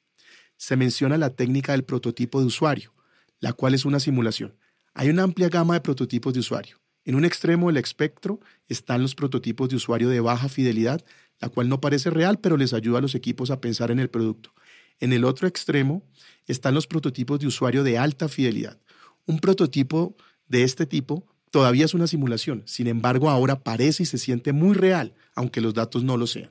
Se 0.57 0.77
menciona 0.77 1.19
la 1.19 1.31
técnica 1.31 1.73
del 1.73 1.85
prototipo 1.85 2.41
de 2.41 2.47
usuario, 2.47 2.95
la 3.39 3.53
cual 3.53 3.75
es 3.75 3.85
una 3.85 4.01
simulación. 4.01 4.57
Hay 4.95 5.11
una 5.11 5.23
amplia 5.23 5.49
gama 5.49 5.75
de 5.75 5.81
prototipos 5.81 6.35
de 6.35 6.41
usuario. 6.41 6.81
En 7.05 7.15
un 7.15 7.25
extremo 7.25 7.69
del 7.69 7.79
espectro 7.79 8.41
están 8.69 9.03
los 9.03 9.15
prototipos 9.15 9.69
de 9.69 9.77
usuario 9.77 10.09
de 10.09 10.21
baja 10.21 10.49
fidelidad, 10.49 11.05
la 11.41 11.49
cual 11.49 11.69
no 11.69 11.81
parece 11.81 12.11
real, 12.11 12.39
pero 12.39 12.57
les 12.57 12.73
ayuda 12.75 12.99
a 12.99 13.03
los 13.03 13.15
equipos 13.15 13.51
a 13.51 13.61
pensar 13.61 13.91
en 13.91 13.99
el 13.99 14.11
producto. 14.11 14.53
En 15.01 15.13
el 15.13 15.25
otro 15.25 15.49
extremo 15.49 16.03
están 16.47 16.75
los 16.75 16.87
prototipos 16.87 17.41
de 17.41 17.47
usuario 17.47 17.83
de 17.83 17.99
alta 17.99 18.29
fidelidad. 18.29 18.79
Un 19.27 19.39
prototipo 19.39 20.15
de 20.47 20.63
este 20.63 20.87
tipo 20.87 21.27
todavía 21.51 21.85
es 21.85 21.95
una 21.95 22.07
simulación, 22.07 22.63
sin 22.67 22.87
embargo 22.87 23.31
ahora 23.31 23.61
parece 23.61 24.03
y 24.03 24.07
se 24.07 24.19
siente 24.19 24.53
muy 24.53 24.75
real, 24.75 25.15
aunque 25.35 25.61
los 25.61 25.75
datos 25.75 26.05
no 26.05 26.17
lo 26.17 26.27
sean. 26.27 26.51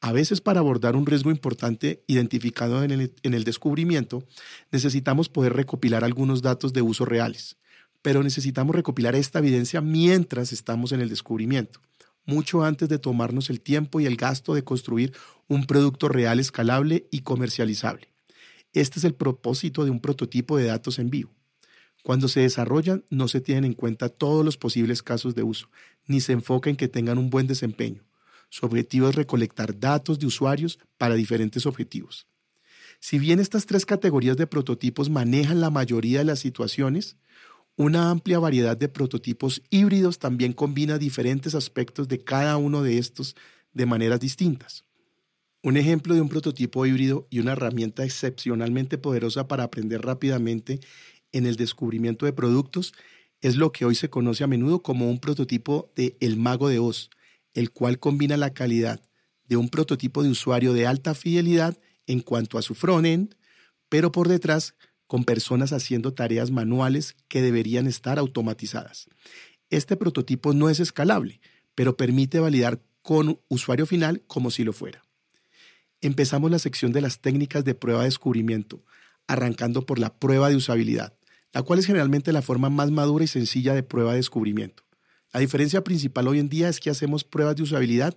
A 0.00 0.12
veces 0.12 0.40
para 0.40 0.60
abordar 0.60 0.94
un 0.94 1.06
riesgo 1.06 1.30
importante 1.30 2.04
identificado 2.06 2.84
en 2.84 2.92
el, 2.92 3.44
descubrimiento, 3.44 4.24
necesitamos 4.70 5.28
poder 5.28 5.54
recopilar 5.54 6.04
algunos 6.04 6.42
datos 6.42 6.72
de 6.72 6.82
uso 6.82 7.04
reales, 7.04 7.56
pero 8.02 8.22
necesitamos 8.22 8.76
recopilar 8.76 9.14
esta 9.16 9.38
evidencia 9.38 9.80
mientras 9.80 10.52
estamos 10.52 10.92
en 10.92 11.00
el 11.00 11.08
descubrimiento 11.08 11.80
mucho 12.26 12.64
antes 12.64 12.88
de 12.88 12.98
tomarnos 12.98 13.48
el 13.48 13.60
tiempo 13.60 14.00
y 14.00 14.06
el 14.06 14.16
gasto 14.16 14.54
de 14.54 14.64
construir 14.64 15.14
un 15.48 15.64
producto 15.64 16.08
real, 16.08 16.38
escalable 16.40 17.06
y 17.10 17.20
comercializable. 17.20 18.08
Este 18.72 18.98
es 18.98 19.04
el 19.04 19.14
propósito 19.14 19.84
de 19.84 19.90
un 19.90 20.00
prototipo 20.00 20.58
de 20.58 20.66
datos 20.66 20.98
en 20.98 21.08
vivo. 21.08 21.32
Cuando 22.02 22.28
se 22.28 22.40
desarrollan, 22.40 23.04
no 23.10 23.26
se 23.26 23.40
tienen 23.40 23.64
en 23.64 23.72
cuenta 23.72 24.08
todos 24.08 24.44
los 24.44 24.56
posibles 24.56 25.02
casos 25.02 25.34
de 25.34 25.42
uso, 25.42 25.70
ni 26.06 26.20
se 26.20 26.32
enfoca 26.32 26.70
en 26.70 26.76
que 26.76 26.88
tengan 26.88 27.18
un 27.18 27.30
buen 27.30 27.46
desempeño. 27.46 28.04
Su 28.48 28.66
objetivo 28.66 29.08
es 29.08 29.14
recolectar 29.14 29.78
datos 29.78 30.18
de 30.18 30.26
usuarios 30.26 30.78
para 30.98 31.14
diferentes 31.14 31.66
objetivos. 31.66 32.26
Si 33.00 33.18
bien 33.18 33.40
estas 33.40 33.66
tres 33.66 33.84
categorías 33.84 34.36
de 34.36 34.46
prototipos 34.46 35.10
manejan 35.10 35.60
la 35.60 35.70
mayoría 35.70 36.20
de 36.20 36.24
las 36.24 36.38
situaciones, 36.38 37.16
una 37.76 38.10
amplia 38.10 38.38
variedad 38.38 38.76
de 38.76 38.88
prototipos 38.88 39.62
híbridos 39.70 40.18
también 40.18 40.54
combina 40.54 40.98
diferentes 40.98 41.54
aspectos 41.54 42.08
de 42.08 42.24
cada 42.24 42.56
uno 42.56 42.82
de 42.82 42.98
estos 42.98 43.36
de 43.72 43.84
maneras 43.84 44.18
distintas. 44.18 44.84
Un 45.62 45.76
ejemplo 45.76 46.14
de 46.14 46.22
un 46.22 46.28
prototipo 46.28 46.86
híbrido 46.86 47.26
y 47.28 47.40
una 47.40 47.52
herramienta 47.52 48.04
excepcionalmente 48.04 48.98
poderosa 48.98 49.46
para 49.46 49.64
aprender 49.64 50.00
rápidamente 50.02 50.80
en 51.32 51.44
el 51.44 51.56
descubrimiento 51.56 52.24
de 52.24 52.32
productos 52.32 52.94
es 53.42 53.56
lo 53.56 53.72
que 53.72 53.84
hoy 53.84 53.94
se 53.94 54.08
conoce 54.08 54.44
a 54.44 54.46
menudo 54.46 54.82
como 54.82 55.10
un 55.10 55.18
prototipo 55.18 55.92
de 55.94 56.16
El 56.20 56.36
Mago 56.38 56.68
de 56.68 56.78
Oz, 56.78 57.10
el 57.52 57.70
cual 57.70 57.98
combina 57.98 58.38
la 58.38 58.54
calidad 58.54 59.02
de 59.48 59.56
un 59.56 59.68
prototipo 59.68 60.22
de 60.22 60.30
usuario 60.30 60.72
de 60.72 60.86
alta 60.86 61.14
fidelidad 61.14 61.78
en 62.06 62.20
cuanto 62.20 62.56
a 62.56 62.62
su 62.62 62.74
frontend, 62.74 63.34
pero 63.88 64.12
por 64.12 64.28
detrás 64.28 64.74
con 65.06 65.24
personas 65.24 65.72
haciendo 65.72 66.12
tareas 66.12 66.50
manuales 66.50 67.16
que 67.28 67.42
deberían 67.42 67.86
estar 67.86 68.18
automatizadas. 68.18 69.08
Este 69.70 69.96
prototipo 69.96 70.52
no 70.52 70.68
es 70.68 70.80
escalable, 70.80 71.40
pero 71.74 71.96
permite 71.96 72.40
validar 72.40 72.80
con 73.02 73.40
usuario 73.48 73.86
final 73.86 74.22
como 74.26 74.50
si 74.50 74.64
lo 74.64 74.72
fuera. 74.72 75.04
Empezamos 76.00 76.50
la 76.50 76.58
sección 76.58 76.92
de 76.92 77.00
las 77.00 77.20
técnicas 77.20 77.64
de 77.64 77.74
prueba 77.74 78.00
de 78.00 78.06
descubrimiento, 78.06 78.84
arrancando 79.26 79.86
por 79.86 79.98
la 79.98 80.14
prueba 80.14 80.48
de 80.48 80.56
usabilidad, 80.56 81.14
la 81.52 81.62
cual 81.62 81.78
es 81.78 81.86
generalmente 81.86 82.32
la 82.32 82.42
forma 82.42 82.68
más 82.68 82.90
madura 82.90 83.24
y 83.24 83.28
sencilla 83.28 83.74
de 83.74 83.82
prueba 83.82 84.12
de 84.12 84.18
descubrimiento. 84.18 84.84
La 85.32 85.40
diferencia 85.40 85.82
principal 85.82 86.28
hoy 86.28 86.38
en 86.38 86.48
día 86.48 86.68
es 86.68 86.80
que 86.80 86.90
hacemos 86.90 87.24
pruebas 87.24 87.56
de 87.56 87.62
usabilidad 87.62 88.16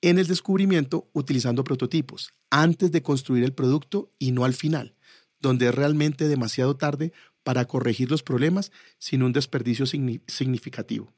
en 0.00 0.18
el 0.18 0.26
descubrimiento 0.26 1.08
utilizando 1.12 1.64
prototipos, 1.64 2.32
antes 2.50 2.92
de 2.92 3.02
construir 3.02 3.44
el 3.44 3.52
producto 3.52 4.12
y 4.18 4.32
no 4.32 4.44
al 4.44 4.54
final, 4.54 4.94
donde 5.40 5.68
es 5.68 5.74
realmente 5.74 6.28
demasiado 6.28 6.76
tarde 6.76 7.12
para 7.42 7.64
corregir 7.66 8.10
los 8.10 8.22
problemas 8.22 8.72
sin 8.98 9.22
un 9.22 9.32
desperdicio 9.32 9.86
significativo. 9.86 11.12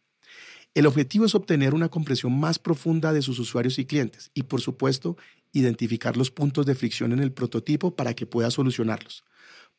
El 0.75 0.87
objetivo 0.87 1.25
es 1.25 1.35
obtener 1.35 1.75
una 1.75 1.89
comprensión 1.89 2.39
más 2.39 2.61
profunda 2.61 3.13
de 3.13 3.23
sus 3.23 3.41
usuarios 3.41 3.79
y 3.79 3.87
clientes 3.87 4.31
y, 4.35 4.45
por 4.45 4.61
supuesto, 4.61 5.17
identificar 5.53 6.17
los 6.17 6.31
puntos 6.31 6.65
de 6.67 6.77
fricción 6.77 7.13
en 7.13 7.19
el 7.19 7.33
prototipo 7.33 7.97
para 7.97 8.15
que 8.15 8.27
pueda 8.27 8.51
solucionarlos. 8.53 9.25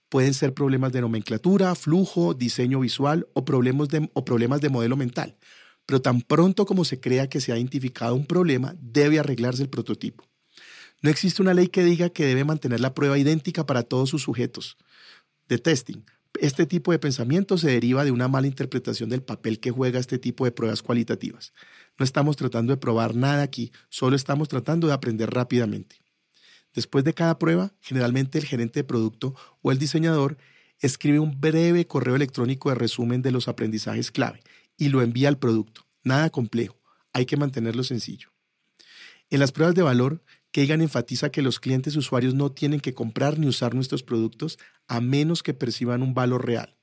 Pueden 0.10 0.34
ser 0.34 0.54
problemas 0.54 0.92
de 0.92 1.00
nomenclatura, 1.00 1.74
flujo, 1.76 2.34
diseño 2.34 2.82
visual 2.82 3.30
o 3.34 3.46
problemas 3.46 3.88
de, 3.88 4.10
problemas 4.26 4.60
de 4.60 4.68
modelo 4.68 4.98
mental, 4.98 5.38
pero 5.86 6.02
tan 6.02 6.22
pronto 6.22 6.66
como 6.66 6.84
se 6.84 7.00
crea 7.00 7.30
que 7.30 7.39
se 7.39 7.54
ha 7.54 7.58
identificado 7.58 8.16
un 8.16 8.26
problema, 8.26 8.76
debe 8.82 9.20
arreglarse 9.20 9.64
el 9.64 9.70
prototipo. 9.70 10.26
No 11.02 11.10
existe 11.10 11.41
una 11.41 11.54
ley 11.54 11.68
que 11.68 11.84
diga 11.84 12.10
que 12.10 12.26
debe 12.26 12.43
mantener 12.43 12.80
la 12.80 12.93
prueba 12.93 13.18
idéntica 13.18 13.66
para 13.66 13.84
todos 13.84 14.10
sus 14.10 14.22
sujetos 14.22 14.78
de 15.47 15.58
testing, 15.58 16.04
este 16.39 16.66
tipo 16.66 16.91
de 16.91 16.99
pensamiento 16.99 17.58
se 17.58 17.70
deriva 17.70 18.06
de 18.06 18.12
una 18.12 18.28
mala 18.28 18.47
interpretación 18.47 19.10
del 19.10 19.22
papel 19.22 19.60
que 19.60 19.72
juega 19.72 19.99
este 19.99 20.18
tipo 20.18 20.45
de 20.45 20.52
pruebas 20.52 20.82
cualitativas. 20.82 21.54
No 21.99 22.06
estamos 22.06 22.38
tratando 22.38 22.74
de 22.74 22.78
probar 22.78 23.16
nada 23.16 23.43
aquí, 23.43 23.72
solo 23.89 24.16
estamos 24.16 24.47
tratando 24.47 24.88
de 24.88 24.93
aprender 24.93 25.30
rápidamente. 25.30 25.97
Después 26.74 27.04
de 27.04 27.14
cada 27.14 27.38
prueba, 27.38 27.74
generalmente 27.82 28.38
el 28.39 28.45
gerente 28.45 28.80
de 28.80 28.84
producto 28.86 29.36
o 29.62 29.72
el 29.72 29.78
diseñador 29.78 30.38
escribe 30.80 31.20
un 31.20 31.39
breve 31.39 31.86
correo 31.86 32.16
electrónico 32.16 32.70
de 32.70 32.76
resumen 32.76 33.22
de 33.22 33.32
los 33.32 33.47
aprendizajes 33.47 34.10
clave 34.10 34.41
y 34.78 34.89
lo 34.89 35.02
envía 35.02 35.28
al 35.28 35.38
producto. 35.38 35.86
Nada 36.04 36.30
complejo, 36.30 36.80
hay 37.14 37.26
que 37.26 37.38
mantenerlo 37.38 37.84
sencillo. 37.84 38.30
En 39.30 39.39
las 39.39 39.52
pruebas 39.52 39.76
de 39.76 39.84
valor, 39.84 40.24
Kagan 40.52 40.82
enfatiza 40.82 41.32
que 41.32 41.41
los 41.41 41.62
clientes 41.62 41.95
usuarios 41.95 42.34
no 42.34 42.52
tienen 42.52 42.82
que 42.82 42.93
comprar 42.93 43.39
ni 43.39 43.47
usar 43.47 43.74
nuestros 43.74 44.04
productos 44.04 44.60
a 44.88 44.99
menos 44.99 45.43
que 45.43 45.54
perciban 45.54 46.02
un 46.02 46.14
valor 46.14 46.45
real. 46.45 46.76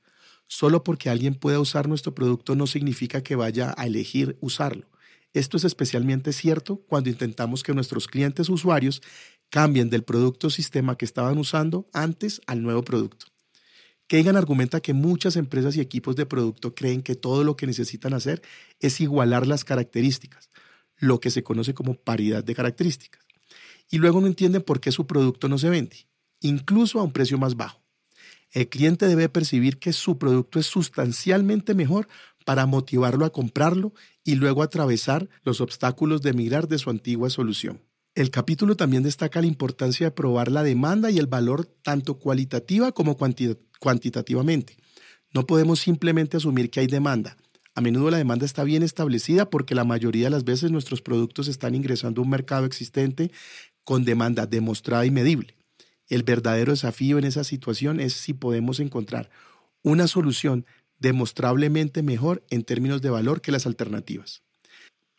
Solo 0.47 0.83
porque 0.83 1.11
alguien 1.11 1.35
pueda 1.35 1.59
usar 1.59 1.87
nuestro 1.87 2.15
producto 2.15 2.55
no 2.55 2.65
significa 2.65 3.21
que 3.21 3.35
vaya 3.35 3.75
a 3.77 3.85
elegir 3.85 4.37
usarlo. 4.41 4.89
Esto 5.33 5.57
es 5.57 5.63
especialmente 5.63 6.33
cierto 6.33 6.77
cuando 6.77 7.11
intentamos 7.11 7.61
que 7.61 7.75
nuestros 7.75 8.07
clientes 8.07 8.49
usuarios 8.49 9.03
cambien 9.51 9.91
del 9.91 10.03
producto 10.03 10.47
o 10.47 10.49
sistema 10.49 10.97
que 10.97 11.05
estaban 11.05 11.37
usando 11.37 11.87
antes 11.93 12.41
al 12.47 12.63
nuevo 12.63 12.81
producto. 12.81 13.27
Kagan 14.07 14.35
argumenta 14.35 14.81
que 14.81 14.93
muchas 14.93 15.35
empresas 15.35 15.75
y 15.75 15.81
equipos 15.81 16.15
de 16.15 16.25
producto 16.25 16.73
creen 16.73 17.03
que 17.03 17.13
todo 17.13 17.43
lo 17.43 17.55
que 17.55 17.67
necesitan 17.67 18.15
hacer 18.15 18.41
es 18.79 18.99
igualar 18.99 19.45
las 19.45 19.63
características, 19.63 20.49
lo 20.97 21.19
que 21.19 21.29
se 21.29 21.43
conoce 21.43 21.75
como 21.75 21.93
paridad 21.93 22.43
de 22.43 22.55
características 22.55 23.28
y 23.89 23.97
luego 23.97 24.21
no 24.21 24.27
entienden 24.27 24.61
por 24.61 24.79
qué 24.79 24.91
su 24.91 25.07
producto 25.07 25.47
no 25.49 25.57
se 25.57 25.69
vende, 25.69 26.07
incluso 26.41 26.99
a 26.99 27.03
un 27.03 27.11
precio 27.11 27.37
más 27.37 27.55
bajo. 27.55 27.81
El 28.51 28.67
cliente 28.67 29.07
debe 29.07 29.29
percibir 29.29 29.77
que 29.77 29.93
su 29.93 30.17
producto 30.17 30.59
es 30.59 30.65
sustancialmente 30.65 31.75
mejor 31.75 32.07
para 32.45 32.65
motivarlo 32.65 33.25
a 33.25 33.31
comprarlo 33.31 33.93
y 34.23 34.35
luego 34.35 34.63
atravesar 34.63 35.29
los 35.43 35.61
obstáculos 35.61 36.21
de 36.21 36.33
migrar 36.33 36.67
de 36.67 36.79
su 36.79 36.89
antigua 36.89 37.29
solución. 37.29 37.81
El 38.15 38.31
capítulo 38.31 38.75
también 38.75 39.03
destaca 39.03 39.39
la 39.39 39.47
importancia 39.47 40.07
de 40.07 40.11
probar 40.11 40.51
la 40.51 40.63
demanda 40.63 41.11
y 41.11 41.19
el 41.19 41.27
valor 41.27 41.65
tanto 41.83 42.15
cualitativa 42.15 42.91
como 42.91 43.17
cuantitativamente. 43.17 44.77
No 45.31 45.45
podemos 45.45 45.79
simplemente 45.79 46.37
asumir 46.37 46.71
que 46.71 46.79
hay 46.79 46.87
demanda. 46.87 47.37
A 47.75 47.81
menudo 47.81 48.09
la 48.09 48.17
demanda 48.17 48.45
está 48.45 48.63
bien 48.63 48.81
establecida 48.81 49.49
porque 49.49 49.75
la 49.75 49.83
mayoría 49.83 50.25
de 50.25 50.31
las 50.31 50.43
veces 50.43 50.71
nuestros 50.71 51.01
productos 51.01 51.47
están 51.47 51.75
ingresando 51.75 52.19
a 52.19 52.23
un 52.23 52.29
mercado 52.29 52.65
existente 52.65 53.31
con 53.89 54.05
demanda 54.05 54.45
demostrada 54.45 55.03
y 55.07 55.09
medible. 55.09 55.55
El 56.09 56.21
verdadero 56.21 56.73
desafío 56.73 57.17
en 57.17 57.23
esa 57.23 57.43
situación 57.43 57.99
es 57.99 58.13
si 58.13 58.35
podemos 58.35 58.79
encontrar 58.79 59.31
una 59.81 60.05
solución 60.07 60.67
demostrablemente 60.99 62.03
mejor 62.03 62.43
en 62.51 62.63
términos 62.63 63.01
de 63.01 63.09
valor 63.09 63.41
que 63.41 63.51
las 63.51 63.65
alternativas. 63.65 64.43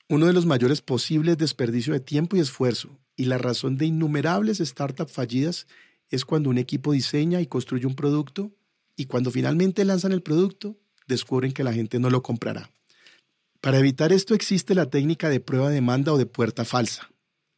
Uno 0.08 0.26
de 0.26 0.32
los 0.32 0.46
mayores 0.46 0.82
posibles 0.82 1.36
desperdicios 1.36 1.94
de 1.94 1.98
tiempo 1.98 2.36
y 2.36 2.38
esfuerzo 2.38 2.96
y 3.16 3.24
la 3.24 3.38
razón 3.38 3.76
de 3.76 3.86
innumerables 3.86 4.58
startups 4.58 5.10
fallidas 5.10 5.66
es 6.08 6.24
cuando 6.24 6.48
un 6.48 6.58
equipo 6.58 6.92
diseña 6.92 7.40
y 7.40 7.48
construye 7.48 7.88
un 7.88 7.96
producto 7.96 8.52
y 8.94 9.06
cuando 9.06 9.32
finalmente 9.32 9.84
lanzan 9.84 10.12
el 10.12 10.22
producto 10.22 10.78
descubren 11.08 11.50
que 11.50 11.64
la 11.64 11.72
gente 11.72 11.98
no 11.98 12.08
lo 12.08 12.22
comprará. 12.22 12.70
Para 13.60 13.80
evitar 13.80 14.12
esto 14.12 14.32
existe 14.32 14.76
la 14.76 14.86
técnica 14.86 15.28
de 15.28 15.40
prueba 15.40 15.70
de 15.70 15.74
demanda 15.74 16.12
o 16.12 16.18
de 16.18 16.26
puerta 16.26 16.64
falsa. 16.64 17.10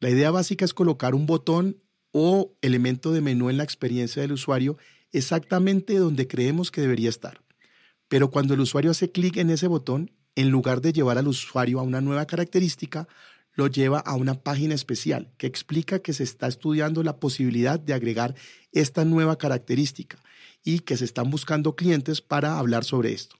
La 0.02 0.10
idea 0.10 0.32
básica 0.32 0.64
es 0.64 0.74
colocar 0.74 1.14
un 1.14 1.26
botón 1.26 1.80
o 2.10 2.56
elemento 2.60 3.12
de 3.12 3.20
menú 3.20 3.50
en 3.50 3.56
la 3.56 3.62
experiencia 3.62 4.20
del 4.20 4.32
usuario 4.32 4.76
exactamente 5.12 5.96
donde 5.96 6.26
creemos 6.26 6.72
que 6.72 6.80
debería 6.80 7.08
estar. 7.08 7.40
Pero 8.08 8.28
cuando 8.28 8.54
el 8.54 8.60
usuario 8.60 8.90
hace 8.90 9.12
clic 9.12 9.36
en 9.36 9.48
ese 9.48 9.68
botón, 9.68 10.10
en 10.34 10.50
lugar 10.50 10.80
de 10.80 10.92
llevar 10.92 11.18
al 11.18 11.28
usuario 11.28 11.78
a 11.78 11.84
una 11.84 12.00
nueva 12.00 12.26
característica, 12.26 13.06
lo 13.54 13.68
lleva 13.68 14.00
a 14.00 14.16
una 14.16 14.42
página 14.42 14.74
especial 14.74 15.30
que 15.38 15.46
explica 15.46 16.00
que 16.00 16.14
se 16.14 16.24
está 16.24 16.48
estudiando 16.48 17.04
la 17.04 17.20
posibilidad 17.20 17.78
de 17.78 17.94
agregar 17.94 18.34
esta 18.72 19.04
nueva 19.04 19.38
característica 19.38 20.18
y 20.64 20.80
que 20.80 20.96
se 20.96 21.04
están 21.04 21.30
buscando 21.30 21.76
clientes 21.76 22.20
para 22.20 22.58
hablar 22.58 22.82
sobre 22.82 23.12
esto. 23.12 23.36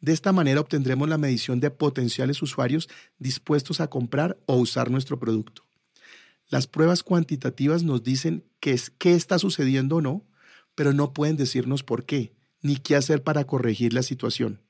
De 0.00 0.12
esta 0.12 0.32
manera 0.32 0.62
obtendremos 0.62 1.08
la 1.08 1.16
medición 1.16 1.60
de 1.60 1.70
potenciales 1.70 2.42
usuarios 2.42 2.88
dispuestos 3.20 3.80
a 3.80 3.86
comprar 3.86 4.36
o 4.46 4.56
usar 4.56 4.90
nuestro 4.90 5.20
producto. 5.20 5.62
Las 6.52 6.66
pruebas 6.66 7.02
cuantitativas 7.02 7.82
nos 7.82 8.02
dicen 8.02 8.44
qué, 8.60 8.72
es, 8.72 8.90
qué 8.90 9.14
está 9.14 9.38
sucediendo 9.38 9.96
o 9.96 10.00
no, 10.02 10.22
pero 10.74 10.92
no 10.92 11.14
pueden 11.14 11.38
decirnos 11.38 11.82
por 11.82 12.04
qué, 12.04 12.34
ni 12.60 12.76
qué 12.76 12.94
hacer 12.94 13.22
para 13.22 13.44
corregir 13.44 13.94
la 13.94 14.02
situación. 14.02 14.60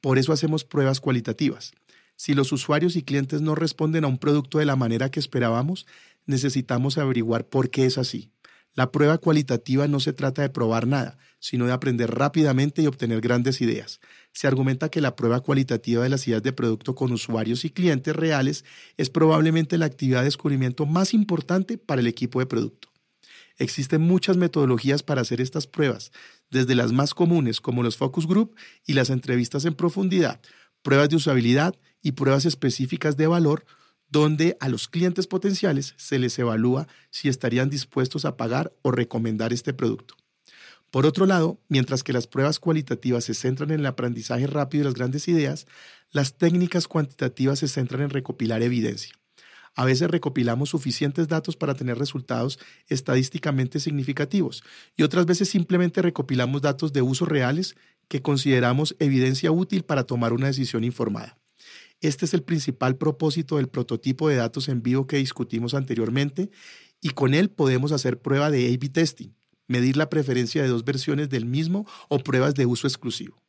Por 0.00 0.18
eso 0.18 0.32
hacemos 0.32 0.64
pruebas 0.64 1.00
cualitativas. 1.00 1.70
Si 2.16 2.34
los 2.34 2.50
usuarios 2.50 2.96
y 2.96 3.04
clientes 3.04 3.42
no 3.42 3.54
responden 3.54 4.02
a 4.02 4.08
un 4.08 4.18
producto 4.18 4.58
de 4.58 4.64
la 4.64 4.74
manera 4.74 5.12
que 5.12 5.20
esperábamos, 5.20 5.86
necesitamos 6.26 6.98
averiguar 6.98 7.46
por 7.46 7.70
qué 7.70 7.86
es 7.86 7.96
así. 7.96 8.32
La 8.74 8.92
prueba 8.92 9.18
cualitativa 9.18 9.88
no 9.88 10.00
se 10.00 10.12
trata 10.12 10.42
de 10.42 10.48
probar 10.48 10.86
nada, 10.86 11.18
sino 11.40 11.66
de 11.66 11.72
aprender 11.72 12.10
rápidamente 12.10 12.82
y 12.82 12.86
obtener 12.86 13.20
grandes 13.20 13.60
ideas. 13.60 14.00
Se 14.32 14.46
argumenta 14.46 14.90
que 14.90 15.00
la 15.00 15.16
prueba 15.16 15.40
cualitativa 15.40 16.02
de 16.02 16.08
las 16.08 16.26
ideas 16.28 16.42
de 16.42 16.52
producto 16.52 16.94
con 16.94 17.12
usuarios 17.12 17.64
y 17.64 17.70
clientes 17.70 18.14
reales 18.14 18.64
es 18.96 19.10
probablemente 19.10 19.76
la 19.78 19.86
actividad 19.86 20.20
de 20.20 20.26
descubrimiento 20.26 20.86
más 20.86 21.14
importante 21.14 21.78
para 21.78 22.00
el 22.00 22.06
equipo 22.06 22.38
de 22.38 22.46
producto. 22.46 22.88
Existen 23.58 24.02
muchas 24.02 24.36
metodologías 24.36 25.02
para 25.02 25.20
hacer 25.20 25.40
estas 25.40 25.66
pruebas, 25.66 26.12
desde 26.50 26.74
las 26.74 26.92
más 26.92 27.12
comunes 27.12 27.60
como 27.60 27.82
los 27.82 27.96
focus 27.96 28.26
group 28.26 28.54
y 28.86 28.94
las 28.94 29.10
entrevistas 29.10 29.64
en 29.64 29.74
profundidad, 29.74 30.40
pruebas 30.82 31.10
de 31.10 31.16
usabilidad 31.16 31.74
y 32.02 32.12
pruebas 32.12 32.46
específicas 32.46 33.16
de 33.16 33.26
valor 33.26 33.66
donde 34.10 34.56
a 34.60 34.68
los 34.68 34.88
clientes 34.88 35.26
potenciales 35.26 35.94
se 35.96 36.18
les 36.18 36.38
evalúa 36.38 36.88
si 37.10 37.28
estarían 37.28 37.70
dispuestos 37.70 38.24
a 38.24 38.36
pagar 38.36 38.72
o 38.82 38.90
recomendar 38.90 39.52
este 39.52 39.72
producto. 39.72 40.14
Por 40.90 41.06
otro 41.06 41.24
lado, 41.24 41.60
mientras 41.68 42.02
que 42.02 42.12
las 42.12 42.26
pruebas 42.26 42.58
cualitativas 42.58 43.24
se 43.24 43.34
centran 43.34 43.70
en 43.70 43.80
el 43.80 43.86
aprendizaje 43.86 44.48
rápido 44.48 44.82
de 44.82 44.90
las 44.90 44.94
grandes 44.94 45.28
ideas, 45.28 45.66
las 46.10 46.36
técnicas 46.36 46.88
cuantitativas 46.88 47.60
se 47.60 47.68
centran 47.68 48.02
en 48.02 48.10
recopilar 48.10 48.62
evidencia. 48.62 49.12
A 49.76 49.84
veces 49.84 50.10
recopilamos 50.10 50.70
suficientes 50.70 51.28
datos 51.28 51.56
para 51.56 51.74
tener 51.74 51.96
resultados 51.96 52.58
estadísticamente 52.88 53.78
significativos 53.78 54.64
y 54.96 55.04
otras 55.04 55.26
veces 55.26 55.48
simplemente 55.48 56.02
recopilamos 56.02 56.60
datos 56.60 56.92
de 56.92 57.02
uso 57.02 57.24
reales 57.24 57.76
que 58.08 58.20
consideramos 58.20 58.96
evidencia 58.98 59.52
útil 59.52 59.84
para 59.84 60.02
tomar 60.02 60.32
una 60.32 60.48
decisión 60.48 60.82
informada. 60.82 61.38
Este 62.00 62.24
es 62.24 62.32
el 62.32 62.42
principal 62.42 62.96
propósito 62.96 63.56
del 63.56 63.68
prototipo 63.68 64.28
de 64.28 64.36
datos 64.36 64.68
en 64.68 64.82
vivo 64.82 65.06
que 65.06 65.18
discutimos 65.18 65.74
anteriormente 65.74 66.50
y 67.00 67.10
con 67.10 67.34
él 67.34 67.50
podemos 67.50 67.92
hacer 67.92 68.20
prueba 68.20 68.50
de 68.50 68.68
A-B 68.68 68.88
testing, 68.88 69.34
medir 69.68 69.96
la 69.96 70.08
preferencia 70.08 70.62
de 70.62 70.68
dos 70.68 70.84
versiones 70.84 71.28
del 71.28 71.44
mismo 71.44 71.86
o 72.08 72.18
pruebas 72.18 72.54
de 72.54 72.66
uso 72.66 72.86
exclusivo. 72.86 73.42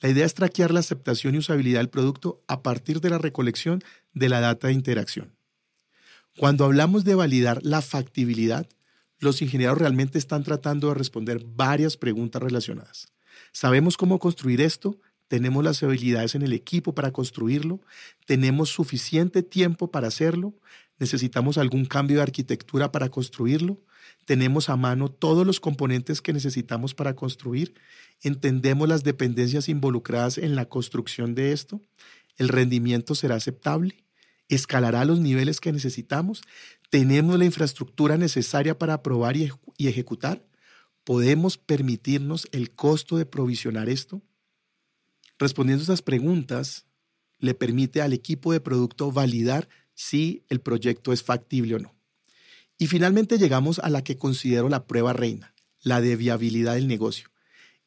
La 0.00 0.08
idea 0.08 0.26
es 0.26 0.34
traquear 0.34 0.72
la 0.72 0.80
aceptación 0.80 1.34
y 1.34 1.38
usabilidad 1.38 1.80
del 1.80 1.88
producto 1.88 2.42
a 2.48 2.62
partir 2.62 3.00
de 3.00 3.10
la 3.10 3.18
recolección 3.18 3.82
de 4.12 4.28
la 4.28 4.40
data 4.40 4.66
de 4.66 4.74
interacción. 4.74 5.36
Cuando 6.36 6.64
hablamos 6.64 7.04
de 7.04 7.14
validar 7.14 7.60
la 7.62 7.80
factibilidad, 7.80 8.68
los 9.18 9.40
ingenieros 9.40 9.78
realmente 9.78 10.18
están 10.18 10.42
tratando 10.42 10.88
de 10.88 10.94
responder 10.94 11.42
varias 11.44 11.96
preguntas 11.96 12.42
relacionadas. 12.42 13.08
¿Sabemos 13.52 13.96
cómo 13.96 14.18
construir 14.18 14.60
esto? 14.60 15.00
¿Tenemos 15.28 15.64
las 15.64 15.82
habilidades 15.82 16.34
en 16.34 16.42
el 16.42 16.52
equipo 16.52 16.94
para 16.94 17.12
construirlo? 17.12 17.80
¿Tenemos 18.26 18.70
suficiente 18.70 19.42
tiempo 19.42 19.90
para 19.90 20.08
hacerlo? 20.08 20.54
¿Necesitamos 20.98 21.58
algún 21.58 21.84
cambio 21.84 22.18
de 22.18 22.22
arquitectura 22.22 22.92
para 22.92 23.08
construirlo? 23.08 23.82
¿Tenemos 24.24 24.68
a 24.68 24.76
mano 24.76 25.10
todos 25.10 25.46
los 25.46 25.60
componentes 25.60 26.22
que 26.22 26.32
necesitamos 26.32 26.94
para 26.94 27.14
construir? 27.14 27.74
¿Entendemos 28.22 28.88
las 28.88 29.04
dependencias 29.04 29.68
involucradas 29.68 30.38
en 30.38 30.56
la 30.56 30.68
construcción 30.68 31.34
de 31.34 31.52
esto? 31.52 31.80
¿El 32.36 32.48
rendimiento 32.48 33.14
será 33.14 33.34
aceptable? 33.36 34.04
¿Escalará 34.48 35.04
los 35.04 35.18
niveles 35.18 35.60
que 35.60 35.72
necesitamos? 35.72 36.42
¿Tenemos 36.90 37.38
la 37.38 37.44
infraestructura 37.44 38.16
necesaria 38.16 38.78
para 38.78 38.94
aprobar 38.94 39.36
y, 39.36 39.50
ejecutar? 39.78 40.46
¿Podemos 41.04 41.58
permitirnos 41.58 42.48
el 42.52 42.70
costo 42.74 43.16
de 43.16 43.26
provisionar 43.26 43.88
esto? 43.88 44.22
Respondiendo 45.38 45.82
a 45.82 45.84
estas 45.84 46.02
preguntas, 46.02 46.86
le 47.38 47.54
permite 47.54 48.00
al 48.00 48.12
equipo 48.12 48.52
de 48.52 48.60
producto 48.60 49.12
validar 49.12 49.68
si 49.94 50.44
el 50.48 50.60
proyecto 50.60 51.12
es 51.12 51.22
factible 51.22 51.74
o 51.74 51.78
no. 51.78 51.94
Y 52.78 52.86
finalmente 52.86 53.38
llegamos 53.38 53.78
a 53.78 53.90
la 53.90 54.02
que 54.02 54.16
considero 54.16 54.68
la 54.68 54.86
prueba 54.86 55.12
reina, 55.12 55.54
la 55.82 56.00
de 56.00 56.16
viabilidad 56.16 56.74
del 56.74 56.88
negocio. 56.88 57.30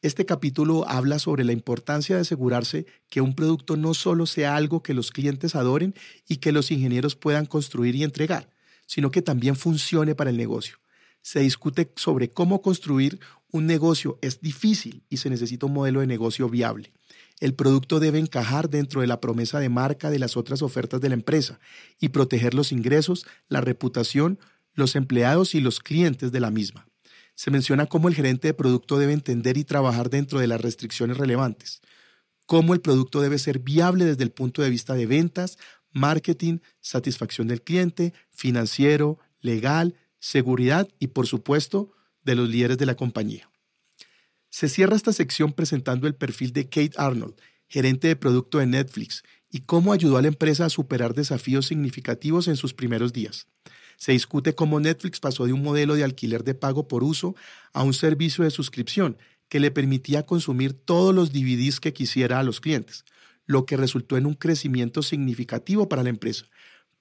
Este 0.01 0.25
capítulo 0.25 0.87
habla 0.87 1.19
sobre 1.19 1.43
la 1.43 1.51
importancia 1.51 2.15
de 2.15 2.21
asegurarse 2.21 2.85
que 3.09 3.21
un 3.21 3.35
producto 3.35 3.75
no 3.75 3.93
solo 3.93 4.25
sea 4.25 4.55
algo 4.55 4.81
que 4.81 4.93
los 4.93 5.11
clientes 5.11 5.55
adoren 5.55 5.93
y 6.27 6.37
que 6.37 6.51
los 6.51 6.71
ingenieros 6.71 7.15
puedan 7.15 7.45
construir 7.45 7.95
y 7.95 8.03
entregar, 8.03 8.49
sino 8.85 9.11
que 9.11 9.21
también 9.21 9.55
funcione 9.55 10.15
para 10.15 10.29
el 10.29 10.37
negocio. 10.37 10.77
Se 11.21 11.41
discute 11.41 11.91
sobre 11.97 12.31
cómo 12.31 12.61
construir 12.61 13.19
un 13.51 13.65
negocio. 13.65 14.17
Es 14.21 14.39
difícil 14.39 15.03
y 15.09 15.17
se 15.17 15.29
necesita 15.29 15.65
un 15.65 15.73
modelo 15.73 15.99
de 15.99 16.07
negocio 16.07 16.47
viable. 16.47 16.93
El 17.39 17.53
producto 17.53 17.99
debe 17.99 18.19
encajar 18.19 18.69
dentro 18.69 19.01
de 19.01 19.07
la 19.07 19.21
promesa 19.21 19.59
de 19.59 19.69
marca 19.69 20.09
de 20.09 20.19
las 20.19 20.35
otras 20.35 20.61
ofertas 20.61 20.99
de 21.01 21.09
la 21.09 21.15
empresa 21.15 21.59
y 21.99 22.09
proteger 22.09 22.53
los 22.53 22.71
ingresos, 22.71 23.25
la 23.47 23.61
reputación, 23.61 24.39
los 24.73 24.95
empleados 24.95 25.55
y 25.55 25.61
los 25.61 25.79
clientes 25.79 26.31
de 26.31 26.39
la 26.39 26.51
misma 26.51 26.89
se 27.39 27.51
menciona 27.51 27.85
cómo 27.85 28.09
el 28.09 28.15
gerente 28.15 28.49
de 28.49 28.53
producto 28.53 28.99
debe 28.99 29.13
entender 29.13 29.55
y 29.55 29.63
trabajar 29.63 30.09
dentro 30.09 30.39
de 30.39 30.47
las 30.47 30.59
restricciones 30.59 31.15
relevantes, 31.15 31.79
cómo 32.45 32.73
el 32.73 32.81
producto 32.81 33.21
debe 33.21 33.39
ser 33.39 33.59
viable 33.59 34.03
desde 34.03 34.23
el 34.23 34.31
punto 34.31 34.61
de 34.61 34.69
vista 34.69 34.93
de 34.93 35.05
ventas, 35.05 35.57
marketing, 35.93 36.57
satisfacción 36.81 37.47
del 37.47 37.61
cliente, 37.61 38.13
financiero, 38.29 39.19
legal, 39.39 39.95
seguridad 40.19 40.89
y, 40.99 41.07
por 41.07 41.27
supuesto, 41.27 41.93
de 42.25 42.35
los 42.35 42.49
líderes 42.49 42.77
de 42.77 42.87
la 42.87 42.95
compañía. 42.95 43.48
Se 44.49 44.67
cierra 44.67 44.95
esta 44.95 45.13
sección 45.13 45.53
presentando 45.53 46.07
el 46.07 46.15
perfil 46.15 46.53
de 46.53 46.65
Kate 46.69 46.93
Arnold, 46.97 47.35
gerente 47.67 48.07
de 48.07 48.15
producto 48.15 48.57
de 48.57 48.65
Netflix, 48.65 49.23
y 49.51 49.61
cómo 49.61 49.93
ayudó 49.93 50.17
a 50.17 50.21
la 50.21 50.27
empresa 50.27 50.65
a 50.65 50.69
superar 50.69 51.13
desafíos 51.13 51.67
significativos 51.67 52.47
en 52.47 52.55
sus 52.55 52.73
primeros 52.73 53.13
días. 53.13 53.47
Se 53.97 54.11
discute 54.11 54.55
cómo 54.55 54.79
Netflix 54.79 55.19
pasó 55.19 55.45
de 55.45 55.53
un 55.53 55.61
modelo 55.61 55.95
de 55.95 56.03
alquiler 56.03 56.43
de 56.43 56.55
pago 56.55 56.87
por 56.87 57.03
uso 57.03 57.35
a 57.73 57.83
un 57.83 57.93
servicio 57.93 58.43
de 58.43 58.51
suscripción 58.51 59.17
que 59.49 59.59
le 59.59 59.71
permitía 59.71 60.25
consumir 60.25 60.73
todos 60.73 61.13
los 61.13 61.31
DVDs 61.33 61.79
que 61.79 61.93
quisiera 61.93 62.39
a 62.39 62.43
los 62.43 62.61
clientes, 62.61 63.03
lo 63.45 63.65
que 63.65 63.77
resultó 63.77 64.15
en 64.15 64.25
un 64.25 64.35
crecimiento 64.35 65.01
significativo 65.01 65.89
para 65.89 66.03
la 66.03 66.09
empresa, 66.09 66.45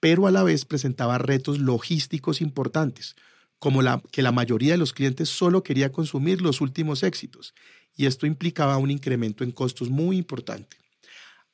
pero 0.00 0.26
a 0.26 0.30
la 0.30 0.42
vez 0.42 0.64
presentaba 0.64 1.18
retos 1.18 1.58
logísticos 1.58 2.40
importantes, 2.40 3.16
como 3.58 3.82
la, 3.82 4.02
que 4.12 4.22
la 4.22 4.32
mayoría 4.32 4.72
de 4.72 4.78
los 4.78 4.92
clientes 4.92 5.28
solo 5.28 5.62
quería 5.62 5.92
consumir 5.92 6.40
los 6.40 6.60
últimos 6.60 7.02
éxitos, 7.02 7.54
y 7.96 8.06
esto 8.06 8.26
implicaba 8.26 8.78
un 8.78 8.90
incremento 8.90 9.44
en 9.44 9.50
costos 9.50 9.90
muy 9.90 10.16
importante. 10.16 10.76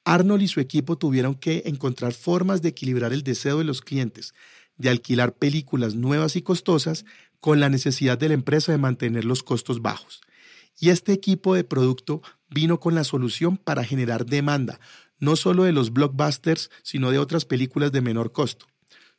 Arnold 0.04 0.42
y 0.42 0.48
su 0.48 0.60
equipo 0.60 0.98
tuvieron 0.98 1.34
que 1.34 1.62
encontrar 1.64 2.12
formas 2.12 2.60
de 2.60 2.68
equilibrar 2.68 3.12
el 3.12 3.22
deseo 3.22 3.58
de 3.58 3.64
los 3.64 3.80
clientes 3.80 4.34
de 4.76 4.90
alquilar 4.90 5.34
películas 5.34 5.94
nuevas 5.94 6.36
y 6.36 6.42
costosas 6.42 7.04
con 7.40 7.60
la 7.60 7.68
necesidad 7.68 8.18
de 8.18 8.28
la 8.28 8.34
empresa 8.34 8.72
de 8.72 8.78
mantener 8.78 9.24
los 9.24 9.42
costos 9.42 9.82
bajos. 9.82 10.20
Y 10.78 10.90
este 10.90 11.12
equipo 11.12 11.54
de 11.54 11.64
producto 11.64 12.22
vino 12.50 12.80
con 12.80 12.94
la 12.94 13.04
solución 13.04 13.56
para 13.56 13.84
generar 13.84 14.26
demanda, 14.26 14.80
no 15.18 15.36
solo 15.36 15.64
de 15.64 15.72
los 15.72 15.92
blockbusters, 15.92 16.70
sino 16.82 17.10
de 17.10 17.18
otras 17.18 17.44
películas 17.44 17.92
de 17.92 18.00
menor 18.00 18.32
costo. 18.32 18.66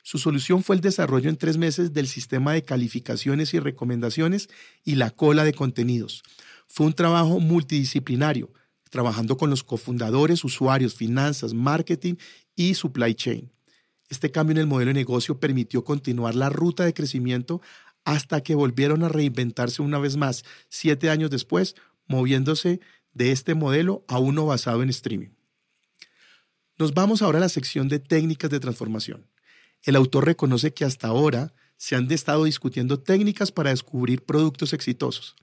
Su 0.06 0.18
solución 0.18 0.62
fue 0.62 0.76
el 0.76 0.82
desarrollo 0.82 1.28
en 1.28 1.36
tres 1.36 1.56
meses 1.56 1.92
del 1.92 2.06
sistema 2.06 2.52
de 2.52 2.62
calificaciones 2.62 3.54
y 3.54 3.58
recomendaciones 3.58 4.48
y 4.84 4.94
la 4.94 5.10
cola 5.10 5.42
de 5.42 5.52
contenidos. 5.52 6.22
Fue 6.68 6.86
un 6.86 6.92
trabajo 6.92 7.40
multidisciplinario, 7.40 8.52
trabajando 8.88 9.36
con 9.36 9.50
los 9.50 9.64
cofundadores, 9.64 10.44
usuarios, 10.44 10.94
finanzas, 10.94 11.54
marketing 11.54 12.14
y 12.54 12.74
supply 12.74 13.16
chain. 13.16 13.50
Este 14.08 14.30
cambio 14.30 14.52
en 14.52 14.58
el 14.58 14.68
modelo 14.68 14.90
de 14.90 14.94
negocio 14.94 15.40
permitió 15.40 15.82
continuar 15.82 16.36
la 16.36 16.50
ruta 16.50 16.84
de 16.84 16.94
crecimiento 16.94 17.60
hasta 18.04 18.44
que 18.44 18.54
volvieron 18.54 19.02
a 19.02 19.08
reinventarse 19.08 19.82
una 19.82 19.98
vez 19.98 20.16
más, 20.16 20.44
siete 20.68 21.10
años 21.10 21.30
después, 21.30 21.74
moviéndose 22.06 22.78
de 23.12 23.32
este 23.32 23.56
modelo 23.56 24.04
a 24.06 24.20
uno 24.20 24.46
basado 24.46 24.84
en 24.84 24.90
streaming. 24.90 25.30
Nos 26.78 26.94
vamos 26.94 27.22
ahora 27.22 27.38
a 27.38 27.40
la 27.40 27.48
sección 27.48 27.88
de 27.88 27.98
técnicas 27.98 28.52
de 28.52 28.60
transformación. 28.60 29.26
El 29.86 29.94
autor 29.94 30.26
reconoce 30.26 30.74
que 30.74 30.84
hasta 30.84 31.06
ahora 31.06 31.54
se 31.76 31.94
han 31.94 32.10
estado 32.10 32.42
discutiendo 32.42 32.98
técnicas 32.98 33.52
para 33.52 33.70
descubrir 33.70 34.24
productos 34.24 34.72
exitosos, 34.72 35.36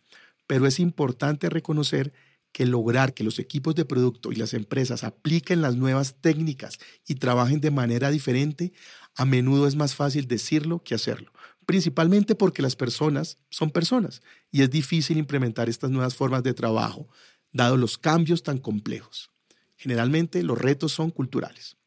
pero 0.48 0.68
es 0.68 0.82
importante 0.82 1.50
reconocer 1.50 2.12
que 2.52 2.66
lograr 2.66 3.14
que 3.14 3.24
los 3.24 3.39
equipos 3.39 3.74
de 3.74 3.86
producto 3.86 4.34
y 4.34 4.36
las 4.36 4.54
empresas 4.54 5.06
apliquen 5.06 5.62
las 5.62 5.78
nuevas 5.78 6.16
técnicas 6.20 6.78
y 7.08 7.16
trabajen 7.16 7.62
de 7.62 7.72
manera 7.72 8.12
diferente, 8.12 8.74
a 9.16 9.24
menudo 9.24 9.66
es 9.66 9.78
más 9.78 9.96
fácil 9.96 10.28
decirlo 10.28 10.84
que 10.84 10.94
hacerlo, 10.94 11.32
principalmente 11.66 12.36
porque 12.36 12.62
las 12.62 12.76
personas 12.76 13.38
son 13.50 13.70
personas 13.72 14.22
y 14.52 14.62
es 14.62 14.70
difícil 14.70 15.18
implementar 15.20 15.70
estas 15.70 15.89
nuevas 15.89 16.16
formas 16.16 16.44
de 16.44 16.54
trabajo, 16.54 17.08
dado 17.54 17.78
los 17.78 17.98
cambios 17.98 18.44
tan 18.44 18.58
complejos. 18.58 19.32
Generalmente 19.78 20.44
los 20.44 20.60
retos 20.60 20.91
son 20.91 21.12
culturales. 21.12 21.78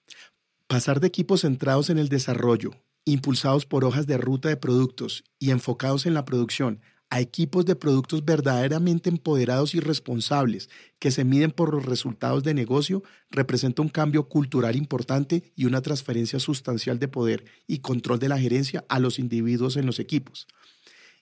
Pasar 0.68 0.98
de 0.98 1.06
equipos 1.06 1.42
centrados 1.42 1.90
en 1.90 1.98
el 1.98 2.08
desarrollo, 2.08 2.72
impulsados 3.04 3.64
por 3.66 3.84
hojas 3.84 4.08
de 4.08 4.18
ruta 4.18 4.48
de 4.48 4.56
productos 4.56 5.22
y 5.38 5.50
enfocados 5.50 6.06
en 6.06 6.14
la 6.14 6.24
producción, 6.24 6.80
a 7.08 7.20
equipos 7.20 7.64
de 7.66 7.76
productos 7.76 8.24
verdaderamente 8.24 9.08
empoderados 9.08 9.76
y 9.76 9.80
responsables 9.80 10.68
que 10.98 11.12
se 11.12 11.22
miden 11.22 11.52
por 11.52 11.72
los 11.72 11.86
resultados 11.86 12.42
de 12.42 12.52
negocio 12.52 13.04
representa 13.30 13.80
un 13.80 13.88
cambio 13.88 14.28
cultural 14.28 14.74
importante 14.74 15.52
y 15.54 15.66
una 15.66 15.82
transferencia 15.82 16.40
sustancial 16.40 16.98
de 16.98 17.06
poder 17.06 17.44
y 17.68 17.78
control 17.78 18.18
de 18.18 18.28
la 18.28 18.38
gerencia 18.38 18.84
a 18.88 18.98
los 18.98 19.20
individuos 19.20 19.76
en 19.76 19.86
los 19.86 20.00
equipos. 20.00 20.48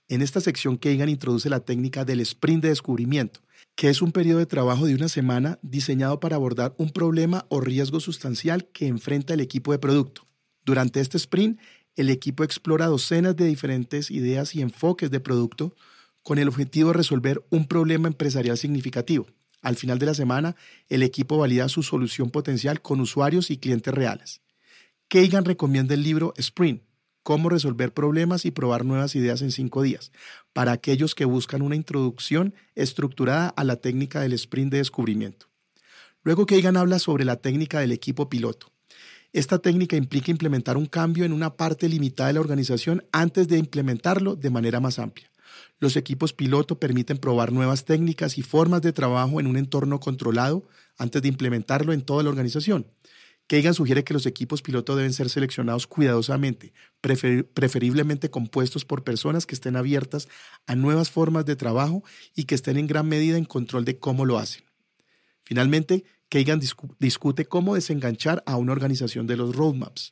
En 0.08 0.22
esta 0.22 0.40
sección, 0.40 0.78
Kagan 0.78 1.10
introduce 1.10 1.50
la 1.50 1.60
técnica 1.60 2.06
del 2.06 2.20
sprint 2.20 2.62
de 2.62 2.70
descubrimiento, 2.70 3.40
que 3.74 3.88
es 3.88 4.02
un 4.02 4.12
periodo 4.12 4.38
de 4.38 4.46
trabajo 4.46 4.86
de 4.86 4.94
una 4.94 5.08
semana 5.08 5.58
diseñado 5.62 6.20
para 6.20 6.36
abordar 6.36 6.74
un 6.78 6.90
problema 6.90 7.46
o 7.48 7.60
riesgo 7.60 8.00
sustancial 8.00 8.68
que 8.72 8.86
enfrenta 8.86 9.34
el 9.34 9.40
equipo 9.40 9.72
de 9.72 9.78
producto. 9.78 10.26
Durante 10.64 11.00
este 11.00 11.16
sprint, 11.16 11.58
el 11.96 12.10
equipo 12.10 12.44
explora 12.44 12.86
docenas 12.86 13.36
de 13.36 13.46
diferentes 13.46 14.10
ideas 14.10 14.54
y 14.54 14.62
enfoques 14.62 15.10
de 15.10 15.20
producto 15.20 15.74
con 16.22 16.38
el 16.38 16.48
objetivo 16.48 16.88
de 16.88 16.94
resolver 16.94 17.44
un 17.50 17.66
problema 17.66 18.08
empresarial 18.08 18.56
significativo. 18.56 19.26
Al 19.60 19.76
final 19.76 19.98
de 19.98 20.06
la 20.06 20.14
semana, 20.14 20.56
el 20.88 21.02
equipo 21.02 21.38
valida 21.38 21.68
su 21.68 21.82
solución 21.82 22.30
potencial 22.30 22.80
con 22.80 23.00
usuarios 23.00 23.50
y 23.50 23.58
clientes 23.58 23.92
reales. 23.92 24.40
Kagan 25.08 25.44
recomienda 25.44 25.94
el 25.94 26.02
libro 26.02 26.34
Sprint, 26.36 26.82
Cómo 27.24 27.48
resolver 27.48 27.92
problemas 27.92 28.44
y 28.44 28.52
probar 28.52 28.84
nuevas 28.84 29.16
ideas 29.16 29.42
en 29.42 29.50
cinco 29.50 29.82
días, 29.82 30.12
para 30.52 30.70
aquellos 30.70 31.16
que 31.16 31.24
buscan 31.24 31.62
una 31.62 31.74
introducción 31.74 32.54
estructurada 32.76 33.48
a 33.48 33.64
la 33.64 33.76
técnica 33.76 34.20
del 34.20 34.34
sprint 34.34 34.70
de 34.70 34.78
descubrimiento. 34.78 35.46
Luego 36.22 36.46
Kagan 36.46 36.76
habla 36.76 37.00
sobre 37.00 37.24
la 37.24 37.36
técnica 37.36 37.80
del 37.80 37.90
equipo 37.90 38.28
piloto, 38.28 38.70
esta 39.34 39.58
técnica 39.58 39.96
implica 39.96 40.30
implementar 40.30 40.76
un 40.76 40.86
cambio 40.86 41.24
en 41.24 41.32
una 41.32 41.56
parte 41.56 41.88
limitada 41.88 42.28
de 42.28 42.34
la 42.34 42.40
organización 42.40 43.04
antes 43.10 43.48
de 43.48 43.58
implementarlo 43.58 44.36
de 44.36 44.48
manera 44.48 44.78
más 44.78 45.00
amplia. 45.00 45.28
Los 45.80 45.96
equipos 45.96 46.32
piloto 46.32 46.78
permiten 46.78 47.18
probar 47.18 47.50
nuevas 47.50 47.84
técnicas 47.84 48.38
y 48.38 48.42
formas 48.42 48.80
de 48.80 48.92
trabajo 48.92 49.40
en 49.40 49.48
un 49.48 49.56
entorno 49.56 49.98
controlado 49.98 50.68
antes 50.98 51.20
de 51.20 51.26
implementarlo 51.26 51.92
en 51.92 52.02
toda 52.02 52.22
la 52.22 52.28
organización. 52.28 52.86
Kagan 53.46 53.74
sugiere 53.74 54.04
que 54.04 54.14
los 54.14 54.24
equipos 54.24 54.62
piloto 54.62 54.96
deben 54.96 55.12
ser 55.12 55.28
seleccionados 55.28 55.86
cuidadosamente, 55.86 56.72
preferiblemente 57.00 58.30
compuestos 58.30 58.86
por 58.86 59.04
personas 59.04 59.44
que 59.44 59.54
estén 59.54 59.76
abiertas 59.76 60.28
a 60.66 60.74
nuevas 60.74 61.10
formas 61.10 61.44
de 61.44 61.54
trabajo 61.54 62.02
y 62.34 62.44
que 62.44 62.54
estén 62.54 62.78
en 62.78 62.86
gran 62.86 63.06
medida 63.06 63.36
en 63.36 63.44
control 63.44 63.84
de 63.84 63.98
cómo 63.98 64.24
lo 64.24 64.38
hacen. 64.38 64.64
Finalmente, 65.44 66.04
Kagan 66.30 66.60
discute 66.98 67.44
cómo 67.44 67.74
desenganchar 67.74 68.42
a 68.46 68.56
una 68.56 68.72
organización 68.72 69.26
de 69.26 69.36
los 69.36 69.54
roadmaps. 69.54 70.10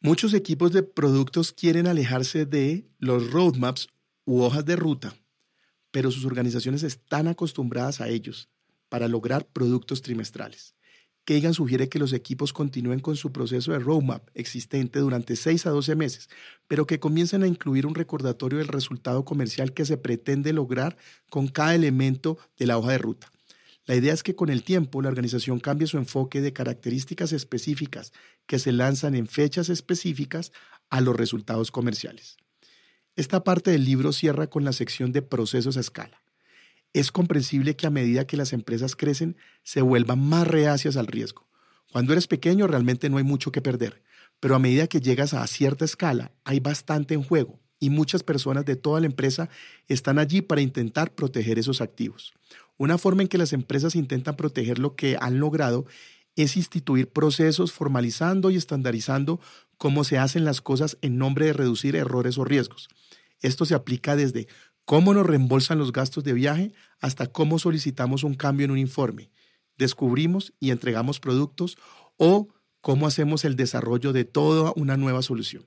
Muchos 0.00 0.34
equipos 0.34 0.72
de 0.72 0.82
productos 0.82 1.52
quieren 1.52 1.86
alejarse 1.86 2.44
de 2.44 2.88
los 2.98 3.30
roadmaps 3.30 3.86
u 4.24 4.42
hojas 4.42 4.64
de 4.64 4.74
ruta, 4.74 5.16
pero 5.92 6.10
sus 6.10 6.24
organizaciones 6.24 6.82
están 6.82 7.28
acostumbradas 7.28 8.00
a 8.00 8.08
ellos 8.08 8.48
para 8.88 9.06
lograr 9.06 9.46
productos 9.46 10.02
trimestrales. 10.02 10.74
Kagan 11.24 11.54
sugiere 11.54 11.88
que 11.88 11.98
los 11.98 12.12
equipos 12.12 12.52
continúen 12.52 13.00
con 13.00 13.16
su 13.16 13.32
proceso 13.32 13.72
de 13.72 13.78
roadmap 13.78 14.28
existente 14.34 14.98
durante 14.98 15.36
6 15.36 15.66
a 15.66 15.70
12 15.70 15.96
meses, 15.96 16.28
pero 16.68 16.86
que 16.86 17.00
comiencen 17.00 17.42
a 17.42 17.46
incluir 17.46 17.86
un 17.86 17.94
recordatorio 17.94 18.58
del 18.58 18.68
resultado 18.68 19.24
comercial 19.24 19.72
que 19.72 19.86
se 19.86 19.96
pretende 19.96 20.52
lograr 20.52 20.98
con 21.30 21.48
cada 21.48 21.74
elemento 21.74 22.36
de 22.58 22.66
la 22.66 22.76
hoja 22.76 22.92
de 22.92 22.98
ruta. 22.98 23.30
La 23.86 23.94
idea 23.94 24.12
es 24.12 24.22
que 24.22 24.34
con 24.34 24.48
el 24.48 24.62
tiempo 24.62 25.02
la 25.02 25.08
organización 25.08 25.60
cambie 25.60 25.86
su 25.86 25.98
enfoque 25.98 26.40
de 26.40 26.52
características 26.52 27.32
específicas 27.32 28.12
que 28.46 28.58
se 28.58 28.72
lanzan 28.72 29.14
en 29.14 29.26
fechas 29.26 29.68
específicas 29.68 30.52
a 30.90 31.00
los 31.00 31.16
resultados 31.16 31.70
comerciales. 31.70 32.36
Esta 33.16 33.44
parte 33.44 33.70
del 33.70 33.84
libro 33.84 34.12
cierra 34.12 34.48
con 34.48 34.64
la 34.64 34.72
sección 34.72 35.12
de 35.12 35.22
procesos 35.22 35.76
a 35.76 35.80
escala. 35.80 36.23
Es 36.94 37.10
comprensible 37.10 37.74
que 37.74 37.88
a 37.88 37.90
medida 37.90 38.26
que 38.26 38.36
las 38.36 38.52
empresas 38.52 38.94
crecen 38.94 39.36
se 39.64 39.82
vuelvan 39.82 40.20
más 40.20 40.46
reacias 40.46 40.96
al 40.96 41.08
riesgo. 41.08 41.46
Cuando 41.92 42.12
eres 42.12 42.28
pequeño 42.28 42.68
realmente 42.68 43.10
no 43.10 43.18
hay 43.18 43.24
mucho 43.24 43.50
que 43.52 43.60
perder, 43.60 44.02
pero 44.38 44.54
a 44.54 44.60
medida 44.60 44.86
que 44.86 45.00
llegas 45.00 45.34
a 45.34 45.44
cierta 45.48 45.84
escala 45.84 46.30
hay 46.44 46.60
bastante 46.60 47.14
en 47.14 47.24
juego 47.24 47.58
y 47.80 47.90
muchas 47.90 48.22
personas 48.22 48.64
de 48.64 48.76
toda 48.76 49.00
la 49.00 49.06
empresa 49.06 49.48
están 49.88 50.20
allí 50.20 50.40
para 50.40 50.60
intentar 50.60 51.12
proteger 51.12 51.58
esos 51.58 51.80
activos. 51.80 52.32
Una 52.76 52.96
forma 52.96 53.22
en 53.22 53.28
que 53.28 53.38
las 53.38 53.52
empresas 53.52 53.96
intentan 53.96 54.36
proteger 54.36 54.78
lo 54.78 54.94
que 54.94 55.16
han 55.20 55.40
logrado 55.40 55.86
es 56.36 56.56
instituir 56.56 57.08
procesos 57.08 57.72
formalizando 57.72 58.50
y 58.50 58.56
estandarizando 58.56 59.40
cómo 59.78 60.04
se 60.04 60.18
hacen 60.18 60.44
las 60.44 60.60
cosas 60.60 60.96
en 61.02 61.18
nombre 61.18 61.46
de 61.46 61.52
reducir 61.54 61.96
errores 61.96 62.38
o 62.38 62.44
riesgos. 62.44 62.88
Esto 63.40 63.66
se 63.66 63.74
aplica 63.74 64.16
desde 64.16 64.48
cómo 64.84 65.14
nos 65.14 65.26
reembolsan 65.26 65.78
los 65.78 65.92
gastos 65.92 66.24
de 66.24 66.32
viaje 66.32 66.72
hasta 67.00 67.26
cómo 67.26 67.58
solicitamos 67.58 68.24
un 68.24 68.34
cambio 68.34 68.64
en 68.64 68.70
un 68.70 68.78
informe, 68.78 69.30
descubrimos 69.76 70.52
y 70.60 70.70
entregamos 70.70 71.20
productos 71.20 71.76
o 72.16 72.48
cómo 72.80 73.06
hacemos 73.06 73.44
el 73.44 73.56
desarrollo 73.56 74.12
de 74.12 74.24
toda 74.24 74.72
una 74.76 74.96
nueva 74.96 75.22
solución. 75.22 75.66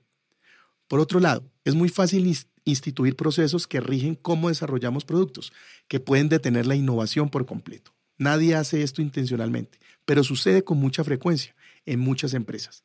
Por 0.86 1.00
otro 1.00 1.20
lado, 1.20 1.50
es 1.64 1.74
muy 1.74 1.88
fácil 1.88 2.34
instituir 2.64 3.16
procesos 3.16 3.66
que 3.66 3.80
rigen 3.80 4.14
cómo 4.14 4.48
desarrollamos 4.48 5.04
productos, 5.04 5.52
que 5.86 6.00
pueden 6.00 6.28
detener 6.28 6.66
la 6.66 6.76
innovación 6.76 7.28
por 7.28 7.44
completo. 7.44 7.92
Nadie 8.16 8.54
hace 8.54 8.82
esto 8.82 9.02
intencionalmente, 9.02 9.78
pero 10.04 10.24
sucede 10.24 10.64
con 10.64 10.78
mucha 10.78 11.04
frecuencia 11.04 11.54
en 11.86 12.00
muchas 12.00 12.34
empresas. 12.34 12.82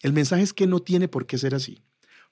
El 0.00 0.12
mensaje 0.12 0.42
es 0.42 0.52
que 0.52 0.66
no 0.66 0.80
tiene 0.80 1.08
por 1.08 1.26
qué 1.26 1.38
ser 1.38 1.54
así. 1.54 1.80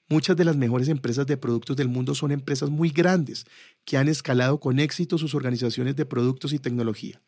Muchas 0.07 0.37
de 0.37 0.45
las 0.45 0.55
mejores 0.55 0.87
empresas 0.87 1.25
de 1.25 1.35
productos 1.35 1.75
del 1.75 1.87
mundo 1.87 2.13
son 2.13 2.31
empresas 2.31 2.69
muy 2.69 2.89
grandes 2.89 3.45
que 3.85 3.97
han 3.97 4.07
escalado 4.07 4.59
con 4.59 4.79
éxito 4.79 5.17
sus 5.17 5.33
organizaciones 5.33 5.95
de 5.95 6.05
productos 6.05 6.53
y 6.53 6.59
tecnología. 6.59 7.23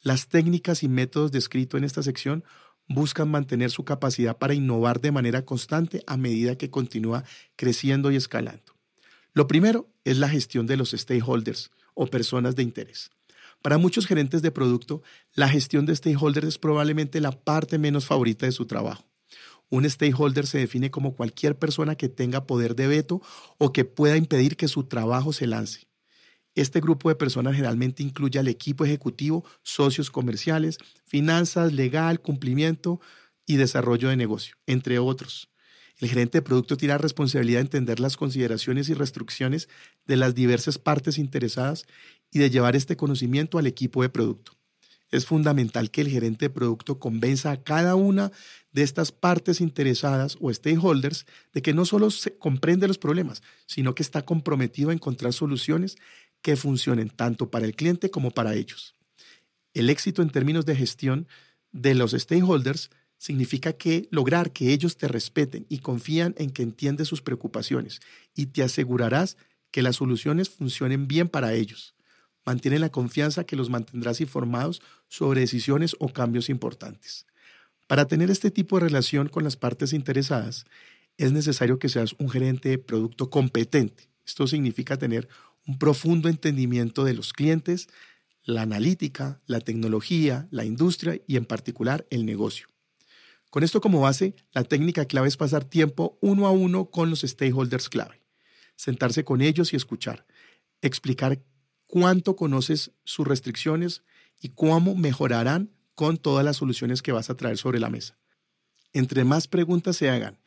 Las 0.00 0.28
técnicas 0.28 0.82
y 0.82 0.88
métodos 0.88 1.32
descritos 1.32 1.76
en 1.78 1.84
esta 1.84 2.02
sección 2.02 2.42
buscan 2.88 3.30
mantener 3.30 3.70
su 3.70 3.84
capacidad 3.84 4.38
para 4.38 4.54
innovar 4.54 5.00
de 5.00 5.12
manera 5.12 5.44
constante 5.44 6.02
a 6.06 6.16
medida 6.16 6.56
que 6.56 6.70
continúa 6.70 7.24
creciendo 7.56 8.10
y 8.10 8.16
escalando. 8.16 8.74
Lo 9.34 9.46
primero 9.46 9.90
es 10.04 10.16
la 10.16 10.28
gestión 10.28 10.66
de 10.66 10.78
los 10.78 10.92
stakeholders 10.92 11.72
o 11.94 12.06
personas 12.06 12.56
de 12.56 12.62
interés. 12.62 13.10
Para 13.60 13.78
muchos 13.78 14.06
gerentes 14.06 14.42
de 14.42 14.50
producto, 14.50 15.02
la 15.34 15.48
gestión 15.48 15.86
de 15.86 15.96
stakeholders 15.96 16.46
es 16.46 16.58
probablemente 16.58 17.20
la 17.20 17.32
parte 17.32 17.78
menos 17.78 18.06
favorita 18.06 18.46
de 18.46 18.52
su 18.52 18.66
trabajo. 18.66 19.04
Un 19.74 19.90
stakeholder 19.90 20.46
se 20.46 20.58
define 20.58 20.92
como 20.92 21.16
cualquier 21.16 21.58
persona 21.58 21.96
que 21.96 22.08
tenga 22.08 22.46
poder 22.46 22.76
de 22.76 22.86
veto 22.86 23.20
o 23.58 23.72
que 23.72 23.84
pueda 23.84 24.16
impedir 24.16 24.56
que 24.56 24.68
su 24.68 24.84
trabajo 24.84 25.32
se 25.32 25.48
lance. 25.48 25.88
Este 26.54 26.80
grupo 26.80 27.08
de 27.08 27.16
personas 27.16 27.56
generalmente 27.56 28.04
incluye 28.04 28.38
al 28.38 28.46
equipo 28.46 28.84
ejecutivo, 28.84 29.44
socios 29.64 30.12
comerciales, 30.12 30.78
finanzas, 31.04 31.72
legal, 31.72 32.20
cumplimiento 32.20 33.00
y 33.46 33.56
desarrollo 33.56 34.10
de 34.10 34.16
negocio, 34.16 34.54
entre 34.68 35.00
otros. 35.00 35.48
El 35.98 36.08
gerente 36.08 36.38
de 36.38 36.42
producto 36.42 36.76
tiene 36.76 36.94
la 36.94 36.98
responsabilidad 36.98 37.58
de 37.58 37.62
entender 37.62 37.98
las 37.98 38.16
consideraciones 38.16 38.88
y 38.90 38.94
restricciones 38.94 39.68
de 40.06 40.16
las 40.16 40.36
diversas 40.36 40.78
partes 40.78 41.18
interesadas 41.18 41.84
y 42.30 42.38
de 42.38 42.48
llevar 42.48 42.76
este 42.76 42.96
conocimiento 42.96 43.58
al 43.58 43.66
equipo 43.66 44.02
de 44.02 44.08
producto. 44.08 44.52
Es 45.14 45.26
fundamental 45.26 45.92
que 45.92 46.00
el 46.00 46.08
gerente 46.08 46.46
de 46.46 46.50
producto 46.50 46.98
convenza 46.98 47.52
a 47.52 47.62
cada 47.62 47.94
una 47.94 48.32
de 48.72 48.82
estas 48.82 49.12
partes 49.12 49.60
interesadas 49.60 50.36
o 50.40 50.52
stakeholders 50.52 51.24
de 51.52 51.62
que 51.62 51.72
no 51.72 51.84
solo 51.84 52.10
se 52.10 52.36
comprende 52.36 52.88
los 52.88 52.98
problemas, 52.98 53.40
sino 53.64 53.94
que 53.94 54.02
está 54.02 54.22
comprometido 54.22 54.90
a 54.90 54.92
encontrar 54.92 55.32
soluciones 55.32 55.94
que 56.42 56.56
funcionen 56.56 57.10
tanto 57.10 57.48
para 57.48 57.64
el 57.64 57.76
cliente 57.76 58.10
como 58.10 58.32
para 58.32 58.56
ellos. 58.56 58.96
El 59.72 59.88
éxito 59.88 60.20
en 60.20 60.30
términos 60.30 60.66
de 60.66 60.74
gestión 60.74 61.28
de 61.70 61.94
los 61.94 62.10
stakeholders 62.10 62.90
significa 63.16 63.72
que 63.72 64.08
lograr 64.10 64.52
que 64.52 64.72
ellos 64.72 64.96
te 64.96 65.06
respeten 65.06 65.64
y 65.68 65.78
confían 65.78 66.34
en 66.38 66.50
que 66.50 66.64
entiendes 66.64 67.06
sus 67.06 67.22
preocupaciones 67.22 68.00
y 68.34 68.46
te 68.46 68.64
asegurarás 68.64 69.36
que 69.70 69.82
las 69.82 69.94
soluciones 69.94 70.50
funcionen 70.50 71.06
bien 71.06 71.28
para 71.28 71.54
ellos. 71.54 71.93
Mantiene 72.44 72.78
la 72.78 72.90
confianza 72.90 73.44
que 73.44 73.56
los 73.56 73.70
mantendrás 73.70 74.20
informados 74.20 74.82
sobre 75.08 75.40
decisiones 75.40 75.96
o 75.98 76.08
cambios 76.08 76.48
importantes. 76.48 77.26
Para 77.86 78.06
tener 78.06 78.30
este 78.30 78.50
tipo 78.50 78.76
de 78.76 78.86
relación 78.86 79.28
con 79.28 79.44
las 79.44 79.56
partes 79.56 79.92
interesadas, 79.92 80.64
es 81.16 81.32
necesario 81.32 81.78
que 81.78 81.88
seas 81.88 82.14
un 82.18 82.28
gerente 82.28 82.70
de 82.70 82.78
producto 82.78 83.30
competente. 83.30 84.08
Esto 84.26 84.46
significa 84.46 84.96
tener 84.96 85.28
un 85.66 85.78
profundo 85.78 86.28
entendimiento 86.28 87.04
de 87.04 87.14
los 87.14 87.32
clientes, 87.32 87.88
la 88.42 88.62
analítica, 88.62 89.40
la 89.46 89.60
tecnología, 89.60 90.48
la 90.50 90.64
industria 90.64 91.20
y 91.26 91.36
en 91.36 91.44
particular 91.44 92.06
el 92.10 92.26
negocio. 92.26 92.68
Con 93.50 93.62
esto 93.62 93.80
como 93.80 94.00
base, 94.00 94.34
la 94.52 94.64
técnica 94.64 95.04
clave 95.04 95.28
es 95.28 95.36
pasar 95.36 95.64
tiempo 95.64 96.18
uno 96.20 96.46
a 96.46 96.50
uno 96.50 96.90
con 96.90 97.08
los 97.08 97.20
stakeholders 97.20 97.88
clave, 97.88 98.20
sentarse 98.76 99.24
con 99.24 99.40
ellos 99.40 99.72
y 99.72 99.76
escuchar, 99.76 100.26
explicar 100.82 101.40
cuánto 101.86 102.36
conoces 102.36 102.92
sus 103.04 103.26
restricciones 103.26 104.02
y 104.40 104.50
cómo 104.50 104.94
mejorarán 104.94 105.70
con 105.94 106.16
todas 106.16 106.44
las 106.44 106.56
soluciones 106.56 107.02
que 107.02 107.12
vas 107.12 107.30
a 107.30 107.36
traer 107.36 107.56
sobre 107.56 107.80
la 107.80 107.90
mesa. 107.90 108.18
Entre 108.92 109.24
más 109.24 109.48
preguntas 109.48 109.96
se 109.96 110.10
hagan 110.10 110.38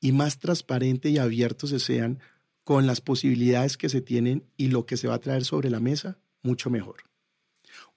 y 0.00 0.12
más 0.12 0.38
transparente 0.38 1.10
y 1.10 1.18
abiertos 1.18 1.70
se 1.70 1.78
sean 1.78 2.20
con 2.62 2.86
las 2.86 3.00
posibilidades 3.00 3.76
que 3.76 3.88
se 3.88 4.00
tienen 4.00 4.44
y 4.56 4.68
lo 4.68 4.86
que 4.86 4.96
se 4.96 5.08
va 5.08 5.14
a 5.14 5.20
traer 5.20 5.44
sobre 5.44 5.70
la 5.70 5.80
mesa, 5.80 6.18
mucho 6.42 6.70
mejor. 6.70 6.96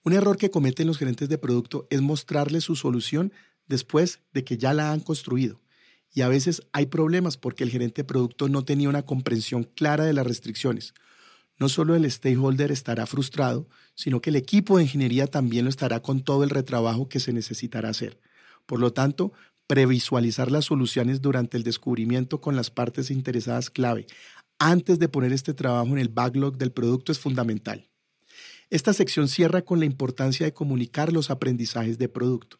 Un 0.03 0.13
error 0.13 0.37
que 0.37 0.49
cometen 0.49 0.87
los 0.87 0.97
gerentes 0.97 1.29
de 1.29 1.37
producto 1.37 1.87
es 1.89 2.01
mostrarles 2.01 2.63
su 2.63 2.75
solución 2.75 3.33
después 3.67 4.19
de 4.33 4.43
que 4.43 4.57
ya 4.57 4.73
la 4.73 4.91
han 4.91 4.99
construido. 4.99 5.59
Y 6.13 6.21
a 6.21 6.29
veces 6.29 6.61
hay 6.71 6.85
problemas 6.85 7.37
porque 7.37 7.63
el 7.63 7.69
gerente 7.69 8.01
de 8.01 8.07
producto 8.07 8.47
no 8.47 8.63
tenía 8.63 8.89
una 8.89 9.05
comprensión 9.05 9.63
clara 9.63 10.05
de 10.05 10.13
las 10.13 10.25
restricciones 10.25 10.93
no 11.59 11.69
solo 11.69 11.95
el 11.95 12.09
stakeholder 12.09 12.71
estará 12.71 13.05
frustrado, 13.05 13.67
sino 13.95 14.21
que 14.21 14.29
el 14.29 14.35
equipo 14.35 14.77
de 14.77 14.83
ingeniería 14.83 15.27
también 15.27 15.65
lo 15.65 15.69
estará 15.69 16.01
con 16.01 16.21
todo 16.21 16.43
el 16.43 16.49
retrabajo 16.49 17.09
que 17.09 17.19
se 17.19 17.33
necesitará 17.33 17.89
hacer. 17.89 18.19
Por 18.65 18.79
lo 18.79 18.93
tanto, 18.93 19.33
previsualizar 19.65 20.51
las 20.51 20.65
soluciones 20.65 21.21
durante 21.21 21.57
el 21.57 21.63
descubrimiento 21.63 22.39
con 22.39 22.55
las 22.55 22.69
partes 22.69 23.11
interesadas 23.11 23.69
clave 23.69 24.07
antes 24.59 24.97
de 24.97 25.07
poner 25.07 25.33
este 25.33 25.53
trabajo 25.53 25.87
en 25.89 25.99
el 25.99 26.09
backlog 26.09 26.57
del 26.57 26.71
producto 26.71 27.11
es 27.11 27.19
fundamental. 27.19 27.87
Esta 28.69 28.91
sección 28.91 29.27
cierra 29.27 29.61
con 29.61 29.79
la 29.79 29.85
importancia 29.85 30.45
de 30.45 30.53
comunicar 30.53 31.13
los 31.13 31.29
aprendizajes 31.29 31.97
de 31.97 32.09
producto. 32.09 32.59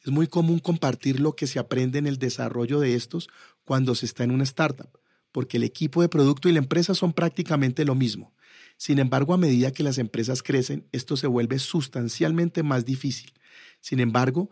Es 0.00 0.12
muy 0.12 0.26
común 0.26 0.58
compartir 0.58 1.18
lo 1.18 1.34
que 1.34 1.46
se 1.46 1.58
aprende 1.58 1.98
en 1.98 2.06
el 2.06 2.18
desarrollo 2.18 2.78
de 2.78 2.94
estos 2.94 3.28
cuando 3.64 3.94
se 3.94 4.06
está 4.06 4.22
en 4.22 4.30
una 4.30 4.44
startup 4.44 4.98
porque 5.34 5.56
el 5.56 5.64
equipo 5.64 6.00
de 6.00 6.08
producto 6.08 6.48
y 6.48 6.52
la 6.52 6.60
empresa 6.60 6.94
son 6.94 7.12
prácticamente 7.12 7.84
lo 7.84 7.96
mismo. 7.96 8.32
Sin 8.76 9.00
embargo, 9.00 9.34
a 9.34 9.36
medida 9.36 9.72
que 9.72 9.82
las 9.82 9.98
empresas 9.98 10.44
crecen, 10.44 10.86
esto 10.92 11.16
se 11.16 11.26
vuelve 11.26 11.58
sustancialmente 11.58 12.62
más 12.62 12.84
difícil. 12.84 13.32
Sin 13.80 13.98
embargo, 13.98 14.48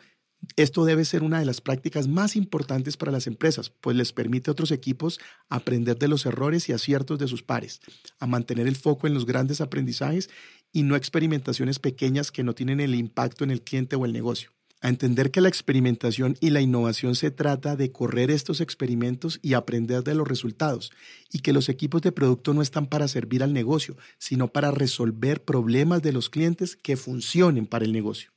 esto 0.57 0.85
debe 0.85 1.05
ser 1.05 1.22
una 1.22 1.39
de 1.39 1.45
las 1.45 1.61
prácticas 1.61 2.09
más 2.09 2.35
importantes 2.35 2.97
para 2.97 3.12
las 3.12 3.28
empresas, 3.28 3.70
pues 3.70 3.97
les 3.97 4.12
permite 4.12 4.51
a 4.51 4.55
otros 4.55 4.72
equipos 4.72 5.20
aprender 5.49 5.97
de 5.99 6.09
los 6.09 6.26
errores 6.26 6.68
y 6.68 6.72
aciertos 6.72 7.16
de 7.20 7.28
sus 7.28 7.45
pares, 7.45 7.80
a 8.18 8.26
mantener 8.26 8.66
el 8.66 8.74
foco 8.74 9.07
en 9.07 9.14
los 9.14 9.24
grandes 9.24 9.61
aprendizajes 9.61 10.30
y 10.72 10.83
no 10.83 10.97
experimentaciones 10.97 11.78
pequeñas 11.78 12.33
que 12.33 12.43
no 12.43 12.57
tienen 12.57 12.80
el 12.80 12.97
impacto 12.97 13.45
en 13.45 13.53
el 13.53 13.62
cliente 13.62 13.95
o 13.95 14.05
el 14.05 14.12
negocio 14.12 14.51
a 14.83 14.89
entender 14.89 15.30
que 15.30 15.41
la 15.41 15.49
experimentación 15.49 16.37
y 16.41 16.51
la 16.51 16.61
innovación 16.61 17.14
se 17.14 17.30
trata 17.30 17.76
de 17.76 17.93
correr 17.93 18.33
estos 18.33 18.61
experimentos 18.61 19.39
y 19.41 19.55
aprender 19.55 20.03
de 20.03 20.16
los 20.16 20.26
resultados, 20.26 20.91
y 21.33 21.39
que 21.39 21.53
los 21.53 21.68
equipos 21.68 22.03
de 22.03 22.11
producto 22.11 22.53
no 22.53 22.62
están 22.62 22.87
para 22.89 23.07
servir 23.07 23.45
al 23.45 23.53
negocio, 23.53 23.97
sino 24.18 24.49
para 24.49 24.72
resolver 24.72 25.45
problemas 25.45 26.03
de 26.03 26.12
los 26.12 26.28
clientes 26.28 26.74
que 26.74 26.97
funcionen 26.97 27.66
para 27.66 27.85
el 27.85 27.93
negocio. 27.93 28.33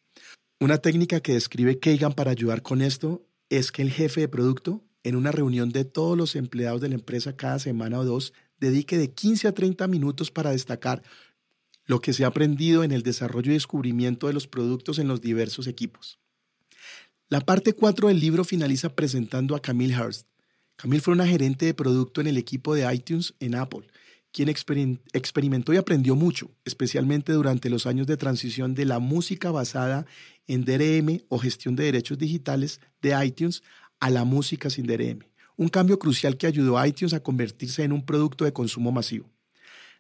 Una 0.60 0.78
técnica 0.78 1.20
que 1.20 1.34
describe 1.34 1.80
Kagan 1.80 2.14
para 2.14 2.32
ayudar 2.32 2.62
con 2.62 2.84
esto 2.84 3.26
es 3.50 3.72
que 3.72 3.82
el 3.82 3.91
jefe 3.91 4.22
de 4.22 4.28
producto, 4.28 4.84
en 5.04 5.16
una 5.16 5.32
reunión 5.32 5.72
de 5.72 5.84
todos 5.84 6.16
los 6.16 6.36
empleados 6.36 6.80
de 6.80 6.89
la 6.89 6.96
empresa 6.96 7.36
cada 7.36 7.58
semana 7.58 8.00
o 8.00 8.06
dos, 8.06 8.34
dedique 8.60 9.00
de 9.00 9.12
15 9.12 9.48
a 9.48 9.52
30 9.54 9.88
minutos 9.88 10.30
para 10.30 10.52
destacar 10.52 11.02
lo 11.86 12.02
que 12.02 12.14
se 12.14 12.24
ha 12.24 12.28
aprendido 12.28 12.84
en 12.84 12.91
el 12.91 13.02
desarrollo 13.02 13.52
y 13.52 13.56
descubrimiento 13.56 14.28
de 14.28 14.34
los 14.34 14.48
productos 14.48 15.00
en 15.00 15.08
los 15.08 15.22
diversos 15.22 15.68
equipos. 15.68 16.20
La 17.28 17.41
parte 17.41 17.73
4 17.73 18.09
del 18.09 18.19
libro 18.19 18.43
finaliza 18.43 18.89
presentando 18.89 19.55
a 19.55 19.59
Camille 19.59 19.99
Hurst. 19.99 20.28
Camille 20.76 21.01
fue 21.01 21.15
una 21.15 21.26
gerente 21.26 21.65
de 21.65 21.73
producto 21.73 22.21
en 22.21 22.28
el 22.28 22.38
equipo 22.38 22.76
de 22.76 22.93
iTunes 22.93 23.34
en 23.39 23.55
Apple, 23.55 23.88
quien 24.32 24.47
experimentó 24.47 25.73
y 25.73 25.78
aprendió 25.78 26.15
mucho, 26.15 26.51
especialmente 26.65 27.34
durante 27.34 27.71
los 27.71 27.88
años 27.88 28.05
de 28.05 28.17
transición 28.17 28.76
de 28.76 28.86
la 28.86 28.99
música 28.99 29.49
basada 29.49 30.05
en 30.45 30.65
DRM 30.65 31.23
o 31.30 31.39
gestión 31.39 31.76
de 31.76 31.86
derechos 31.86 32.19
digitales 32.19 32.80
de 33.01 33.26
iTunes 33.26 33.63
a 33.99 34.11
la 34.11 34.23
música 34.23 34.69
sin 34.69 34.86
DRM, 34.86 35.26
un 35.57 35.69
cambio 35.69 35.97
crucial 35.97 36.38
que 36.38 36.45
ayudó 36.45 36.78
a 36.78 36.88
iTunes 36.88 37.15
a 37.15 37.23
convertirse 37.23 37.84
en 37.84 37.91
un 37.91 38.05
producto 38.05 38.45
de 38.45 38.53
consumo 38.53 38.91
masivo. 38.91 39.35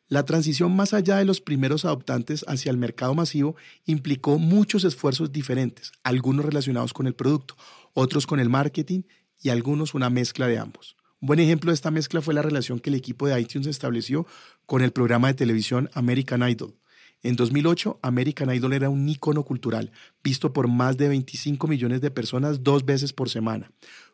La 0.07 0.23
transición 0.23 0.75
más 0.75 0.93
allá 0.93 1.17
de 1.17 1.25
los 1.25 1.41
primeros 1.41 1.83
adoptantes 1.83 2.45
hacia 2.47 2.69
el 2.69 2.77
mercado 2.77 3.15
masivo 3.15 3.55
implicó 3.85 4.37
muchos 4.37 4.83
esfuerzos 4.83 5.31
diferentes, 5.31 5.93
algunos 6.03 6.45
relacionados 6.45 6.93
con 6.93 7.07
el 7.07 7.15
producto, 7.15 7.55
otros 7.93 8.27
con 8.27 8.39
el 8.39 8.47
marketing 8.47 9.01
y 9.41 9.49
algunos 9.49 9.95
una 9.95 10.11
mezcla 10.11 10.47
de 10.47 10.59
ambos. 10.59 10.95
Un 11.21 11.27
buen 11.27 11.39
ejemplo 11.39 11.71
de 11.71 11.75
esta 11.75 11.89
mezcla 11.89 12.21
fue 12.21 12.35
la 12.35 12.43
relación 12.43 12.79
que 12.79 12.91
el 12.91 12.95
equipo 12.95 13.25
de 13.25 13.41
iTunes 13.41 13.65
estableció 13.65 14.27
con 14.67 14.83
el 14.83 14.91
programa 14.91 15.29
de 15.29 15.33
televisión 15.33 15.89
American 15.95 16.47
Idol. 16.47 16.75
En 17.23 17.35
2008, 17.35 17.97
American 18.03 18.53
Idol 18.53 18.73
era 18.73 18.91
un 18.91 19.09
ícono 19.09 19.41
cultural, 19.41 19.91
visto 20.23 20.53
por 20.53 20.67
más 20.67 20.97
de 20.97 21.07
25 21.07 21.67
millones 21.67 22.01
de 22.01 22.11
personas 22.11 22.61
dos 22.61 22.85
veces 22.85 23.11
por 23.11 23.31
semana, 23.31 23.71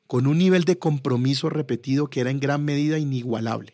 con 0.07 0.27
un 0.27 0.37
nivel 0.37 0.63
de 0.63 0.77
compromiso 0.77 1.49
repetido 1.49 2.09
que 2.09 2.21
era 2.21 2.31
en 2.31 2.39
gran 2.39 2.63
medida 2.63 2.97
inigualable. 2.97 3.73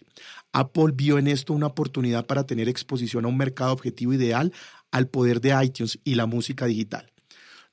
Apple 0.54 0.94
vio 0.96 1.18
en 1.18 1.28
esto 1.28 1.54
una 1.54 1.68
oportunidad 1.68 2.26
para 2.26 2.46
tener 2.46 2.70
exposición 2.70 3.26
a 3.26 3.28
un 3.28 3.38
mercado 3.38 3.74
objetivo 3.74 4.14
ideal 4.14 4.54
al 4.92 5.08
poder 5.08 5.42
de 5.42 5.56
iTunes 5.64 6.00
y 6.04 6.16
la 6.16 6.26
música 6.26 6.66
digital. 6.66 7.12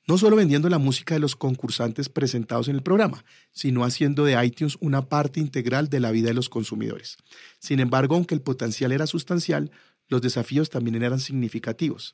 No 0.07 0.19
solo 0.19 0.35
vendiendo 0.35 0.69
la 0.69 0.77
música 0.77 1.15
de 1.15 1.19
los 1.19 1.35
concursantes 1.35 2.09
presentados 2.09 2.67
en 2.67 2.75
el 2.75 2.83
programa, 2.83 3.25
sino 3.51 3.83
haciendo 3.83 4.23
de 4.23 4.43
iTunes 4.45 4.77
una 4.79 5.09
parte 5.09 5.39
integral 5.39 5.89
de 5.89 5.99
la 5.99 6.11
vida 6.11 6.27
de 6.27 6.35
los 6.35 6.47
consumidores. 6.47 7.17
Sin 7.57 7.79
embargo, 7.79 8.15
aunque 8.15 8.35
el 8.35 8.41
potencial 8.41 8.91
era 8.91 9.07
sustancial, 9.07 9.71
los 10.07 10.21
desafíos 10.21 10.69
también 10.69 11.01
eran 11.01 11.19
significativos. 11.19 12.13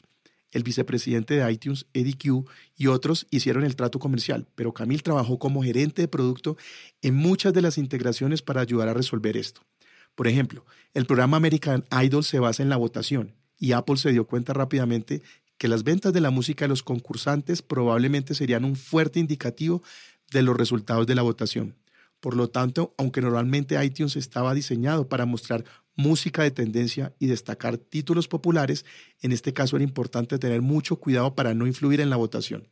El 0.51 0.63
vicepresidente 0.63 1.33
de 1.33 1.51
iTunes, 1.51 1.85
Eddie 1.93 2.17
Q, 2.17 2.45
y 2.77 2.87
otros 2.87 3.27
hicieron 3.29 3.63
el 3.65 3.75
trato 3.75 3.99
comercial, 3.99 4.47
pero 4.55 4.73
Camille 4.73 5.01
trabajó 5.01 5.39
como 5.39 5.63
gerente 5.63 6.01
de 6.01 6.07
producto 6.07 6.57
en 7.01 7.15
muchas 7.15 7.53
de 7.53 7.61
las 7.61 7.77
integraciones 7.77 8.41
para 8.41 8.61
ayudar 8.61 8.87
a 8.87 8.93
resolver 8.93 9.35
esto. 9.35 9.61
Por 10.15 10.27
ejemplo, 10.27 10.65
el 10.93 11.05
programa 11.05 11.37
American 11.37 11.85
Idol 12.03 12.23
se 12.23 12.39
basa 12.39 12.63
en 12.63 12.69
la 12.69 12.77
votación 12.77 13.35
y 13.57 13.71
Apple 13.73 13.97
se 13.97 14.11
dio 14.11 14.25
cuenta 14.25 14.53
rápidamente 14.53 15.21
que 15.57 15.67
las 15.67 15.83
ventas 15.83 16.11
de 16.11 16.21
la 16.21 16.31
música 16.31 16.65
de 16.65 16.69
los 16.69 16.83
concursantes 16.83 17.61
probablemente 17.61 18.33
serían 18.33 18.65
un 18.65 18.75
fuerte 18.75 19.19
indicativo 19.19 19.83
de 20.31 20.41
los 20.41 20.57
resultados 20.57 21.05
de 21.05 21.15
la 21.15 21.21
votación. 21.21 21.75
Por 22.19 22.35
lo 22.35 22.49
tanto, 22.49 22.93
aunque 22.97 23.21
normalmente 23.21 23.83
iTunes 23.83 24.15
estaba 24.15 24.53
diseñado 24.53 25.07
para 25.07 25.25
mostrar 25.25 25.65
música 25.95 26.43
de 26.43 26.51
tendencia 26.51 27.13
y 27.19 27.27
destacar 27.27 27.77
títulos 27.77 28.27
populares, 28.27 28.85
en 29.21 29.31
este 29.31 29.53
caso 29.53 29.75
era 29.75 29.83
importante 29.83 30.39
tener 30.39 30.61
mucho 30.61 30.95
cuidado 30.97 31.35
para 31.35 31.53
no 31.53 31.67
influir 31.67 31.99
en 31.99 32.09
la 32.09 32.15
votación. 32.15 32.67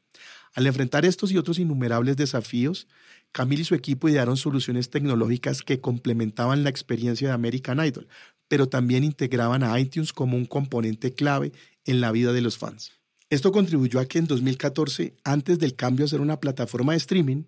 Al 0.53 0.67
enfrentar 0.67 1.05
estos 1.05 1.31
y 1.31 1.37
otros 1.37 1.59
innumerables 1.59 2.17
desafíos, 2.17 2.87
Camille 3.31 3.61
y 3.61 3.65
su 3.65 3.75
equipo 3.75 4.09
idearon 4.09 4.37
soluciones 4.37 4.89
tecnológicas 4.89 5.61
que 5.61 5.79
complementaban 5.79 6.63
la 6.63 6.69
experiencia 6.69 7.27
de 7.27 7.33
American 7.33 7.85
Idol, 7.85 8.07
pero 8.47 8.67
también 8.67 9.03
integraban 9.03 9.63
a 9.63 9.79
iTunes 9.79 10.13
como 10.13 10.35
un 10.35 10.45
componente 10.45 11.13
clave 11.13 11.51
en 11.85 12.01
la 12.01 12.11
vida 12.11 12.33
de 12.33 12.41
los 12.41 12.57
fans. 12.57 12.93
Esto 13.29 13.51
contribuyó 13.51 13.99
a 13.99 14.05
que 14.05 14.17
en 14.17 14.25
2014, 14.25 15.15
antes 15.23 15.59
del 15.59 15.75
cambio 15.75 16.05
a 16.05 16.09
ser 16.09 16.19
una 16.19 16.39
plataforma 16.39 16.93
de 16.93 16.97
streaming, 16.97 17.43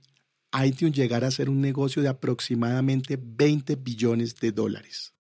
iTunes 0.63 0.95
llegara 0.95 1.27
a 1.27 1.31
ser 1.31 1.49
un 1.49 1.61
negocio 1.61 2.01
de 2.01 2.09
aproximadamente 2.09 3.17
20 3.19 3.75
billones 3.77 4.35
de 4.35 4.51
dólares. 4.51 5.13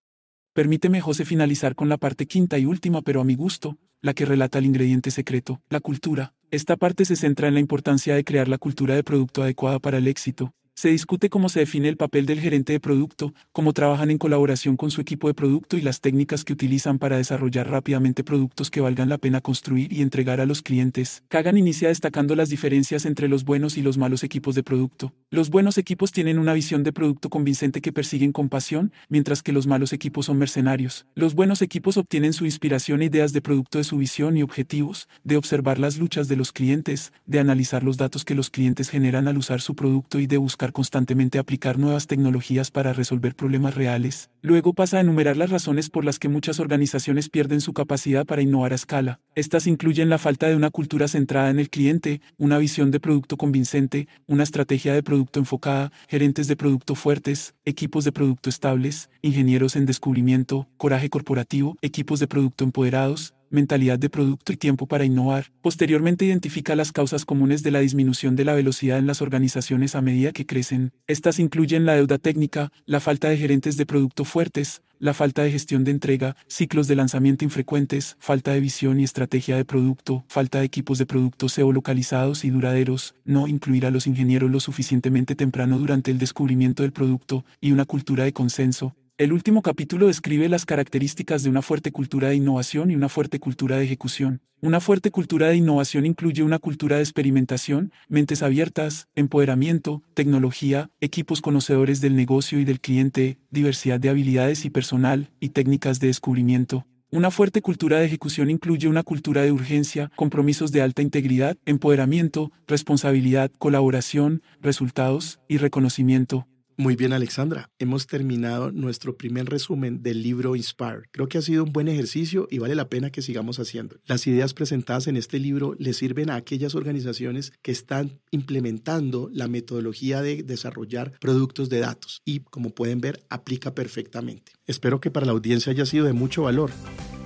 Permíteme, 0.53 1.01
José, 1.01 1.25
finalizar 1.25 1.75
con 1.75 1.89
la 1.89 1.97
parte 1.97 2.27
quinta 2.27 2.59
y 2.59 2.65
última, 2.65 3.01
pero 3.01 3.21
a 3.21 3.23
mi 3.23 3.35
gusto, 3.35 3.77
la 4.01 4.13
que 4.13 4.25
relata 4.25 4.59
el 4.59 4.65
ingrediente 4.65 5.09
secreto, 5.09 5.61
la 5.69 5.79
cultura. 5.79 6.35
Esta 6.51 6.75
parte 6.75 7.05
se 7.05 7.15
centra 7.15 7.47
en 7.47 7.53
la 7.53 7.61
importancia 7.61 8.13
de 8.13 8.25
crear 8.25 8.49
la 8.49 8.57
cultura 8.57 8.93
de 8.93 9.05
producto 9.05 9.41
adecuada 9.41 9.79
para 9.79 9.99
el 9.99 10.07
éxito, 10.09 10.53
se 10.75 10.89
discute 10.89 11.29
cómo 11.29 11.49
se 11.49 11.59
define 11.59 11.89
el 11.89 11.97
papel 11.97 12.25
del 12.25 12.39
gerente 12.39 12.73
de 12.73 12.79
producto, 12.79 13.33
cómo 13.51 13.73
trabajan 13.73 14.09
en 14.09 14.17
colaboración 14.17 14.77
con 14.77 14.89
su 14.89 15.01
equipo 15.01 15.27
de 15.27 15.33
producto 15.33 15.77
y 15.77 15.81
las 15.81 16.01
técnicas 16.01 16.43
que 16.43 16.53
utilizan 16.53 16.97
para 16.97 17.17
desarrollar 17.17 17.69
rápidamente 17.69 18.23
productos 18.23 18.71
que 18.71 18.81
valgan 18.81 19.09
la 19.09 19.17
pena 19.17 19.41
construir 19.41 19.93
y 19.93 20.01
entregar 20.01 20.41
a 20.41 20.45
los 20.45 20.61
clientes. 20.61 21.23
Kagan 21.27 21.57
inicia 21.57 21.89
destacando 21.89 22.35
las 22.35 22.49
diferencias 22.49 23.05
entre 23.05 23.27
los 23.27 23.43
buenos 23.43 23.77
y 23.77 23.81
los 23.81 23.97
malos 23.97 24.23
equipos 24.23 24.55
de 24.55 24.63
producto. 24.63 25.13
Los 25.29 25.49
buenos 25.49 25.77
equipos 25.77 26.11
tienen 26.11 26.39
una 26.39 26.53
visión 26.53 26.83
de 26.83 26.93
producto 26.93 27.29
convincente 27.29 27.81
que 27.81 27.93
persiguen 27.93 28.31
con 28.31 28.49
pasión, 28.49 28.91
mientras 29.09 29.43
que 29.43 29.51
los 29.51 29.67
malos 29.67 29.93
equipos 29.93 30.25
son 30.25 30.37
mercenarios. 30.37 31.05
Los 31.15 31.35
buenos 31.35 31.61
equipos 31.61 31.97
obtienen 31.97 32.33
su 32.33 32.45
inspiración 32.45 33.01
e 33.01 33.05
ideas 33.05 33.33
de 33.33 33.41
producto 33.41 33.77
de 33.77 33.83
su 33.83 33.97
visión 33.97 34.37
y 34.37 34.43
objetivos, 34.43 35.07
de 35.23 35.37
observar 35.37 35.79
las 35.79 35.97
luchas 35.97 36.27
de 36.27 36.37
los 36.37 36.51
clientes, 36.51 37.13
de 37.25 37.39
analizar 37.39 37.83
los 37.83 37.97
datos 37.97 38.25
que 38.25 38.35
los 38.35 38.49
clientes 38.49 38.89
generan 38.89 39.27
al 39.27 39.37
usar 39.37 39.61
su 39.61 39.75
producto 39.75 40.19
y 40.19 40.27
de 40.27 40.37
constantemente 40.69 41.39
aplicar 41.39 41.79
nuevas 41.79 42.05
tecnologías 42.05 42.69
para 42.69 42.93
resolver 42.93 43.33
problemas 43.35 43.73
reales. 43.73 44.29
Luego 44.43 44.73
pasa 44.73 44.97
a 44.97 45.01
enumerar 45.01 45.35
las 45.35 45.49
razones 45.49 45.89
por 45.89 46.05
las 46.05 46.19
que 46.19 46.29
muchas 46.29 46.59
organizaciones 46.59 47.29
pierden 47.29 47.59
su 47.59 47.73
capacidad 47.73 48.25
para 48.25 48.43
innovar 48.43 48.71
a 48.71 48.75
escala. 48.75 49.19
Estas 49.33 49.65
incluyen 49.65 50.09
la 50.09 50.19
falta 50.19 50.47
de 50.47 50.55
una 50.55 50.69
cultura 50.69 51.07
centrada 51.07 51.49
en 51.49 51.59
el 51.59 51.71
cliente, 51.71 52.21
una 52.37 52.59
visión 52.59 52.91
de 52.91 52.99
producto 52.99 53.37
convincente, 53.37 54.07
una 54.27 54.43
estrategia 54.43 54.93
de 54.93 55.01
producto 55.01 55.39
enfocada, 55.39 55.91
gerentes 56.07 56.47
de 56.47 56.55
producto 56.55 56.93
fuertes, 56.93 57.55
equipos 57.65 58.05
de 58.05 58.11
producto 58.11 58.49
estables, 58.49 59.09
ingenieros 59.23 59.75
en 59.75 59.87
descubrimiento, 59.87 60.67
coraje 60.77 61.09
corporativo, 61.09 61.77
equipos 61.81 62.19
de 62.19 62.27
producto 62.27 62.63
empoderados, 62.63 63.33
mentalidad 63.51 63.99
de 63.99 64.09
producto 64.09 64.51
y 64.53 64.57
tiempo 64.57 64.87
para 64.87 65.05
innovar. 65.05 65.51
Posteriormente 65.61 66.25
identifica 66.25 66.75
las 66.75 66.91
causas 66.91 67.25
comunes 67.25 67.63
de 67.63 67.71
la 67.71 67.79
disminución 67.79 68.35
de 68.35 68.45
la 68.45 68.55
velocidad 68.55 68.97
en 68.97 69.07
las 69.07 69.21
organizaciones 69.21 69.95
a 69.95 70.01
medida 70.01 70.31
que 70.31 70.45
crecen. 70.45 70.91
Estas 71.07 71.39
incluyen 71.39 71.85
la 71.85 71.95
deuda 71.95 72.17
técnica, 72.17 72.71
la 72.85 72.99
falta 72.99 73.29
de 73.29 73.37
gerentes 73.37 73.77
de 73.77 73.85
producto 73.85 74.25
fuertes, 74.25 74.81
la 75.01 75.15
falta 75.15 75.41
de 75.41 75.51
gestión 75.51 75.83
de 75.83 75.89
entrega, 75.89 76.35
ciclos 76.47 76.87
de 76.87 76.95
lanzamiento 76.95 77.43
infrecuentes, 77.43 78.17
falta 78.19 78.53
de 78.53 78.59
visión 78.59 78.99
y 78.99 79.03
estrategia 79.03 79.57
de 79.57 79.65
producto, 79.65 80.23
falta 80.27 80.59
de 80.59 80.65
equipos 80.65 80.99
de 80.99 81.07
producto 81.07 81.49
SEO 81.49 81.71
localizados 81.71 82.45
y 82.45 82.51
duraderos, 82.51 83.15
no 83.25 83.47
incluir 83.47 83.87
a 83.87 83.91
los 83.91 84.05
ingenieros 84.05 84.51
lo 84.51 84.59
suficientemente 84.59 85.35
temprano 85.35 85.79
durante 85.79 86.11
el 86.11 86.19
descubrimiento 86.19 86.83
del 86.83 86.91
producto 86.91 87.43
y 87.59 87.71
una 87.71 87.85
cultura 87.85 88.25
de 88.25 88.33
consenso, 88.33 88.95
el 89.17 89.33
último 89.33 89.61
capítulo 89.61 90.07
describe 90.07 90.49
las 90.49 90.65
características 90.65 91.43
de 91.43 91.49
una 91.51 91.61
fuerte 91.61 91.91
cultura 91.91 92.29
de 92.29 92.35
innovación 92.35 92.89
y 92.89 92.95
una 92.95 93.07
fuerte 93.07 93.39
cultura 93.39 93.77
de 93.77 93.83
ejecución. 93.83 94.41
Una 94.61 94.79
fuerte 94.79 95.11
cultura 95.11 95.47
de 95.47 95.57
innovación 95.57 96.07
incluye 96.07 96.41
una 96.41 96.57
cultura 96.57 96.95
de 96.95 97.03
experimentación, 97.03 97.91
mentes 98.07 98.41
abiertas, 98.41 99.09
empoderamiento, 99.13 100.01
tecnología, 100.15 100.89
equipos 101.01 101.41
conocedores 101.41 102.01
del 102.01 102.15
negocio 102.15 102.59
y 102.59 102.65
del 102.65 102.79
cliente, 102.79 103.37
diversidad 103.51 103.99
de 103.99 104.09
habilidades 104.09 104.65
y 104.65 104.71
personal, 104.71 105.29
y 105.39 105.49
técnicas 105.49 105.99
de 105.99 106.07
descubrimiento. 106.07 106.87
Una 107.11 107.29
fuerte 107.29 107.61
cultura 107.61 107.99
de 107.99 108.05
ejecución 108.05 108.49
incluye 108.49 108.87
una 108.87 109.03
cultura 109.03 109.43
de 109.43 109.51
urgencia, 109.51 110.11
compromisos 110.15 110.71
de 110.71 110.81
alta 110.81 111.01
integridad, 111.01 111.57
empoderamiento, 111.65 112.51
responsabilidad, 112.67 113.51
colaboración, 113.59 114.41
resultados 114.61 115.39
y 115.47 115.57
reconocimiento. 115.57 116.47
Muy 116.81 116.95
bien, 116.95 117.13
Alexandra. 117.13 117.69
Hemos 117.77 118.07
terminado 118.07 118.71
nuestro 118.71 119.15
primer 119.15 119.45
resumen 119.47 120.01
del 120.01 120.23
libro 120.23 120.55
Inspire. 120.55 121.03
Creo 121.11 121.29
que 121.29 121.37
ha 121.37 121.43
sido 121.43 121.63
un 121.63 121.71
buen 121.71 121.87
ejercicio 121.87 122.47
y 122.49 122.57
vale 122.57 122.73
la 122.73 122.89
pena 122.89 123.11
que 123.11 123.21
sigamos 123.21 123.59
haciendo. 123.59 123.97
Las 124.07 124.25
ideas 124.25 124.55
presentadas 124.55 125.05
en 125.05 125.15
este 125.15 125.37
libro 125.37 125.75
le 125.77 125.93
sirven 125.93 126.31
a 126.31 126.37
aquellas 126.37 126.73
organizaciones 126.73 127.53
que 127.61 127.71
están 127.71 128.19
implementando 128.31 129.29
la 129.31 129.47
metodología 129.47 130.23
de 130.23 130.41
desarrollar 130.41 131.11
productos 131.21 131.69
de 131.69 131.81
datos 131.81 132.23
y, 132.25 132.39
como 132.39 132.71
pueden 132.71 132.99
ver, 132.99 133.23
aplica 133.29 133.75
perfectamente. 133.75 134.53
Espero 134.65 134.99
que 134.99 135.11
para 135.11 135.27
la 135.27 135.33
audiencia 135.33 135.71
haya 135.71 135.85
sido 135.85 136.07
de 136.07 136.13
mucho 136.13 136.41
valor 136.41 136.71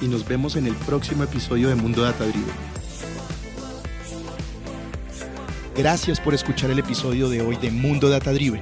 y 0.01 0.10
nos 0.10 0.28
vemos 0.28 0.58
en 0.58 0.68
el 0.68 0.76
próximo 0.76 1.24
episodio 1.24 1.70
de 1.70 1.76
Mundo 1.76 2.01
Data 2.01 2.26
Driven. 2.28 2.56
Gracias 5.78 6.20
por 6.20 6.34
escuchar 6.34 6.72
el 6.72 6.80
episodio 6.80 7.30
de 7.30 7.41
hoy 7.41 7.56
de 7.56 7.72
Mundo 7.72 8.10
Data 8.10 8.34
Driven. 8.34 8.62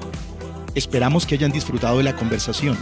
Esperamos 0.75 1.27
que 1.27 1.35
hayan 1.35 1.51
disfrutado 1.51 1.99
de 1.99 2.03
la 2.03 2.15
conversación. 2.15 2.77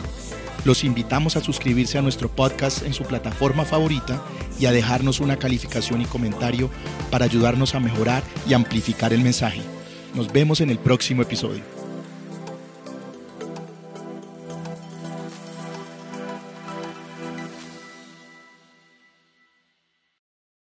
Los 0.64 0.84
invitamos 0.84 1.36
a 1.36 1.42
suscribirse 1.42 1.98
a 1.98 2.02
nuestro 2.02 2.30
podcast 2.30 2.86
en 2.86 2.94
su 2.94 3.04
plataforma 3.04 3.66
favorita 3.66 4.24
y 4.60 4.66
a 4.66 4.72
dejarnos 4.72 5.20
una 5.20 5.38
calificación 5.38 6.02
y 6.02 6.06
comentario 6.06 6.70
para 7.10 7.26
ayudarnos 7.26 7.76
a 7.76 7.80
mejorar 7.80 8.24
y 8.48 8.54
amplificar 8.54 9.12
el 9.12 9.22
mensaje. 9.22 9.62
Nos 10.16 10.32
vemos 10.32 10.62
en 10.62 10.70
el 10.70 10.78
próximo 10.78 11.22
episodio. 11.22 11.81